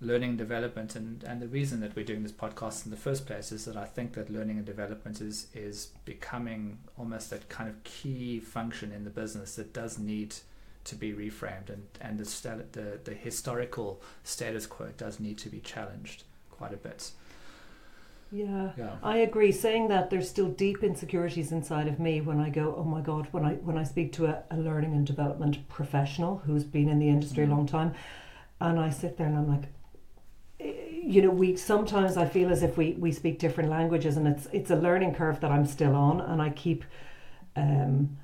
learning 0.00 0.30
and 0.30 0.38
development 0.38 0.96
and, 0.96 1.22
and 1.24 1.40
the 1.40 1.48
reason 1.48 1.80
that 1.80 1.94
we're 1.96 2.04
doing 2.04 2.22
this 2.22 2.32
podcast 2.32 2.84
in 2.84 2.90
the 2.90 2.96
first 2.96 3.26
place 3.26 3.52
is 3.52 3.64
that 3.64 3.76
I 3.76 3.84
think 3.84 4.14
that 4.14 4.28
learning 4.30 4.58
and 4.58 4.66
development 4.66 5.20
is 5.20 5.46
is 5.54 5.88
becoming 6.04 6.78
almost 6.98 7.30
that 7.30 7.48
kind 7.48 7.68
of 7.68 7.82
key 7.84 8.40
function 8.40 8.92
in 8.92 9.04
the 9.04 9.10
business 9.10 9.56
that 9.56 9.72
does 9.72 9.98
need 9.98 10.34
to 10.84 10.94
be 10.94 11.12
reframed 11.12 11.70
and, 11.70 11.86
and 12.00 12.18
the, 12.18 12.24
stat, 12.24 12.72
the 12.72 13.00
the 13.04 13.14
historical 13.14 14.02
status 14.22 14.66
quo 14.66 14.88
does 14.96 15.18
need 15.20 15.38
to 15.38 15.48
be 15.48 15.60
challenged 15.60 16.24
quite 16.50 16.72
a 16.72 16.76
bit. 16.76 17.10
Yeah, 18.30 18.70
yeah, 18.76 18.96
I 19.02 19.18
agree. 19.18 19.52
Saying 19.52 19.88
that 19.88 20.10
there's 20.10 20.28
still 20.28 20.48
deep 20.48 20.82
insecurities 20.82 21.52
inside 21.52 21.86
of 21.86 22.00
me 22.00 22.20
when 22.20 22.40
I 22.40 22.50
go, 22.50 22.74
oh 22.76 22.84
my 22.84 23.00
god, 23.00 23.28
when 23.30 23.44
I 23.44 23.54
when 23.54 23.78
I 23.78 23.84
speak 23.84 24.12
to 24.14 24.26
a, 24.26 24.42
a 24.50 24.56
learning 24.56 24.92
and 24.92 25.06
development 25.06 25.68
professional 25.68 26.38
who's 26.38 26.64
been 26.64 26.88
in 26.88 26.98
the 26.98 27.08
industry 27.08 27.44
mm-hmm. 27.44 27.52
a 27.52 27.56
long 27.56 27.66
time, 27.66 27.94
and 28.60 28.80
I 28.80 28.90
sit 28.90 29.16
there 29.16 29.26
and 29.26 29.36
I'm 29.36 29.48
like, 29.48 29.68
you 31.04 31.20
know 31.20 31.30
we 31.30 31.54
sometimes 31.56 32.16
i 32.16 32.26
feel 32.26 32.50
as 32.50 32.62
if 32.62 32.76
we 32.78 32.92
we 32.92 33.12
speak 33.12 33.38
different 33.38 33.68
languages 33.68 34.16
and 34.16 34.26
it's 34.26 34.46
it's 34.52 34.70
a 34.70 34.76
learning 34.76 35.14
curve 35.14 35.38
that 35.40 35.50
i'm 35.50 35.66
still 35.66 35.94
on 35.94 36.20
and 36.20 36.40
i 36.40 36.48
keep 36.50 36.84
um 37.56 38.16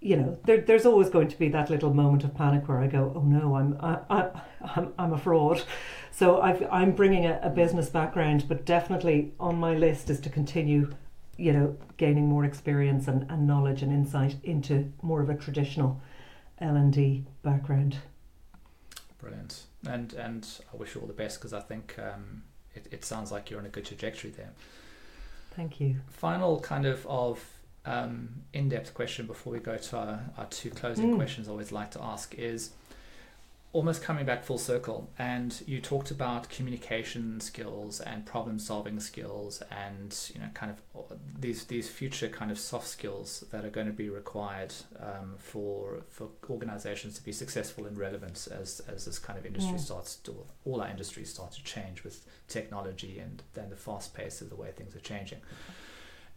you 0.00 0.16
know 0.16 0.38
there, 0.44 0.60
there's 0.60 0.86
always 0.86 1.08
going 1.08 1.28
to 1.28 1.38
be 1.38 1.48
that 1.48 1.70
little 1.70 1.92
moment 1.92 2.24
of 2.24 2.34
panic 2.34 2.68
where 2.68 2.80
i 2.80 2.86
go 2.86 3.12
oh 3.16 3.22
no 3.22 3.56
i'm 3.56 3.76
I, 3.80 3.98
I, 4.10 4.42
i'm 4.76 4.92
i'm 4.98 5.12
a 5.12 5.18
fraud 5.18 5.62
so 6.10 6.40
I've, 6.40 6.66
i'm 6.70 6.92
bringing 6.92 7.26
a, 7.26 7.40
a 7.42 7.50
business 7.50 7.88
background 7.88 8.44
but 8.48 8.64
definitely 8.64 9.32
on 9.40 9.58
my 9.58 9.74
list 9.74 10.10
is 10.10 10.20
to 10.20 10.30
continue 10.30 10.92
you 11.38 11.52
know 11.52 11.76
gaining 11.96 12.28
more 12.28 12.44
experience 12.44 13.08
and, 13.08 13.30
and 13.30 13.46
knowledge 13.46 13.82
and 13.82 13.92
insight 13.92 14.36
into 14.44 14.92
more 15.02 15.22
of 15.22 15.30
a 15.30 15.34
traditional 15.34 16.00
l&d 16.60 17.24
background 17.42 17.98
brilliant 19.18 19.64
and 19.88 20.12
and 20.14 20.60
I 20.72 20.76
wish 20.76 20.94
you 20.94 21.00
all 21.00 21.06
the 21.06 21.12
best 21.12 21.38
because 21.38 21.52
I 21.52 21.60
think 21.60 21.96
um, 21.98 22.42
it, 22.74 22.86
it 22.90 23.04
sounds 23.04 23.32
like 23.32 23.50
you're 23.50 23.60
on 23.60 23.66
a 23.66 23.70
good 23.70 23.84
trajectory 23.84 24.30
there. 24.30 24.52
Thank 25.54 25.80
you. 25.80 25.96
Final 26.10 26.60
kind 26.60 26.86
of 26.86 27.06
of 27.06 27.44
um, 27.86 28.28
in-depth 28.52 28.94
question 28.94 29.26
before 29.26 29.52
we 29.52 29.60
go 29.60 29.76
to 29.76 29.96
our, 29.96 30.20
our 30.36 30.46
two 30.46 30.70
closing 30.70 31.12
mm. 31.12 31.16
questions 31.16 31.48
I 31.48 31.52
always 31.52 31.72
like 31.72 31.90
to 31.92 32.02
ask 32.02 32.34
is 32.34 32.70
almost 33.76 34.02
coming 34.02 34.24
back 34.24 34.42
full 34.42 34.56
circle, 34.56 35.10
and 35.18 35.62
you 35.66 35.82
talked 35.82 36.10
about 36.10 36.48
communication 36.48 37.38
skills 37.40 38.00
and 38.00 38.24
problem 38.24 38.58
solving 38.58 38.98
skills, 38.98 39.62
and 39.70 40.30
you 40.34 40.40
know, 40.40 40.48
kind 40.54 40.72
of 40.72 41.12
these 41.38 41.64
these 41.64 41.86
future 41.88 42.28
kind 42.28 42.50
of 42.50 42.58
soft 42.58 42.88
skills 42.88 43.44
that 43.50 43.66
are 43.66 43.70
going 43.70 43.86
to 43.86 43.92
be 43.92 44.08
required 44.08 44.72
um, 44.98 45.34
for 45.36 46.02
for 46.08 46.28
organizations 46.48 47.18
to 47.18 47.22
be 47.22 47.32
successful 47.32 47.84
and 47.84 47.98
relevant 47.98 48.48
as 48.50 48.80
as 48.88 49.04
this 49.04 49.18
kind 49.18 49.38
of 49.38 49.44
industry 49.44 49.72
yeah. 49.72 49.78
starts 49.78 50.16
to 50.16 50.34
all 50.64 50.80
our 50.80 50.88
industries 50.88 51.28
start 51.28 51.52
to 51.52 51.62
change 51.62 52.02
with 52.02 52.24
technology 52.48 53.18
and 53.18 53.42
then 53.52 53.68
the 53.68 53.76
fast 53.76 54.14
pace 54.14 54.40
of 54.40 54.48
the 54.48 54.56
way 54.56 54.70
things 54.70 54.96
are 54.96 55.00
changing. 55.00 55.40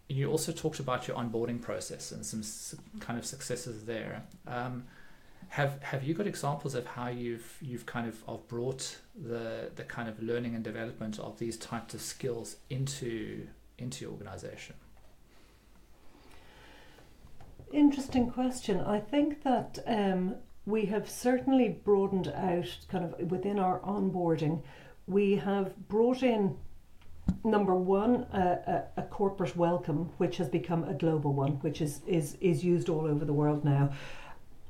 You 0.09 0.29
also 0.29 0.51
talked 0.51 0.79
about 0.79 1.07
your 1.07 1.15
onboarding 1.15 1.61
process 1.61 2.11
and 2.11 2.25
some 2.25 2.43
kind 2.99 3.17
of 3.17 3.25
successes 3.25 3.85
there. 3.85 4.23
Um, 4.47 4.85
have 5.49 5.81
have 5.81 6.03
you 6.03 6.13
got 6.13 6.27
examples 6.27 6.75
of 6.75 6.85
how 6.85 7.07
you've 7.07 7.57
you've 7.61 7.85
kind 7.85 8.07
of, 8.07 8.23
of 8.27 8.47
brought 8.47 8.97
the 9.15 9.71
the 9.75 9.83
kind 9.83 10.09
of 10.09 10.21
learning 10.21 10.55
and 10.55 10.63
development 10.63 11.19
of 11.19 11.39
these 11.39 11.57
types 11.57 11.93
of 11.93 12.01
skills 12.01 12.57
into 12.69 13.47
into 13.77 14.05
your 14.05 14.11
organization? 14.11 14.75
Interesting 17.71 18.31
question. 18.31 18.79
I 18.79 18.99
think 18.99 19.43
that 19.43 19.79
um, 19.85 20.35
we 20.65 20.85
have 20.85 21.09
certainly 21.09 21.69
broadened 21.69 22.27
out 22.29 22.77
kind 22.89 23.05
of 23.05 23.31
within 23.31 23.59
our 23.59 23.79
onboarding. 23.79 24.61
We 25.07 25.35
have 25.37 25.75
brought 25.87 26.23
in 26.23 26.57
number 27.43 27.75
one, 27.75 28.25
a, 28.33 28.39
a, 28.97 29.01
a, 29.01 29.03
corporate 29.03 29.55
welcome, 29.55 30.11
which 30.17 30.37
has 30.37 30.49
become 30.49 30.83
a 30.83 30.93
global 30.93 31.33
one, 31.33 31.53
which 31.61 31.81
is, 31.81 32.01
is, 32.05 32.37
is 32.41 32.63
used 32.63 32.89
all 32.89 33.05
over 33.05 33.25
the 33.25 33.33
world 33.33 33.63
now. 33.65 33.91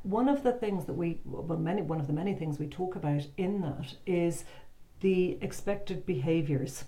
One 0.03 0.30
of 0.30 0.43
the 0.43 0.53
things 0.53 0.86
that 0.86 0.93
we 0.93 1.20
well 1.26 1.57
many 1.57 1.82
one 1.82 1.99
of 1.99 2.07
the 2.07 2.14
many 2.14 2.34
things 2.34 2.57
we 2.57 2.68
talk 2.68 2.95
about 2.95 3.28
in 3.36 3.62
that 3.62 3.95
is 4.05 4.45
the 5.01 5.38
expected 5.41 6.05
behaviors 6.05 6.86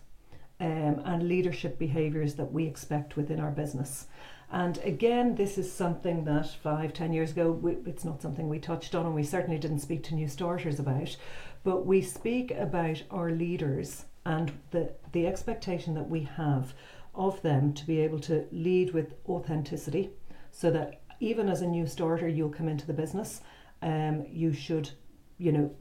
um, 0.62 1.02
and 1.04 1.28
leadership 1.28 1.78
behaviors 1.78 2.36
that 2.36 2.54
we 2.54 2.66
expect 2.66 3.18
within 3.18 3.42
our 3.42 3.52
business. 3.52 4.08
And 4.50 4.78
again 4.86 5.36
this 5.36 5.58
is 5.58 5.70
something 5.70 6.24
that 6.24 6.56
five 6.64 6.94
ten 6.94 7.12
years 7.12 7.32
ago 7.32 7.52
we, 7.52 7.78
it's 7.86 8.06
not 8.06 8.22
something 8.22 8.48
we 8.48 8.60
touched 8.60 8.96
on 8.96 9.06
and 9.06 9.14
we 9.14 9.24
certainly 9.24 9.60
didn't 9.60 9.80
speak 9.80 10.04
to 10.04 10.16
new 10.16 10.30
starters 10.30 10.80
about 10.80 11.18
but 11.66 11.86
we 11.86 12.02
speak 12.02 12.52
about 12.52 13.04
our 13.12 13.30
leaders 13.30 14.06
and 14.26 14.52
the 14.72 14.94
the 15.12 15.28
expectation 15.28 15.94
that 15.96 16.10
we 16.10 16.22
have 16.22 16.74
of 17.14 17.42
them 17.42 17.74
to 17.74 17.86
be 17.86 18.00
able 18.00 18.20
to 18.20 18.46
lead 18.52 18.94
with 18.94 19.14
authenticity 19.28 20.12
so 20.52 20.72
that 20.72 21.02
even 21.20 21.50
as 21.50 21.62
a 21.62 21.68
new 21.68 21.86
starter, 21.86 22.28
you'll 22.28 22.50
come 22.50 22.68
into 22.68 22.88
the 22.88 22.94
business. 22.94 23.42
Um, 23.82 24.26
you 24.30 24.54
should, 24.54 24.90
you 25.38 25.52
know, 25.52 25.72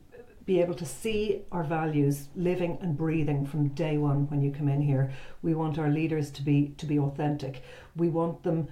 be 0.44 0.60
able 0.60 0.74
to 0.74 0.86
see 0.86 1.42
our 1.52 1.62
values 1.62 2.28
living 2.34 2.78
and 2.82 2.96
breathing 2.96 3.46
from 3.46 3.68
day 3.68 3.98
one 3.98 4.28
when 4.28 4.42
you 4.42 4.50
come 4.50 4.68
in 4.68 4.80
here. 4.80 5.12
We 5.42 5.54
want 5.54 5.78
our 5.78 5.90
leaders 5.90 6.30
to 6.32 6.42
be 6.42 6.74
to 6.78 6.86
be 6.86 6.98
authentic. 6.98 7.62
We 7.96 8.08
want 8.08 8.42
them 8.42 8.68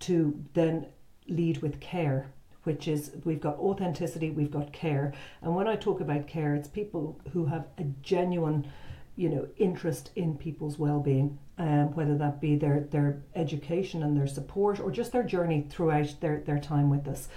to 0.00 0.44
then 0.54 0.86
lead 1.28 1.58
with 1.62 1.80
care, 1.80 2.32
which 2.64 2.88
is 2.88 3.12
we've 3.24 3.40
got 3.40 3.58
authenticity, 3.58 4.30
we've 4.30 4.50
got 4.50 4.72
care. 4.72 5.12
And 5.40 5.54
when 5.54 5.68
I 5.68 5.76
talk 5.76 6.00
about 6.00 6.26
care, 6.26 6.54
it's 6.54 6.68
people 6.68 7.20
who 7.32 7.46
have 7.46 7.66
a 7.78 7.84
genuine, 8.02 8.70
you 9.16 9.28
know, 9.28 9.46
interest 9.58 10.10
in 10.16 10.36
people's 10.36 10.78
well-being 10.78 11.38
um, 11.58 11.94
whether 11.94 12.16
that 12.18 12.40
be 12.40 12.56
their, 12.56 12.80
their 12.90 13.22
education 13.34 14.02
and 14.02 14.16
their 14.16 14.26
support 14.26 14.80
or 14.80 14.90
just 14.90 15.12
their 15.12 15.22
journey 15.22 15.66
throughout 15.68 16.20
their, 16.20 16.40
their 16.40 16.58
time 16.58 16.90
with 16.90 17.06
us. 17.06 17.28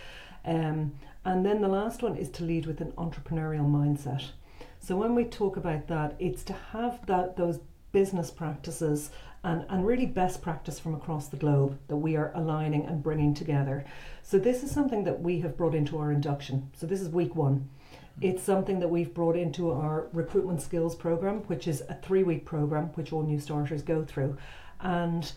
Um, 0.45 0.93
and 1.23 1.45
then 1.45 1.61
the 1.61 1.67
last 1.67 2.01
one 2.01 2.15
is 2.15 2.29
to 2.31 2.43
lead 2.43 2.65
with 2.65 2.81
an 2.81 2.91
entrepreneurial 2.93 3.69
mindset. 3.69 4.23
So 4.79 4.95
when 4.95 5.15
we 5.15 5.25
talk 5.25 5.57
about 5.57 5.87
that, 5.87 6.15
it's 6.19 6.43
to 6.45 6.53
have 6.71 7.05
that 7.07 7.35
those 7.35 7.59
business 7.91 8.29
practices 8.29 9.09
and, 9.43 9.65
and 9.69 9.85
really 9.85 10.05
best 10.05 10.41
practice 10.41 10.79
from 10.79 10.95
across 10.95 11.27
the 11.27 11.37
globe 11.37 11.79
that 11.87 11.95
we 11.95 12.15
are 12.15 12.31
aligning 12.35 12.85
and 12.85 13.03
bringing 13.03 13.33
together. 13.33 13.85
So 14.21 14.37
this 14.37 14.63
is 14.63 14.71
something 14.71 15.03
that 15.03 15.21
we 15.21 15.39
have 15.41 15.57
brought 15.57 15.75
into 15.75 15.97
our 15.97 16.11
induction. 16.11 16.71
So 16.75 16.87
this 16.87 17.01
is 17.01 17.09
week 17.09 17.35
one. 17.35 17.69
It's 18.21 18.43
something 18.43 18.79
that 18.79 18.87
we've 18.87 19.13
brought 19.13 19.35
into 19.35 19.71
our 19.71 20.07
recruitment 20.13 20.61
skills 20.61 20.95
program, 20.95 21.39
which 21.47 21.67
is 21.67 21.83
a 21.89 21.95
three 21.95 22.23
week 22.23 22.45
program 22.45 22.85
which 22.95 23.11
all 23.11 23.23
new 23.23 23.39
starters 23.39 23.81
go 23.81 24.05
through. 24.05 24.37
And 24.79 25.31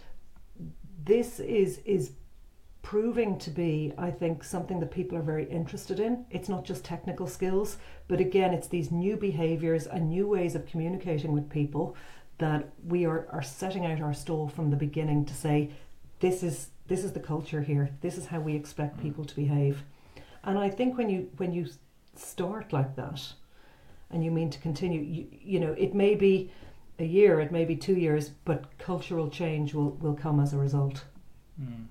this 1.05 1.41
is 1.41 1.79
is 1.85 2.13
proving 2.83 3.39
to 3.39 3.51
be, 3.51 3.93
I 3.99 4.11
think, 4.11 4.43
something 4.43 4.81
that 4.81 4.91
people 4.91 5.19
are 5.19 5.23
very 5.23 5.45
interested 5.45 6.01
in. 6.01 6.25
It's 6.31 6.49
not 6.49 6.65
just 6.65 6.85
technical 6.85 7.27
skills, 7.27 7.77
but 8.07 8.21
again, 8.21 8.55
it's 8.55 8.69
these 8.69 8.91
new 8.91 9.17
behaviors 9.17 9.87
and 9.87 10.09
new 10.09 10.27
ways 10.27 10.55
of 10.55 10.65
communicating 10.67 11.33
with 11.33 11.51
people 11.51 11.97
that 12.39 12.71
we 12.87 13.05
are, 13.05 13.27
are 13.31 13.43
setting 13.43 13.85
out 13.85 14.01
our 14.01 14.15
stall 14.15 14.49
from 14.49 14.71
the 14.71 14.77
beginning 14.77 15.25
to 15.27 15.35
say, 15.35 15.71
this 16.21 16.43
is 16.43 16.71
this 16.87 17.05
is 17.05 17.13
the 17.13 17.21
culture 17.21 17.61
here. 17.61 17.91
This 18.01 18.17
is 18.17 18.27
how 18.27 18.41
we 18.41 18.55
expect 18.55 18.97
mm. 18.97 19.03
people 19.03 19.25
to 19.25 19.37
behave. 19.37 19.83
And 20.43 20.59
I 20.59 20.71
think 20.71 20.97
when 20.97 21.11
you 21.11 21.31
when 21.37 21.53
you 21.53 21.67
start 22.19 22.73
like 22.73 22.97
that 22.97 23.33
and 24.11 24.25
you 24.25 24.31
mean 24.31 24.51
to 24.51 24.59
continue, 24.59 25.01
you, 25.01 25.27
you 25.31 25.61
know, 25.61 25.73
it 25.73 25.95
may 25.95 26.15
be 26.15 26.51
a 26.99 27.05
year, 27.05 27.41
it 27.41 27.53
may 27.53 27.65
be 27.65 27.77
two 27.77 27.95
years, 27.95 28.31
but 28.45 28.79
cultural 28.79 29.29
change 29.29 29.75
will, 29.75 29.91
will 29.91 30.15
come 30.15 30.41
as 30.41 30.53
a 30.53 30.59
result. 30.59 31.05
Mm. 31.61 31.87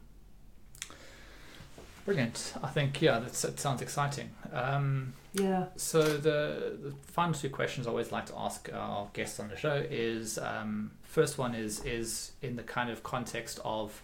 Brilliant. 2.06 2.54
I 2.64 2.68
think, 2.68 3.02
yeah, 3.02 3.20
that 3.20 3.36
sounds 3.36 3.82
exciting. 3.82 4.30
Um, 4.54 5.14
yeah. 5.34 5.66
So, 5.76 6.02
the, 6.02 6.78
the 6.82 6.94
final 7.12 7.34
two 7.34 7.50
questions 7.50 7.86
I 7.86 7.90
always 7.90 8.14
like 8.14 8.26
to 8.28 8.38
ask 8.38 8.70
our 8.74 9.10
guests 9.12 9.40
on 9.42 9.50
the 9.50 9.58
show 9.58 9.86
is 9.90 10.38
um, 10.38 10.92
first 11.04 11.38
one 11.38 11.54
is 11.54 11.84
is 11.84 12.32
in 12.42 12.56
the 12.56 12.64
kind 12.64 12.90
of 12.90 13.04
context 13.04 13.60
of 13.66 14.02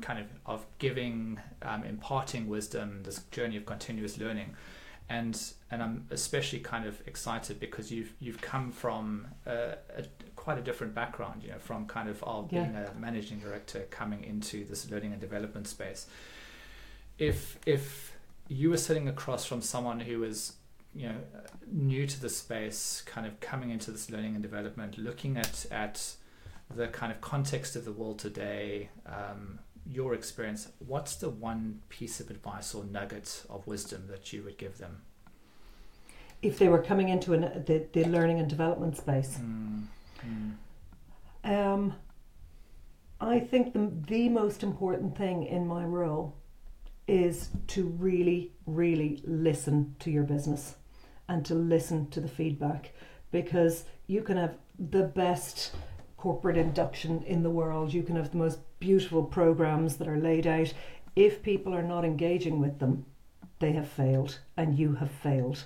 kind 0.00 0.20
of 0.20 0.26
of 0.46 0.64
giving 0.78 1.40
um, 1.62 1.82
imparting 1.82 2.48
wisdom 2.48 3.00
this 3.02 3.24
journey 3.32 3.56
of 3.56 3.66
continuous 3.66 4.18
learning 4.18 4.54
and 5.08 5.40
and 5.70 5.82
I'm 5.82 6.06
especially 6.10 6.60
kind 6.60 6.86
of 6.86 7.00
excited 7.06 7.60
because 7.60 7.90
you've 7.90 8.12
you've 8.20 8.40
come 8.40 8.70
from 8.70 9.26
a, 9.46 9.74
a 9.96 10.04
quite 10.36 10.58
a 10.58 10.62
different 10.62 10.94
background, 10.94 11.42
you 11.42 11.50
know, 11.50 11.58
from 11.58 11.86
kind 11.86 12.08
of 12.08 12.22
of 12.24 12.50
being 12.50 12.74
a 12.76 12.92
managing 12.98 13.40
director 13.40 13.86
coming 13.90 14.24
into 14.24 14.64
this 14.64 14.90
learning 14.90 15.12
and 15.12 15.20
development 15.20 15.68
space. 15.68 16.06
If 17.18 17.58
if 17.66 18.12
you 18.48 18.70
were 18.70 18.76
sitting 18.76 19.08
across 19.08 19.44
from 19.44 19.62
someone 19.62 20.00
who 20.00 20.20
was 20.20 20.54
you 20.94 21.08
know 21.08 21.16
new 21.70 22.06
to 22.06 22.20
the 22.20 22.28
space, 22.28 23.02
kind 23.06 23.26
of 23.26 23.40
coming 23.40 23.70
into 23.70 23.90
this 23.90 24.10
learning 24.10 24.34
and 24.34 24.42
development, 24.42 24.98
looking 24.98 25.36
at 25.36 25.66
at 25.70 26.14
the 26.74 26.88
kind 26.88 27.12
of 27.12 27.20
context 27.20 27.76
of 27.76 27.84
the 27.84 27.92
world 27.92 28.18
today, 28.18 28.88
um, 29.06 29.58
your 29.86 30.14
experience, 30.14 30.68
what's 30.78 31.16
the 31.16 31.28
one 31.28 31.80
piece 31.88 32.20
of 32.20 32.30
advice 32.30 32.74
or 32.74 32.84
nugget 32.84 33.44
of 33.50 33.66
wisdom 33.66 34.06
that 34.08 34.32
you 34.32 34.42
would 34.42 34.58
give 34.58 34.78
them? 34.78 35.02
If 36.40 36.58
they 36.58 36.68
were 36.68 36.82
coming 36.82 37.08
into 37.08 37.34
an, 37.34 37.64
the, 37.66 37.86
the 37.92 38.04
learning 38.04 38.40
and 38.40 38.48
development 38.48 38.96
space. 38.96 39.38
Mm. 39.40 39.84
Mm. 40.26 40.54
Um, 41.44 41.94
I 43.20 43.38
think 43.38 43.72
the, 43.72 43.90
the 44.08 44.28
most 44.28 44.62
important 44.62 45.16
thing 45.16 45.44
in 45.44 45.66
my 45.66 45.84
role 45.84 46.36
is 47.06 47.50
to 47.68 47.86
really, 47.86 48.52
really 48.66 49.22
listen 49.24 49.94
to 50.00 50.10
your 50.10 50.24
business 50.24 50.76
and 51.28 51.44
to 51.46 51.54
listen 51.54 52.08
to 52.10 52.20
the 52.20 52.28
feedback 52.28 52.92
because 53.30 53.84
you 54.06 54.22
can 54.22 54.36
have 54.36 54.56
the 54.78 55.04
best 55.04 55.74
corporate 56.16 56.56
induction 56.56 57.22
in 57.24 57.42
the 57.42 57.50
world. 57.50 57.92
You 57.92 58.02
can 58.02 58.16
have 58.16 58.30
the 58.30 58.36
most 58.36 58.58
beautiful 58.82 59.22
programs 59.22 59.96
that 59.96 60.08
are 60.08 60.18
laid 60.18 60.44
out. 60.44 60.74
If 61.14 61.40
people 61.40 61.72
are 61.72 61.84
not 61.84 62.04
engaging 62.04 62.58
with 62.58 62.80
them, 62.80 63.06
they 63.60 63.70
have 63.72 63.86
failed 63.86 64.40
and 64.56 64.76
you 64.76 64.94
have 64.94 65.10
failed. 65.10 65.64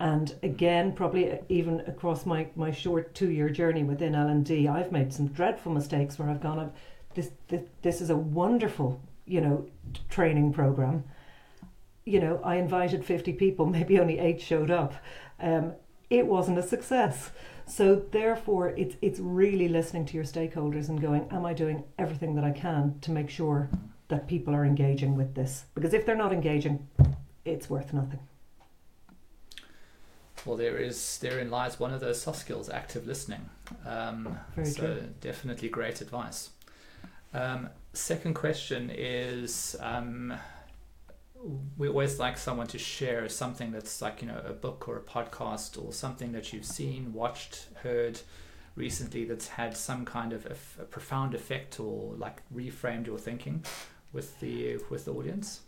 And 0.00 0.34
again, 0.42 0.92
probably 0.92 1.38
even 1.50 1.80
across 1.80 2.24
my, 2.24 2.46
my 2.56 2.70
short 2.70 3.14
two 3.14 3.30
year 3.30 3.50
journey 3.50 3.84
within 3.84 4.14
L&D, 4.14 4.66
I've 4.66 4.92
made 4.92 5.12
some 5.12 5.26
dreadful 5.28 5.72
mistakes 5.72 6.18
where 6.18 6.30
I've 6.30 6.40
gone, 6.40 6.72
this, 7.14 7.32
this, 7.48 7.62
this 7.82 8.00
is 8.00 8.08
a 8.08 8.16
wonderful, 8.16 8.98
you 9.26 9.42
know, 9.42 9.66
training 10.08 10.54
program. 10.54 11.04
You 12.06 12.20
know, 12.20 12.40
I 12.42 12.56
invited 12.56 13.04
50 13.04 13.34
people, 13.34 13.66
maybe 13.78 14.00
only 14.00 14.18
eight 14.18 14.40
showed 14.40 14.70
up. 14.70 14.94
Um, 15.38 15.74
it 16.08 16.26
wasn't 16.26 16.58
a 16.58 16.62
success. 16.62 17.30
So 17.66 18.02
therefore, 18.10 18.68
it's 18.76 18.96
it's 19.00 19.18
really 19.18 19.68
listening 19.68 20.04
to 20.06 20.14
your 20.14 20.24
stakeholders 20.24 20.88
and 20.88 21.00
going, 21.00 21.26
am 21.30 21.46
I 21.46 21.54
doing 21.54 21.84
everything 21.98 22.34
that 22.36 22.44
I 22.44 22.50
can 22.52 22.98
to 23.00 23.10
make 23.10 23.30
sure 23.30 23.70
that 24.08 24.28
people 24.28 24.54
are 24.54 24.64
engaging 24.64 25.16
with 25.16 25.34
this? 25.34 25.64
Because 25.74 25.94
if 25.94 26.04
they're 26.04 26.14
not 26.16 26.32
engaging, 26.32 26.86
it's 27.44 27.70
worth 27.70 27.92
nothing. 27.92 28.20
Well, 30.44 30.56
there 30.56 30.76
is 30.76 31.18
therein 31.18 31.50
lies 31.50 31.80
one 31.80 31.94
of 31.94 32.00
those 32.00 32.20
soft 32.20 32.38
skills, 32.38 32.68
active 32.68 33.06
listening. 33.06 33.48
Um, 33.86 34.38
Very 34.54 34.66
so 34.66 34.86
true. 34.86 35.08
definitely 35.20 35.70
great 35.70 36.00
advice. 36.02 36.50
Um, 37.32 37.70
second 37.92 38.34
question 38.34 38.90
is. 38.94 39.74
Um, 39.80 40.34
we 41.76 41.88
always 41.88 42.18
like 42.18 42.38
someone 42.38 42.66
to 42.68 42.78
share 42.78 43.28
something 43.28 43.72
that's 43.72 44.00
like 44.00 44.22
you 44.22 44.28
know 44.28 44.40
a 44.46 44.52
book 44.52 44.88
or 44.88 44.96
a 44.96 45.02
podcast 45.02 45.82
or 45.82 45.92
something 45.92 46.32
that 46.32 46.52
you've 46.52 46.64
seen, 46.64 47.12
watched, 47.12 47.66
heard 47.82 48.20
recently 48.76 49.24
that's 49.24 49.48
had 49.48 49.76
some 49.76 50.04
kind 50.04 50.32
of 50.32 50.46
a, 50.46 50.82
a 50.82 50.84
profound 50.84 51.34
effect 51.34 51.78
or 51.78 52.14
like 52.16 52.42
reframed 52.52 53.06
your 53.06 53.18
thinking 53.18 53.64
with 54.12 54.40
the 54.40 54.78
with 54.90 55.04
the 55.04 55.12
audience. 55.12 55.60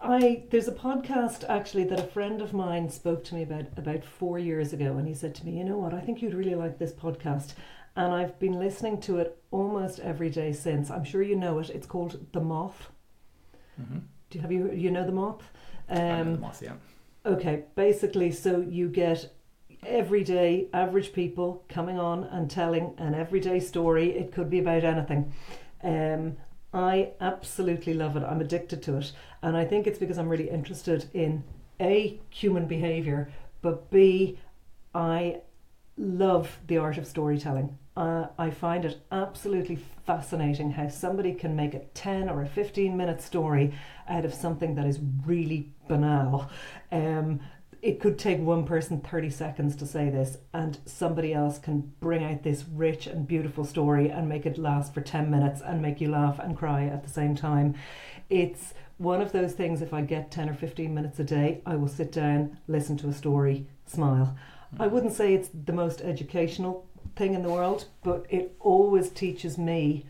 I 0.00 0.44
there's 0.50 0.68
a 0.68 0.72
podcast 0.72 1.44
actually 1.48 1.84
that 1.84 2.00
a 2.00 2.06
friend 2.06 2.40
of 2.40 2.52
mine 2.52 2.90
spoke 2.90 3.24
to 3.24 3.34
me 3.34 3.42
about 3.42 3.66
about 3.76 4.04
four 4.04 4.38
years 4.38 4.72
ago, 4.72 4.96
and 4.98 5.08
he 5.08 5.14
said 5.14 5.34
to 5.36 5.46
me, 5.46 5.58
"You 5.58 5.64
know 5.64 5.78
what? 5.78 5.94
I 5.94 6.00
think 6.00 6.22
you'd 6.22 6.34
really 6.34 6.54
like 6.54 6.78
this 6.78 6.92
podcast." 6.92 7.54
And 7.98 8.12
I've 8.12 8.38
been 8.38 8.58
listening 8.58 9.00
to 9.02 9.18
it 9.18 9.42
almost 9.50 10.00
every 10.00 10.28
day 10.28 10.52
since. 10.52 10.90
I'm 10.90 11.04
sure 11.04 11.22
you 11.22 11.34
know 11.34 11.58
it. 11.60 11.70
It's 11.70 11.86
called 11.86 12.26
The 12.32 12.42
Moth. 12.42 12.90
Mm-hmm. 13.80 14.00
Do 14.30 14.38
you 14.38 14.42
have 14.42 14.52
you 14.52 14.72
you 14.72 14.90
know 14.90 15.04
The 15.04 15.12
Moth? 15.12 15.50
I 15.88 15.94
know 15.94 16.20
Um, 16.20 16.32
the 16.34 16.38
moth, 16.40 16.62
yeah. 16.62 16.74
Okay, 17.24 17.64
basically, 17.74 18.30
so 18.32 18.60
you 18.60 18.88
get 18.88 19.32
everyday 19.84 20.68
average 20.72 21.12
people 21.12 21.64
coming 21.68 21.98
on 21.98 22.24
and 22.24 22.50
telling 22.50 22.94
an 22.98 23.14
everyday 23.14 23.60
story. 23.60 24.10
It 24.10 24.32
could 24.32 24.50
be 24.50 24.58
about 24.58 24.84
anything. 24.84 25.32
Um, 25.82 26.36
I 26.74 27.10
absolutely 27.20 27.94
love 27.94 28.16
it. 28.16 28.22
I'm 28.24 28.40
addicted 28.40 28.82
to 28.82 28.96
it, 28.98 29.12
and 29.42 29.56
I 29.56 29.64
think 29.64 29.86
it's 29.86 29.98
because 29.98 30.18
I'm 30.18 30.28
really 30.28 30.50
interested 30.50 31.08
in 31.14 31.44
a 31.80 32.20
human 32.30 32.66
behavior, 32.66 33.30
but 33.62 33.90
b 33.90 34.38
I 34.94 35.40
love 35.96 36.58
the 36.66 36.78
art 36.78 36.98
of 36.98 37.06
storytelling. 37.06 37.78
Uh, 37.96 38.26
I 38.38 38.50
find 38.50 38.84
it 38.84 39.00
absolutely 39.10 39.78
fascinating 40.04 40.72
how 40.72 40.88
somebody 40.88 41.32
can 41.32 41.56
make 41.56 41.72
a 41.72 41.80
10 41.94 42.28
or 42.28 42.42
a 42.42 42.46
15 42.46 42.94
minute 42.94 43.22
story 43.22 43.72
out 44.06 44.26
of 44.26 44.34
something 44.34 44.74
that 44.74 44.84
is 44.84 45.00
really 45.24 45.72
banal. 45.88 46.50
Um, 46.92 47.40
it 47.80 48.00
could 48.00 48.18
take 48.18 48.40
one 48.40 48.64
person 48.64 49.00
30 49.00 49.30
seconds 49.30 49.76
to 49.76 49.86
say 49.86 50.10
this, 50.10 50.38
and 50.52 50.78
somebody 50.86 51.32
else 51.32 51.58
can 51.58 51.92
bring 52.00 52.24
out 52.24 52.42
this 52.42 52.64
rich 52.70 53.06
and 53.06 53.26
beautiful 53.26 53.64
story 53.64 54.10
and 54.10 54.28
make 54.28 54.44
it 54.44 54.58
last 54.58 54.92
for 54.92 55.00
10 55.00 55.30
minutes 55.30 55.60
and 55.60 55.80
make 55.80 56.00
you 56.00 56.10
laugh 56.10 56.38
and 56.38 56.56
cry 56.56 56.86
at 56.86 57.02
the 57.02 57.10
same 57.10 57.34
time. 57.34 57.74
It's 58.28 58.74
one 58.98 59.22
of 59.22 59.32
those 59.32 59.52
things, 59.52 59.82
if 59.82 59.92
I 59.94 60.00
get 60.00 60.30
10 60.30 60.48
or 60.48 60.54
15 60.54 60.92
minutes 60.92 61.18
a 61.20 61.24
day, 61.24 61.60
I 61.64 61.76
will 61.76 61.88
sit 61.88 62.12
down, 62.12 62.58
listen 62.66 62.96
to 62.98 63.08
a 63.08 63.12
story, 63.12 63.66
smile. 63.86 64.36
I 64.80 64.86
wouldn't 64.86 65.12
say 65.12 65.34
it's 65.34 65.48
the 65.48 65.72
most 65.72 66.00
educational 66.00 66.85
thing 67.16 67.34
in 67.34 67.42
the 67.42 67.48
world, 67.50 67.86
but 68.02 68.26
it 68.28 68.54
always 68.60 69.10
teaches 69.10 69.58
me 69.58 70.06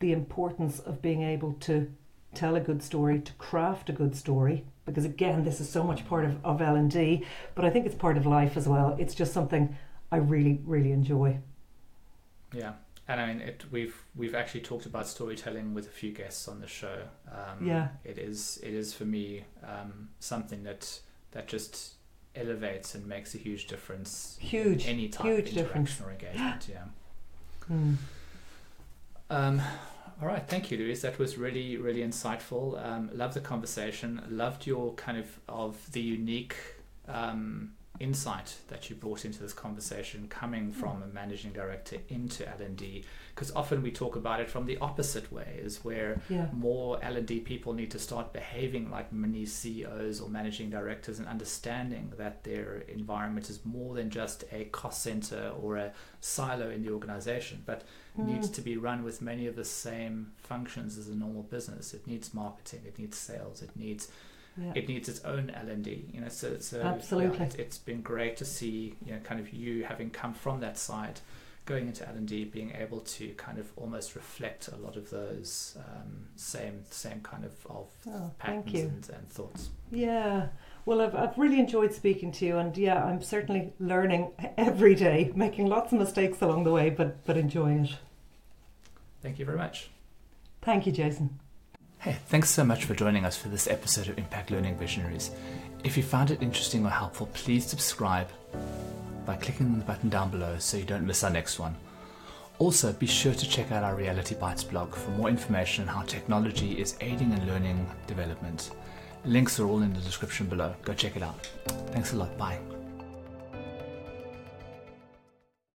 the 0.00 0.12
importance 0.12 0.78
of 0.80 1.02
being 1.02 1.22
able 1.22 1.54
to 1.54 1.92
tell 2.34 2.56
a 2.56 2.60
good 2.60 2.82
story, 2.82 3.20
to 3.20 3.32
craft 3.34 3.88
a 3.90 3.92
good 3.92 4.14
story. 4.16 4.64
Because 4.84 5.04
again, 5.04 5.44
this 5.44 5.60
is 5.60 5.68
so 5.68 5.84
much 5.84 6.06
part 6.08 6.24
of, 6.24 6.44
of 6.44 6.60
L 6.60 6.76
and 6.76 6.90
D, 6.90 7.24
but 7.54 7.64
I 7.64 7.70
think 7.70 7.86
it's 7.86 7.94
part 7.94 8.16
of 8.16 8.26
life 8.26 8.56
as 8.56 8.66
well. 8.68 8.96
It's 8.98 9.14
just 9.14 9.32
something 9.32 9.76
I 10.10 10.16
really, 10.16 10.60
really 10.64 10.92
enjoy. 10.92 11.38
Yeah, 12.52 12.72
and 13.08 13.20
I 13.20 13.26
mean, 13.26 13.40
it, 13.40 13.64
we've 13.70 13.94
we've 14.14 14.34
actually 14.34 14.60
talked 14.62 14.86
about 14.86 15.06
storytelling 15.06 15.72
with 15.72 15.86
a 15.86 15.90
few 15.90 16.12
guests 16.12 16.48
on 16.48 16.60
the 16.60 16.66
show. 16.66 17.02
Um, 17.30 17.66
Yeah. 17.66 17.88
it 18.04 18.18
is 18.18 18.58
it 18.62 18.74
is 18.74 18.92
for 18.92 19.04
me 19.04 19.44
um, 19.66 20.08
something 20.18 20.64
that 20.64 21.00
that 21.30 21.46
just 21.46 21.94
elevates 22.34 22.94
and 22.94 23.06
makes 23.06 23.34
a 23.34 23.38
huge 23.38 23.66
difference. 23.66 24.38
in 24.40 24.46
Huge, 24.48 24.86
any 24.88 25.08
type 25.08 25.26
huge 25.26 25.48
of 25.50 25.54
difference. 25.54 25.98
interaction 26.00 26.06
or 26.06 26.10
engagement. 26.12 26.68
Yeah. 26.70 26.84
Hmm. 27.66 27.94
Um, 29.30 29.62
all 30.20 30.28
right, 30.28 30.46
thank 30.46 30.70
you, 30.70 30.78
Louise. 30.78 31.02
That 31.02 31.18
was 31.18 31.36
really, 31.36 31.76
really 31.76 32.00
insightful. 32.00 32.82
Um, 32.84 33.10
loved 33.12 33.34
the 33.34 33.40
conversation. 33.40 34.22
Loved 34.30 34.66
your 34.66 34.94
kind 34.94 35.18
of 35.18 35.26
of 35.48 35.90
the 35.92 36.00
unique 36.00 36.56
um, 37.08 37.72
insight 38.02 38.56
that 38.68 38.90
you 38.90 38.96
brought 38.96 39.24
into 39.24 39.38
this 39.40 39.52
conversation, 39.52 40.26
coming 40.28 40.72
from 40.72 41.02
a 41.02 41.06
managing 41.06 41.52
director 41.52 41.96
into 42.08 42.46
L 42.48 42.60
and 42.60 42.76
D. 42.76 43.04
Because 43.34 43.50
often 43.52 43.80
we 43.82 43.90
talk 43.90 44.16
about 44.16 44.40
it 44.40 44.50
from 44.50 44.66
the 44.66 44.76
opposite 44.78 45.32
way, 45.32 45.58
is 45.62 45.84
where 45.84 46.20
Yeah. 46.28 46.48
more 46.52 46.98
L 47.02 47.16
and 47.16 47.26
D 47.26 47.40
people 47.40 47.72
need 47.72 47.90
to 47.92 47.98
start 47.98 48.32
behaving 48.32 48.90
like 48.90 49.12
mini 49.12 49.46
CEOs 49.46 50.20
or 50.20 50.28
managing 50.28 50.68
directors 50.68 51.18
and 51.18 51.28
understanding 51.28 52.12
that 52.18 52.44
their 52.44 52.78
environment 52.88 53.48
is 53.48 53.64
more 53.64 53.94
than 53.94 54.10
just 54.10 54.44
a 54.52 54.64
cost 54.66 55.02
center 55.02 55.52
or 55.60 55.76
a 55.76 55.92
silo 56.20 56.68
in 56.70 56.82
the 56.82 56.90
organization, 56.90 57.62
but 57.64 57.84
needs 58.16 58.48
Mm. 58.50 58.54
to 58.54 58.60
be 58.60 58.76
run 58.76 59.02
with 59.04 59.22
many 59.22 59.46
of 59.46 59.56
the 59.56 59.64
same 59.64 60.32
functions 60.36 60.98
as 60.98 61.08
a 61.08 61.14
normal 61.14 61.44
business. 61.44 61.94
It 61.94 62.06
needs 62.06 62.34
marketing, 62.34 62.82
it 62.84 62.98
needs 62.98 63.16
sales, 63.16 63.62
it 63.62 63.74
needs 63.76 64.10
Yeah. 64.56 64.72
it 64.74 64.86
needs 64.88 65.08
its 65.08 65.24
own 65.24 65.50
L 65.50 65.68
and 65.68 65.82
D. 65.82 66.04
You 66.12 66.20
know, 66.20 66.28
so 66.28 66.58
so 66.58 66.80
Absolutely. 66.82 67.46
it's, 67.46 67.54
it's 67.56 67.78
been 67.78 68.02
great 68.02 68.36
to 68.38 68.44
see 68.44 68.94
you 69.04 69.12
know 69.14 69.20
kind 69.20 69.40
of 69.40 69.52
you 69.52 69.84
having 69.84 70.10
come 70.10 70.34
from 70.34 70.60
that 70.60 70.76
side, 70.76 71.20
going 71.64 71.86
into 71.86 72.06
L 72.08 72.14
and 72.14 72.28
D, 72.28 72.44
being 72.44 72.72
able 72.78 73.00
to 73.00 73.28
kind 73.34 73.58
of 73.58 73.70
almost 73.76 74.14
reflect 74.14 74.68
a 74.68 74.76
lot 74.76 74.96
of 74.96 75.08
those 75.10 75.76
um, 75.78 76.26
same 76.36 76.82
same 76.90 77.20
kind 77.22 77.44
of 77.44 77.52
of 77.66 77.88
Oh, 78.06 78.30
patterns 78.38 78.64
thank 78.64 78.74
you. 78.74 78.80
and, 78.82 79.08
and 79.16 79.28
thoughts. 79.30 79.70
Yeah. 79.90 80.48
Well, 80.84 81.00
I've, 81.00 81.14
I've 81.14 81.38
really 81.38 81.60
enjoyed 81.60 81.94
speaking 81.94 82.32
to 82.32 82.44
you, 82.44 82.58
and 82.58 82.76
yeah, 82.76 83.04
I'm 83.04 83.22
certainly 83.22 83.72
learning 83.78 84.32
every 84.58 84.96
day, 84.96 85.32
making 85.36 85.66
lots 85.68 85.92
of 85.92 85.98
mistakes 85.98 86.40
along 86.42 86.64
the 86.64 86.72
way, 86.72 86.90
but 86.90 87.24
but 87.24 87.36
enjoying 87.36 87.84
it. 87.84 87.96
Thank 89.22 89.38
you 89.38 89.44
very 89.44 89.56
much. 89.58 89.90
Thank 90.60 90.84
you, 90.86 90.92
Jason. 90.92 91.38
Hey, 92.02 92.16
thanks 92.26 92.50
so 92.50 92.64
much 92.64 92.84
for 92.84 92.96
joining 92.96 93.24
us 93.24 93.36
for 93.36 93.48
this 93.48 93.68
episode 93.68 94.08
of 94.08 94.18
Impact 94.18 94.50
Learning 94.50 94.76
Visionaries. 94.76 95.30
If 95.84 95.96
you 95.96 96.02
found 96.02 96.32
it 96.32 96.42
interesting 96.42 96.84
or 96.84 96.90
helpful, 96.90 97.28
please 97.32 97.64
subscribe 97.64 98.26
by 99.24 99.36
clicking 99.36 99.66
on 99.66 99.78
the 99.78 99.84
button 99.84 100.08
down 100.08 100.28
below 100.32 100.56
so 100.58 100.76
you 100.76 100.84
don't 100.84 101.06
miss 101.06 101.22
our 101.22 101.30
next 101.30 101.60
one. 101.60 101.76
Also, 102.58 102.92
be 102.92 103.06
sure 103.06 103.34
to 103.34 103.48
check 103.48 103.70
out 103.70 103.84
our 103.84 103.94
Realitybytes 103.94 104.68
blog 104.68 104.92
for 104.92 105.12
more 105.12 105.28
information 105.28 105.88
on 105.88 105.94
how 105.94 106.02
technology 106.02 106.72
is 106.80 106.96
aiding 107.00 107.30
in 107.30 107.46
learning 107.46 107.88
development. 108.08 108.72
Links 109.24 109.60
are 109.60 109.68
all 109.68 109.82
in 109.82 109.94
the 109.94 110.00
description 110.00 110.46
below. 110.46 110.74
Go 110.82 110.94
check 110.94 111.14
it 111.14 111.22
out. 111.22 111.46
Thanks 111.92 112.14
a 112.14 112.16
lot. 112.16 112.36
Bye. 112.36 112.58